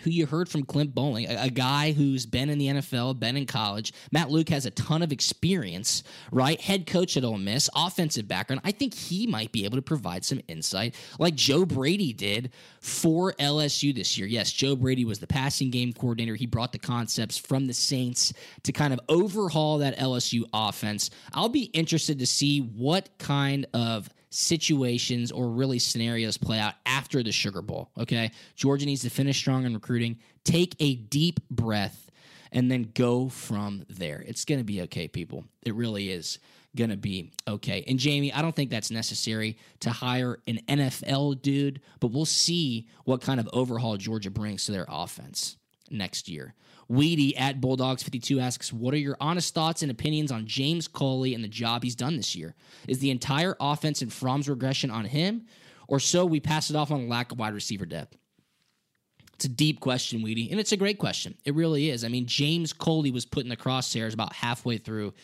who 0.00 0.10
you 0.10 0.26
heard 0.26 0.48
from 0.48 0.64
Clint 0.64 0.94
Boling, 0.94 1.26
a, 1.28 1.44
a, 1.44 1.50
guy 1.50 1.92
who's 1.92 2.26
been 2.26 2.48
in 2.48 2.58
the 2.58 2.68
NFL, 2.68 3.18
been 3.18 3.36
in 3.36 3.46
college. 3.46 3.92
Matt 4.10 4.30
Luke 4.30 4.48
has 4.48 4.66
a 4.66 4.70
ton 4.70 5.02
of 5.02 5.12
experience, 5.12 6.02
right? 6.30 6.60
Head 6.60 6.86
coach 6.86 7.16
at 7.16 7.24
Ole 7.24 7.38
Miss, 7.38 7.68
offensive 7.74 8.26
background. 8.26 8.62
I 8.64 8.72
think 8.72 8.94
he 8.94 9.26
might 9.26 9.52
be 9.52 9.64
able 9.64 9.76
to 9.76 9.82
provide 9.82 10.24
some 10.24 10.40
insight, 10.48 10.94
like 11.18 11.34
Joe 11.34 11.64
Brady 11.64 12.12
did 12.12 12.52
for 12.80 13.32
LSU 13.34 13.94
this 13.94 14.16
year. 14.18 14.26
Yes, 14.26 14.50
Joe 14.50 14.74
Brady 14.74 15.04
was 15.04 15.18
the 15.18 15.26
passing 15.26 15.70
game 15.70 15.92
coordinator. 15.92 16.34
He 16.34 16.46
brought 16.46 16.72
the 16.72 16.78
concepts 16.78 17.38
from 17.38 17.66
the 17.66 17.74
Saints 17.74 18.32
to 18.64 18.72
kind 18.72 18.92
of 18.92 19.00
overhaul 19.08 19.78
that 19.78 19.98
LSU 19.98 20.44
offense. 20.52 21.10
I'll 21.32 21.48
be 21.48 21.64
interested 21.64 22.18
to 22.18 22.26
see 22.26 22.60
what 22.60 23.08
kind 23.18 23.66
of 23.74 24.08
situations 24.32 25.30
or 25.30 25.48
really 25.48 25.78
scenarios 25.78 26.36
play 26.36 26.58
out 26.58 26.74
after 26.86 27.22
the 27.22 27.32
Sugar 27.32 27.62
Bowl. 27.62 27.90
Okay. 27.98 28.30
Georgia 28.56 28.86
needs 28.86 29.02
to 29.02 29.10
finish 29.10 29.36
strong 29.36 29.64
in 29.64 29.74
recruiting, 29.74 30.18
take 30.44 30.74
a 30.80 30.94
deep 30.94 31.40
breath, 31.50 32.10
and 32.52 32.70
then 32.70 32.90
go 32.94 33.28
from 33.28 33.84
there. 33.88 34.22
It's 34.26 34.44
going 34.44 34.60
to 34.60 34.64
be 34.64 34.82
okay, 34.82 35.08
people. 35.08 35.44
It 35.64 35.74
really 35.74 36.10
is 36.10 36.38
going 36.76 36.90
to 36.90 36.96
be 36.96 37.32
okay. 37.46 37.84
And 37.86 37.98
Jamie, 37.98 38.32
I 38.32 38.42
don't 38.42 38.54
think 38.54 38.70
that's 38.70 38.90
necessary 38.90 39.58
to 39.80 39.90
hire 39.90 40.38
an 40.46 40.60
NFL 40.68 41.42
dude, 41.42 41.80
but 42.00 42.08
we'll 42.08 42.24
see 42.24 42.88
what 43.04 43.20
kind 43.20 43.40
of 43.40 43.48
overhaul 43.52 43.96
Georgia 43.96 44.30
brings 44.30 44.64
to 44.66 44.72
their 44.72 44.86
offense 44.88 45.56
next 45.90 46.28
year. 46.28 46.54
Weedy 46.92 47.34
at 47.38 47.58
Bulldogs52 47.58 48.38
asks, 48.40 48.70
What 48.70 48.92
are 48.92 48.98
your 48.98 49.16
honest 49.18 49.54
thoughts 49.54 49.80
and 49.80 49.90
opinions 49.90 50.30
on 50.30 50.46
James 50.46 50.86
Coley 50.86 51.34
and 51.34 51.42
the 51.42 51.48
job 51.48 51.82
he's 51.82 51.96
done 51.96 52.18
this 52.18 52.36
year? 52.36 52.54
Is 52.86 52.98
the 52.98 53.10
entire 53.10 53.56
offense 53.58 54.02
and 54.02 54.12
Fromm's 54.12 54.46
regression 54.46 54.90
on 54.90 55.06
him, 55.06 55.46
or 55.88 55.98
so 55.98 56.26
we 56.26 56.38
pass 56.38 56.68
it 56.68 56.76
off 56.76 56.90
on 56.90 57.08
lack 57.08 57.32
of 57.32 57.38
wide 57.38 57.54
receiver 57.54 57.86
depth? 57.86 58.18
It's 59.32 59.46
a 59.46 59.48
deep 59.48 59.80
question, 59.80 60.20
Weedy, 60.20 60.50
and 60.50 60.60
it's 60.60 60.72
a 60.72 60.76
great 60.76 60.98
question. 60.98 61.34
It 61.46 61.54
really 61.54 61.88
is. 61.88 62.04
I 62.04 62.08
mean, 62.08 62.26
James 62.26 62.74
Coley 62.74 63.10
was 63.10 63.24
put 63.24 63.42
in 63.42 63.48
the 63.48 63.56
crosshairs 63.56 64.12
about 64.12 64.34
halfway 64.34 64.76
through 64.76 65.14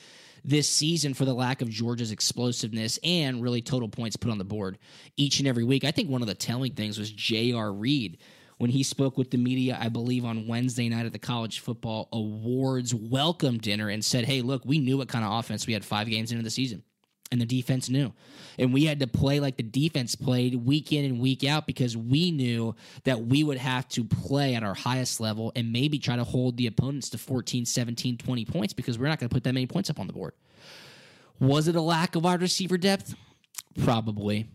this 0.45 0.71
season 0.71 1.13
for 1.13 1.27
the 1.27 1.35
lack 1.35 1.61
of 1.61 1.69
Georgia's 1.69 2.13
explosiveness 2.13 2.99
and 3.05 3.43
really 3.43 3.61
total 3.61 3.89
points 3.91 4.17
put 4.17 4.31
on 4.31 4.39
the 4.39 4.45
board 4.45 4.79
each 5.19 5.39
and 5.39 5.47
every 5.47 5.65
week. 5.65 5.85
I 5.85 5.91
think 5.91 6.09
one 6.09 6.23
of 6.23 6.29
the 6.29 6.35
telling 6.35 6.73
things 6.73 6.99
was 6.99 7.11
J.R. 7.11 7.71
Reed 7.71 8.17
when 8.59 8.71
he 8.71 8.83
spoke 8.83 9.17
with 9.17 9.31
the 9.31 9.39
media, 9.39 9.79
I 9.81 9.89
believe 9.89 10.25
on 10.25 10.47
Wednesday 10.47 10.89
night 10.89 11.07
at 11.07 11.13
the 11.13 11.19
College 11.19 11.61
Football 11.61 12.09
Awards 12.13 12.95
welcome 12.95 13.59
dinner 13.59 13.89
and 13.89 14.05
said, 14.05 14.25
Hey, 14.25 14.43
look, 14.43 14.65
we 14.65 14.79
knew 14.79 14.99
what 14.99 15.09
kind 15.09 15.25
of 15.25 15.33
offense 15.33 15.67
we 15.67 15.73
had 15.73 15.85
five 15.85 16.09
games 16.09 16.33
into 16.33 16.45
the 16.45 16.51
season. 16.51 16.83
And 17.31 17.41
the 17.41 17.47
defense 17.47 17.91
knew. 17.91 18.15
And 18.59 18.73
we 18.73 18.87
had 18.87 19.01
to 19.01 19.07
play 19.07 19.39
like 19.39 19.59
the 19.59 19.63
defense 19.63 20.15
played 20.15 20.55
week 20.55 20.93
in 20.93 21.05
and 21.05 21.21
week 21.21 21.45
out 21.45 21.67
because 21.67 21.95
we 21.95 22.31
knew 22.31 22.75
that 23.05 23.21
we 23.21 23.45
would 23.45 23.59
have 23.59 23.87
to 23.91 24.05
play 24.05 24.55
at 24.55 24.63
our 24.63 24.73
highest 24.73 25.21
level 25.21 25.53
and 25.55 25.71
maybe 25.71 25.99
try 25.99 26.17
to 26.17 26.25
hold 26.25 26.57
the 26.57 26.67
opponents 26.67 27.11
to 27.11 27.19
14, 27.19 27.67
17, 27.67 28.17
20 28.17 28.45
points 28.47 28.73
because 28.73 28.99
we're 28.99 29.09
not 29.09 29.19
going 29.21 29.29
to 29.29 29.35
put 29.35 29.45
that 29.45 29.53
many 29.53 29.67
points 29.67 29.91
up 29.91 30.01
on 30.01 30.07
the 30.07 30.13
board. 30.15 30.33
Was 31.39 31.69
it 31.69 31.77
a 31.77 31.83
lack 31.83 32.17
of 32.17 32.25
wide 32.25 32.41
receiver 32.41 32.79
depth? 32.79 33.15
Probably. 33.85 34.47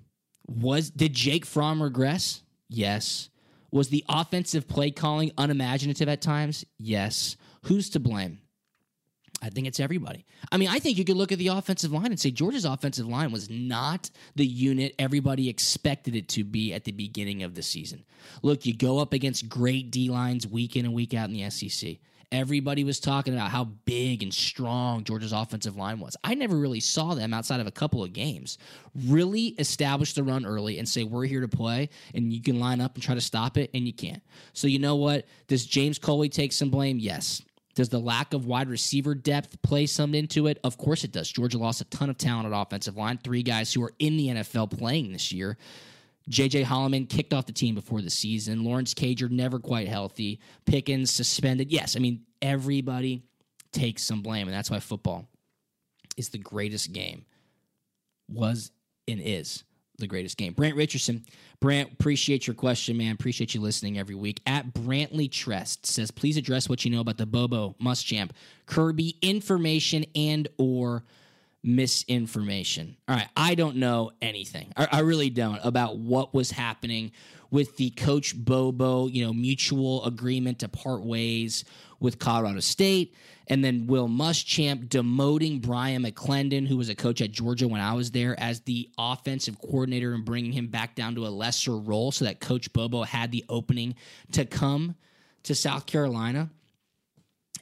Was 0.48 0.90
did 0.90 1.14
Jake 1.14 1.46
Fromm 1.46 1.82
regress? 1.82 2.42
Yes. 2.70 3.30
Was 3.74 3.90
the 3.90 4.06
offensive 4.08 4.68
play 4.68 4.92
calling 4.92 5.32
unimaginative 5.36 6.08
at 6.08 6.22
times? 6.22 6.64
Yes. 6.78 7.38
Who's 7.64 7.90
to 7.90 8.00
blame? 8.00 8.38
I 9.42 9.50
think 9.50 9.66
it's 9.66 9.80
everybody. 9.80 10.28
I 10.52 10.58
mean, 10.58 10.70
I 10.70 10.78
think 10.78 11.00
you 11.00 11.04
could 11.04 11.18
look 11.18 11.32
at 11.32 11.40
the 11.40 11.48
offensive 11.48 11.92
line 11.92 12.06
and 12.06 12.20
say 12.20 12.30
Georgia's 12.30 12.66
offensive 12.66 13.08
line 13.08 13.32
was 13.32 13.50
not 13.50 14.12
the 14.36 14.46
unit 14.46 14.94
everybody 15.00 15.50
expected 15.50 16.16
it 16.16 16.30
to 16.30 16.44
be 16.44 16.72
at 16.72 16.84
the 16.84 16.92
beginning 16.92 17.42
of 17.42 17.56
the 17.56 17.64
season. 17.64 18.06
Look, 18.44 18.68
you 18.68 18.78
go 18.78 19.00
up 19.00 19.12
against 19.12 19.50
great 19.50 19.90
D 19.90 20.08
lines 20.08 20.46
week 20.46 20.76
in 20.76 20.86
and 20.86 20.94
week 20.94 21.16
out 21.16 21.30
in 21.30 21.34
the 21.34 21.50
SEC. 21.50 21.98
Everybody 22.34 22.84
was 22.84 23.00
talking 23.00 23.36
about 23.36 23.52
how 23.52 23.66
big 23.86 24.24
and 24.24 24.34
strong 24.34 25.04
Georgia's 25.04 25.34
offensive 25.34 25.78
line 25.78 26.00
was. 26.00 26.18
I 26.24 26.34
never 26.34 26.58
really 26.58 26.80
saw 26.80 27.14
them 27.14 27.32
outside 27.32 27.60
of 27.60 27.68
a 27.68 27.72
couple 27.72 28.04
of 28.04 28.12
games 28.12 28.58
really 29.06 29.50
establish 29.60 30.14
the 30.14 30.24
run 30.24 30.44
early 30.44 30.80
and 30.80 30.90
say, 30.90 31.04
We're 31.04 31.26
here 31.26 31.42
to 31.42 31.48
play, 31.48 31.90
and 32.16 32.34
you 32.34 32.42
can 32.42 32.60
line 32.60 32.82
up 32.82 32.96
and 32.96 33.04
try 33.04 33.14
to 33.14 33.22
stop 33.22 33.56
it, 33.56 33.70
and 33.76 33.86
you 33.86 33.94
can't. 33.94 34.24
So, 34.54 34.68
you 34.68 34.80
know 34.80 34.96
what? 34.96 35.28
Does 35.48 35.68
James 35.68 36.00
Coley 36.00 36.28
take 36.28 36.54
some 36.54 36.72
blame? 36.72 36.98
Yes. 36.98 37.44
Does 37.76 37.90
the 37.90 38.00
lack 38.00 38.34
of 38.34 38.48
wide 38.48 38.68
receiver 38.68 39.14
depth 39.14 39.62
play 39.62 39.86
some 39.86 40.16
into 40.16 40.48
it? 40.48 40.60
Of 40.64 40.78
course 40.78 41.04
it 41.04 41.12
does. 41.12 41.30
Georgia 41.32 41.60
lost 41.60 41.82
a 41.82 41.86
ton 41.86 42.10
of 42.10 42.18
talent 42.18 42.52
at 42.52 42.60
offensive 42.60 42.98
line, 42.98 43.20
three 43.24 43.44
guys 43.44 43.72
who 43.72 43.84
are 43.84 43.94
in 44.00 44.18
the 44.18 44.28
NFL 44.30 44.76
playing 44.78 45.12
this 45.12 45.32
year. 45.32 45.58
JJ 46.30 46.66
Holloman 46.66 47.10
kicked 47.10 47.34
off 47.34 47.46
the 47.46 47.52
team 47.52 47.76
before 47.76 48.02
the 48.02 48.10
season. 48.10 48.64
Lawrence 48.64 48.94
Cager 48.94 49.30
never 49.30 49.60
quite 49.60 49.88
healthy. 49.88 50.40
Pickens 50.66 51.12
suspended. 51.12 51.72
Yes, 51.72 51.96
I 51.96 52.00
mean, 52.00 52.22
everybody 52.42 53.24
takes 53.72 54.04
some 54.04 54.22
blame, 54.22 54.48
and 54.48 54.56
that's 54.56 54.72
why 54.72 54.80
football 54.80 55.28
is 56.16 56.30
the 56.30 56.38
greatest 56.38 56.94
game. 56.94 57.26
Was 58.30 58.72
and 59.08 59.20
is 59.20 59.64
the 59.98 60.08
greatest 60.08 60.38
game. 60.38 60.54
Brant 60.54 60.76
Richardson. 60.76 61.26
Brant, 61.60 61.92
appreciate 61.92 62.48
your 62.48 62.56
question, 62.56 62.98
man. 62.98 63.14
Appreciate 63.14 63.54
you 63.54 63.62
listening 63.62 64.00
every 64.00 64.16
week. 64.16 64.42
At 64.46 64.74
Brantley 64.74 65.32
Trest 65.32 65.86
says, 65.86 66.10
please 66.10 66.38
address 66.38 66.68
what 66.68 66.84
you 66.84 66.92
know 66.92 67.02
about 67.02 67.18
the 67.18 67.26
Bobo 67.26 67.76
Muschamp 67.82 68.32
Kirby 68.66 69.18
information 69.22 70.06
and 70.16 70.48
or 70.58 71.04
misinformation. 71.64 72.98
All 73.08 73.16
right, 73.16 73.30
I 73.36 73.56
don't 73.56 73.78
know 73.78 74.12
anything. 74.22 74.72
I, 74.76 74.88
I, 74.92 75.00
really 75.00 75.30
don't 75.30 75.60
about 75.64 75.98
what 75.98 76.34
was 76.34 76.52
happening 76.52 77.12
with 77.52 77.78
the 77.78 77.92
coach 77.92 78.36
Bobo, 78.36 79.08
you 79.08 79.26
know, 79.26 79.34
mutual 79.34 80.04
agreement 80.06 80.60
to 80.60 80.68
part 80.68 81.04
ways 81.04 81.64
with 82.00 82.20
Colorado 82.20 82.60
State, 82.60 83.16
and 83.48 83.64
then 83.64 83.88
Will 83.88 84.10
Muschamp 84.10 84.90
demoting 84.90 85.62
Bryan 85.62 86.04
McClendon, 86.04 86.68
who 86.68 86.76
was 86.76 86.90
a 86.90 86.96
coach 86.96 87.22
at 87.22 87.32
Georgia 87.32 87.68
when 87.68 87.80
I 87.80 87.94
was 87.94 88.12
there, 88.12 88.38
as 88.40 88.60
the 88.62 88.90
offensive 88.98 89.60
coordinator 89.62 90.14
and 90.14 90.26
bringing 90.26 90.52
him 90.52 90.68
back 90.68 90.96
down 90.96 91.16
to 91.16 91.26
a 91.26 91.30
lesser 91.30 91.78
role, 91.78 92.12
so 92.12 92.26
that 92.26 92.42
Coach 92.42 92.74
Bobo 92.74 93.04
had 93.04 93.32
the 93.32 93.46
opening 93.48 93.96
to 94.34 94.46
come 94.46 94.96
to 95.44 95.56
South 95.56 95.86
Carolina. 95.86 96.50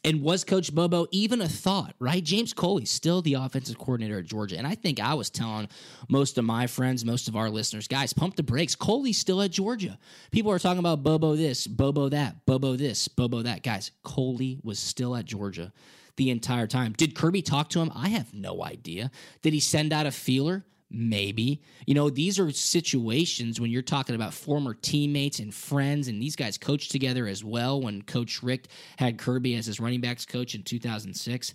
And 0.03 0.23
was 0.23 0.43
Coach 0.43 0.73
Bobo 0.73 1.05
even 1.11 1.41
a 1.41 1.47
thought, 1.47 1.93
right? 1.99 2.23
James 2.23 2.53
Coley, 2.53 2.85
still 2.85 3.21
the 3.21 3.35
offensive 3.35 3.77
coordinator 3.77 4.17
at 4.17 4.25
Georgia. 4.25 4.57
And 4.57 4.65
I 4.65 4.73
think 4.73 4.99
I 4.99 5.13
was 5.13 5.29
telling 5.29 5.69
most 6.09 6.39
of 6.39 6.45
my 6.45 6.65
friends, 6.65 7.05
most 7.05 7.27
of 7.27 7.35
our 7.35 7.51
listeners, 7.51 7.87
guys, 7.87 8.11
pump 8.11 8.35
the 8.35 8.41
brakes. 8.41 8.75
Coley's 8.75 9.19
still 9.19 9.41
at 9.43 9.51
Georgia. 9.51 9.99
People 10.31 10.51
are 10.51 10.57
talking 10.57 10.79
about 10.79 11.03
Bobo 11.03 11.35
this, 11.35 11.67
Bobo 11.67 12.09
that, 12.09 12.45
Bobo 12.47 12.75
this, 12.75 13.07
Bobo 13.07 13.43
that. 13.43 13.61
Guys, 13.61 13.91
Coley 14.03 14.59
was 14.63 14.79
still 14.79 15.15
at 15.15 15.25
Georgia 15.25 15.71
the 16.15 16.31
entire 16.31 16.67
time. 16.67 16.93
Did 16.93 17.13
Kirby 17.13 17.43
talk 17.43 17.69
to 17.69 17.79
him? 17.79 17.91
I 17.93 18.09
have 18.09 18.33
no 18.33 18.63
idea. 18.63 19.11
Did 19.43 19.53
he 19.53 19.59
send 19.59 19.93
out 19.93 20.07
a 20.07 20.11
feeler? 20.11 20.65
Maybe. 20.93 21.61
You 21.87 21.93
know, 21.93 22.09
these 22.09 22.37
are 22.37 22.51
situations 22.51 23.61
when 23.61 23.71
you're 23.71 23.81
talking 23.81 24.13
about 24.13 24.33
former 24.33 24.73
teammates 24.73 25.39
and 25.39 25.53
friends, 25.53 26.09
and 26.09 26.21
these 26.21 26.35
guys 26.35 26.57
coached 26.57 26.91
together 26.91 27.27
as 27.27 27.43
well 27.43 27.81
when 27.81 28.01
Coach 28.01 28.43
Richt 28.43 28.67
had 28.97 29.17
Kirby 29.17 29.55
as 29.55 29.65
his 29.65 29.79
running 29.79 30.01
backs 30.01 30.25
coach 30.25 30.53
in 30.53 30.63
2006. 30.63 31.53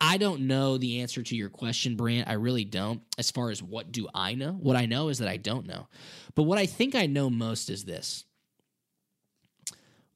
I 0.00 0.16
don't 0.16 0.42
know 0.42 0.78
the 0.78 1.00
answer 1.00 1.22
to 1.22 1.36
your 1.36 1.50
question, 1.50 1.96
Brant. 1.96 2.28
I 2.28 2.34
really 2.34 2.64
don't. 2.64 3.02
As 3.18 3.30
far 3.30 3.50
as 3.50 3.62
what 3.62 3.92
do 3.92 4.08
I 4.14 4.34
know? 4.34 4.52
What 4.52 4.76
I 4.76 4.86
know 4.86 5.08
is 5.08 5.18
that 5.18 5.28
I 5.28 5.36
don't 5.36 5.66
know. 5.66 5.86
But 6.34 6.44
what 6.44 6.58
I 6.58 6.66
think 6.66 6.94
I 6.94 7.06
know 7.06 7.28
most 7.28 7.68
is 7.68 7.84
this 7.84 8.24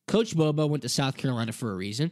Coach 0.06 0.34
Bobo 0.36 0.66
went 0.66 0.82
to 0.82 0.88
South 0.88 1.16
Carolina 1.16 1.52
for 1.52 1.72
a 1.72 1.76
reason. 1.76 2.10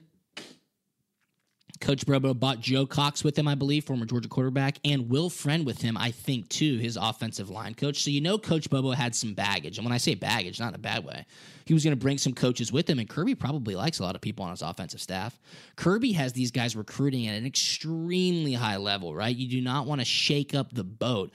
Coach 1.80 2.06
Bobo 2.06 2.34
bought 2.34 2.60
Joe 2.60 2.86
Cox 2.86 3.22
with 3.22 3.38
him, 3.38 3.46
I 3.46 3.54
believe, 3.54 3.84
former 3.84 4.04
Georgia 4.04 4.28
quarterback, 4.28 4.78
and 4.84 5.08
Will 5.08 5.30
Friend 5.30 5.64
with 5.64 5.80
him, 5.80 5.96
I 5.96 6.10
think, 6.10 6.48
too, 6.48 6.78
his 6.78 6.96
offensive 6.96 7.50
line 7.50 7.74
coach. 7.74 8.02
So 8.02 8.10
you 8.10 8.20
know 8.20 8.38
Coach 8.38 8.68
Bobo 8.68 8.90
had 8.90 9.14
some 9.14 9.34
baggage. 9.34 9.78
And 9.78 9.84
when 9.84 9.92
I 9.92 9.98
say 9.98 10.14
baggage, 10.14 10.58
not 10.58 10.70
in 10.70 10.74
a 10.74 10.78
bad 10.78 11.04
way, 11.04 11.24
he 11.64 11.74
was 11.74 11.84
going 11.84 11.96
to 11.96 12.00
bring 12.00 12.18
some 12.18 12.32
coaches 12.32 12.72
with 12.72 12.88
him. 12.88 12.98
And 12.98 13.08
Kirby 13.08 13.34
probably 13.34 13.74
likes 13.76 14.00
a 14.00 14.02
lot 14.02 14.14
of 14.14 14.20
people 14.20 14.44
on 14.44 14.50
his 14.50 14.62
offensive 14.62 15.00
staff. 15.00 15.38
Kirby 15.76 16.12
has 16.12 16.32
these 16.32 16.50
guys 16.50 16.74
recruiting 16.74 17.26
at 17.28 17.36
an 17.36 17.46
extremely 17.46 18.54
high 18.54 18.76
level, 18.76 19.14
right? 19.14 19.34
You 19.34 19.48
do 19.48 19.60
not 19.60 19.86
want 19.86 20.00
to 20.00 20.04
shake 20.04 20.54
up 20.54 20.72
the 20.72 20.84
boat 20.84 21.30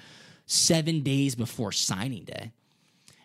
seven 0.45 1.01
days 1.01 1.35
before 1.35 1.71
signing 1.71 2.25
day. 2.25 2.51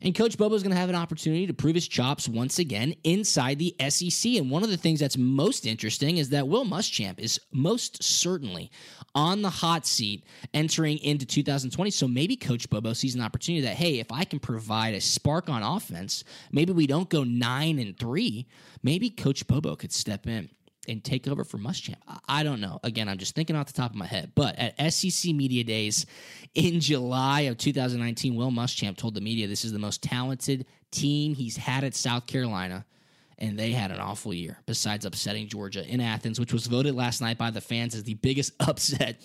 And 0.02 0.14
Coach 0.14 0.38
Bobo 0.38 0.54
is 0.54 0.62
going 0.62 0.74
to 0.74 0.80
have 0.80 0.88
an 0.88 0.94
opportunity 0.94 1.46
to 1.46 1.54
prove 1.54 1.74
his 1.74 1.88
chops 1.88 2.28
once 2.28 2.58
again 2.58 2.94
inside 3.04 3.58
the 3.58 3.74
SEC. 3.88 4.32
And 4.34 4.50
one 4.50 4.62
of 4.62 4.70
the 4.70 4.76
things 4.76 5.00
that's 5.00 5.16
most 5.16 5.66
interesting 5.66 6.18
is 6.18 6.30
that 6.30 6.46
Will 6.46 6.64
Muschamp 6.64 7.18
is 7.18 7.40
most 7.52 8.02
certainly 8.02 8.70
on 9.14 9.42
the 9.42 9.50
hot 9.50 9.86
seat 9.86 10.24
entering 10.54 10.98
into 10.98 11.26
2020. 11.26 11.90
So 11.90 12.06
maybe 12.06 12.36
Coach 12.36 12.70
Bobo 12.70 12.92
sees 12.92 13.14
an 13.14 13.20
opportunity 13.20 13.66
that, 13.66 13.76
hey, 13.76 13.98
if 13.98 14.12
I 14.12 14.24
can 14.24 14.38
provide 14.38 14.94
a 14.94 15.00
spark 15.00 15.48
on 15.48 15.62
offense, 15.62 16.24
maybe 16.52 16.72
we 16.72 16.86
don't 16.86 17.08
go 17.08 17.24
nine 17.24 17.78
and 17.78 17.98
three. 17.98 18.46
Maybe 18.82 19.10
Coach 19.10 19.46
Bobo 19.46 19.74
could 19.74 19.92
step 19.92 20.26
in 20.26 20.50
and 20.88 21.02
take 21.02 21.28
over 21.28 21.44
for 21.44 21.58
Muschamp? 21.58 21.96
I 22.28 22.42
don't 22.42 22.60
know. 22.60 22.80
Again, 22.82 23.08
I'm 23.08 23.18
just 23.18 23.34
thinking 23.34 23.56
off 23.56 23.66
the 23.66 23.72
top 23.72 23.90
of 23.90 23.96
my 23.96 24.06
head. 24.06 24.32
But 24.34 24.56
at 24.58 24.92
SEC 24.92 25.34
Media 25.34 25.64
Days 25.64 26.06
in 26.54 26.80
July 26.80 27.42
of 27.42 27.58
2019, 27.58 28.34
Will 28.34 28.50
Muschamp 28.50 28.96
told 28.96 29.14
the 29.14 29.20
media 29.20 29.46
this 29.46 29.64
is 29.64 29.72
the 29.72 29.78
most 29.78 30.02
talented 30.02 30.66
team 30.90 31.34
he's 31.34 31.56
had 31.56 31.84
at 31.84 31.94
South 31.94 32.26
Carolina. 32.26 32.84
And 33.40 33.56
they 33.56 33.70
had 33.70 33.92
an 33.92 34.00
awful 34.00 34.34
year, 34.34 34.58
besides 34.66 35.04
upsetting 35.04 35.46
Georgia 35.46 35.86
in 35.86 36.00
Athens, 36.00 36.40
which 36.40 36.52
was 36.52 36.66
voted 36.66 36.94
last 36.96 37.20
night 37.20 37.38
by 37.38 37.50
the 37.50 37.60
fans 37.60 37.94
as 37.94 38.02
the 38.02 38.14
biggest 38.14 38.52
upset 38.60 39.22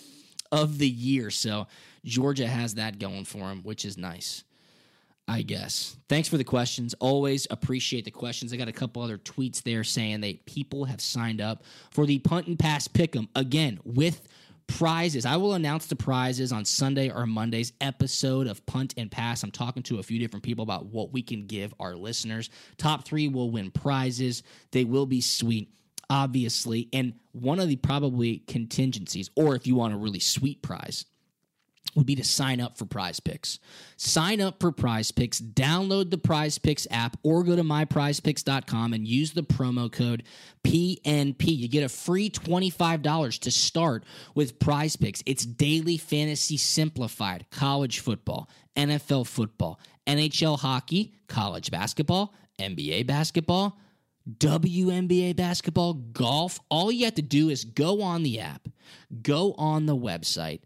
of 0.52 0.78
the 0.78 0.88
year. 0.88 1.32
So 1.32 1.68
Georgia 2.06 2.48
has 2.48 2.76
that 2.76 3.00
going 3.00 3.26
for 3.26 3.40
them, 3.40 3.62
which 3.64 3.86
is 3.86 3.98
nice. 3.98 4.44
I 5.28 5.42
guess. 5.42 5.96
Thanks 6.10 6.28
for 6.28 6.38
the 6.38 6.44
questions. 6.44 6.94
Always 7.00 7.48
appreciate 7.50 8.06
the 8.06 8.12
questions. 8.12 8.52
I 8.52 8.58
got 8.58 8.68
a 8.68 8.74
couple 8.74 9.02
other 9.02 9.18
tweets 9.18 9.64
there 9.64 9.84
saying 9.84 10.22
that 10.22 10.46
people 10.46 10.86
have 10.86 11.00
signed 11.00 11.40
up 11.40 11.64
for 11.92 12.06
the 12.06 12.20
punt 12.20 12.48
and 12.48 12.60
pass 12.60 12.88
pick'em 12.88 13.30
again 13.36 13.80
with 13.86 14.28
prizes. 14.68 15.26
I 15.26 15.38
will 15.38 15.54
announce 15.54 15.88
the 15.88 15.96
prizes 15.96 16.52
on 16.52 16.66
Sunday 16.66 17.10
or 17.10 17.26
Monday's 17.26 17.72
episode 17.80 18.48
of 18.48 18.66
Punt 18.66 18.94
and 18.98 19.10
Pass. 19.10 19.44
I'm 19.44 19.52
talking 19.52 19.84
to 19.84 20.00
a 20.00 20.04
few 20.04 20.20
different 20.20 20.44
people 20.44 20.64
about 20.64 20.88
what 20.88 21.14
we 21.14 21.22
can 21.22 21.46
give 21.48 21.74
our 21.80 21.96
listeners. 21.96 22.50
Top 22.78 23.06
three 23.06 23.28
will 23.28 23.50
win 23.50 23.72
prizes. 23.72 24.44
They 24.72 24.84
will 24.84 25.06
be 25.06 25.22
sweet, 25.22 25.70
obviously. 26.10 26.90
And 26.92 27.14
one 27.32 27.60
of 27.60 27.70
the 27.70 27.76
probably 27.78 28.40
contingencies, 28.40 29.30
or 29.36 29.56
if 29.56 29.68
you 29.68 29.76
want 29.76 29.94
a 29.94 29.98
really 29.98 30.20
sweet 30.20 30.62
prize, 30.62 31.06
would 31.96 32.06
be 32.06 32.16
to 32.16 32.24
sign 32.24 32.60
up 32.60 32.78
for 32.78 32.86
prize 32.86 33.20
picks. 33.20 33.60
Sign 33.98 34.42
up 34.42 34.60
for 34.60 34.72
prize 34.72 35.12
picks, 35.12 35.40
download 35.40 36.10
the 36.10 36.18
prize 36.18 36.58
picks 36.58 36.88
app, 36.90 37.18
or 37.24 37.44
go 37.44 37.56
to 37.56 37.64
myprizepicks.com 37.64 38.94
and 38.94 39.08
use 39.08 39.32
the 39.32 39.44
promo 39.44 39.92
code 39.92 40.24
PNP. 40.64 41.58
You 41.58 41.68
get 41.68 41.84
a 41.84 41.90
free 41.90 42.30
$25 42.30 43.40
to 43.40 43.52
start 43.52 44.04
with 44.36 44.60
prize 44.60 44.96
picks. 44.96 45.22
It's 45.26 45.46
daily 45.46 45.98
fantasy 45.98 46.58
simplified 46.58 47.46
college 47.52 48.00
football, 48.00 48.50
NFL 48.76 49.28
football, 49.28 49.80
NHL 50.08 50.60
hockey, 50.60 51.14
college 51.28 51.72
basketball, 51.72 52.34
NBA 52.60 53.08
basketball. 53.08 53.80
WNBA 54.38 55.36
basketball, 55.36 55.96
golf, 55.96 56.60
all 56.70 56.92
you 56.92 57.04
have 57.04 57.16
to 57.16 57.22
do 57.22 57.50
is 57.50 57.66
go 57.66 58.02
on 58.02 58.24
the 58.24 58.40
app, 58.40 58.70
go 59.22 59.54
on 59.58 59.86
the 59.86 59.98
website, 59.98 60.62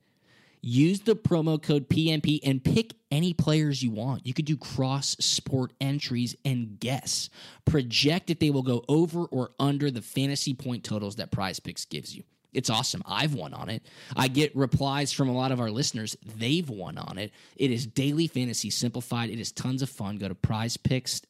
Use 0.61 1.01
the 1.01 1.15
promo 1.15 1.61
code 1.61 1.87
PNP 1.89 2.39
and 2.43 2.63
pick 2.63 2.93
any 3.11 3.33
players 3.33 3.81
you 3.81 3.91
want. 3.91 4.25
You 4.25 4.33
could 4.33 4.45
do 4.45 4.57
cross 4.57 5.15
sport 5.19 5.73
entries 5.79 6.35
and 6.43 6.79
guess. 6.79 7.29
Project 7.65 8.29
if 8.29 8.39
they 8.39 8.49
will 8.49 8.63
go 8.63 8.83
over 8.87 9.25
or 9.25 9.51
under 9.59 9.91
the 9.91 10.01
fantasy 10.01 10.53
point 10.53 10.83
totals 10.83 11.17
that 11.17 11.31
Prize 11.31 11.59
Picks 11.59 11.85
gives 11.85 12.15
you. 12.15 12.23
It's 12.53 12.69
awesome. 12.69 13.03
I've 13.05 13.35
won 13.35 13.53
on 13.53 13.69
it. 13.69 13.83
I 14.15 14.29
get 14.29 14.55
replies 14.55 15.11
from 15.11 15.29
a 15.29 15.33
lot 15.33 15.51
of 15.51 15.59
our 15.59 15.69
listeners. 15.69 16.17
They've 16.37 16.67
won 16.67 16.97
on 16.97 17.17
it. 17.17 17.31
It 17.55 17.71
is 17.71 17.85
daily 17.85 18.27
fantasy 18.27 18.69
simplified. 18.69 19.29
It 19.29 19.39
is 19.39 19.51
tons 19.51 19.81
of 19.81 19.89
fun. 19.89 20.17
Go 20.17 20.27
to 20.27 20.35
Prize 20.35 20.75
Picks 20.75 21.21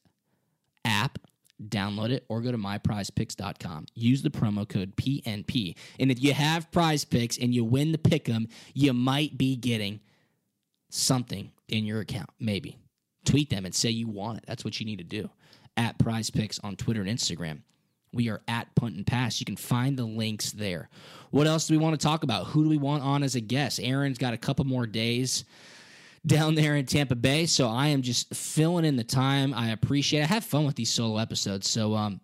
app 0.86 1.19
download 1.64 2.12
it 2.12 2.26
or 2.30 2.41
go 2.41 2.51
to 2.51 2.58
myprizepicks.com. 2.58 3.88
Use 3.93 4.22
the 4.22 4.30
promo 4.30 4.68
code 4.68 4.95
PNP. 4.95 5.76
And 5.99 6.12
if 6.12 6.22
you 6.22 6.34
have 6.34 6.72
prize 6.72 7.03
picks 7.03 7.38
and 7.38 7.53
you 7.53 7.64
win 7.64 7.91
the 7.91 7.97
pick 7.97 8.30
'em, 8.30 8.47
you 8.74 8.93
might 8.93 9.38
be 9.38 9.55
getting 9.55 9.99
something 10.89 11.51
in 11.68 11.86
your 11.86 12.01
account. 12.01 12.30
Maybe. 12.39 12.78
Tweet 13.26 13.49
them 13.49 13.66
and 13.66 13.76
say 13.76 13.89
you 13.89 14.08
want 14.08 14.39
it. 14.39 14.45
That's 14.47 14.64
what 14.64 14.80
you 14.80 14.86
need 14.86 14.99
to 14.99 15.03
do. 15.03 15.30
At 15.76 15.99
prize 15.99 16.30
picks 16.30 16.60
on 16.60 16.76
Twitter 16.76 17.01
and 17.01 17.10
Instagram. 17.10 17.62
We 18.14 18.30
are 18.30 18.41
at 18.47 18.74
Punt 18.76 18.95
and 18.95 19.05
Pass. 19.05 19.39
You 19.39 19.45
can 19.45 19.58
find 19.58 19.97
the 19.97 20.05
links 20.05 20.51
there. 20.51 20.89
What 21.32 21.45
else 21.45 21.68
do 21.68 21.74
we 21.74 21.78
want 21.78 21.99
to 21.99 22.03
talk 22.03 22.24
about? 22.24 22.47
Who 22.47 22.64
do 22.64 22.70
we 22.70 22.78
want 22.78 23.03
on 23.03 23.22
as 23.22 23.36
a 23.36 23.41
guest? 23.41 23.80
Aaron's 23.82 24.18
got 24.18 24.34
a 24.34 24.38
couple 24.38 24.66
more 24.66 24.88
days 24.88 25.43
down 26.26 26.55
there 26.55 26.76
in 26.76 26.86
Tampa 26.86 27.15
Bay. 27.15 27.45
So 27.45 27.68
I 27.68 27.88
am 27.88 28.01
just 28.01 28.34
filling 28.34 28.86
in 28.86 28.95
the 28.95 29.03
time. 29.03 29.53
I 29.53 29.72
appreciate 29.72 30.22
it. 30.22 30.24
I 30.24 30.34
have 30.34 30.43
fun 30.43 30.65
with 30.65 30.76
these 30.76 30.91
solo 30.91 31.18
episodes. 31.18 31.68
So 31.70 31.95
um, 31.95 32.20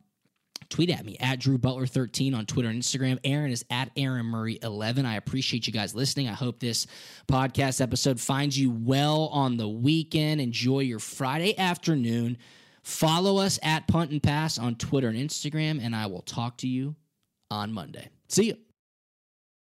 tweet 0.69 0.89
at 0.89 1.05
me 1.05 1.17
at 1.19 1.39
Drew 1.39 1.57
Butler 1.57 1.85
13 1.85 2.33
on 2.33 2.45
Twitter 2.45 2.69
and 2.69 2.81
Instagram. 2.81 3.19
Aaron 3.23 3.51
is 3.51 3.63
at 3.69 3.91
Aaron 3.95 4.25
Murray 4.25 4.59
11. 4.61 5.05
I 5.05 5.15
appreciate 5.15 5.67
you 5.67 5.73
guys 5.73 5.93
listening. 5.93 6.27
I 6.27 6.33
hope 6.33 6.59
this 6.59 6.87
podcast 7.27 7.79
episode 7.81 8.19
finds 8.19 8.57
you 8.59 8.71
well 8.71 9.27
on 9.31 9.57
the 9.57 9.69
weekend. 9.69 10.41
Enjoy 10.41 10.79
your 10.79 10.99
Friday 10.99 11.57
afternoon. 11.57 12.37
Follow 12.81 13.37
us 13.37 13.59
at 13.63 13.87
Punt 13.87 14.11
and 14.11 14.21
Pass 14.21 14.57
on 14.57 14.75
Twitter 14.75 15.07
and 15.07 15.17
Instagram, 15.17 15.79
and 15.81 15.95
I 15.95 16.07
will 16.07 16.21
talk 16.21 16.57
to 16.57 16.67
you 16.67 16.95
on 17.49 17.71
Monday. 17.71 18.09
See 18.27 18.47
you. 18.47 18.62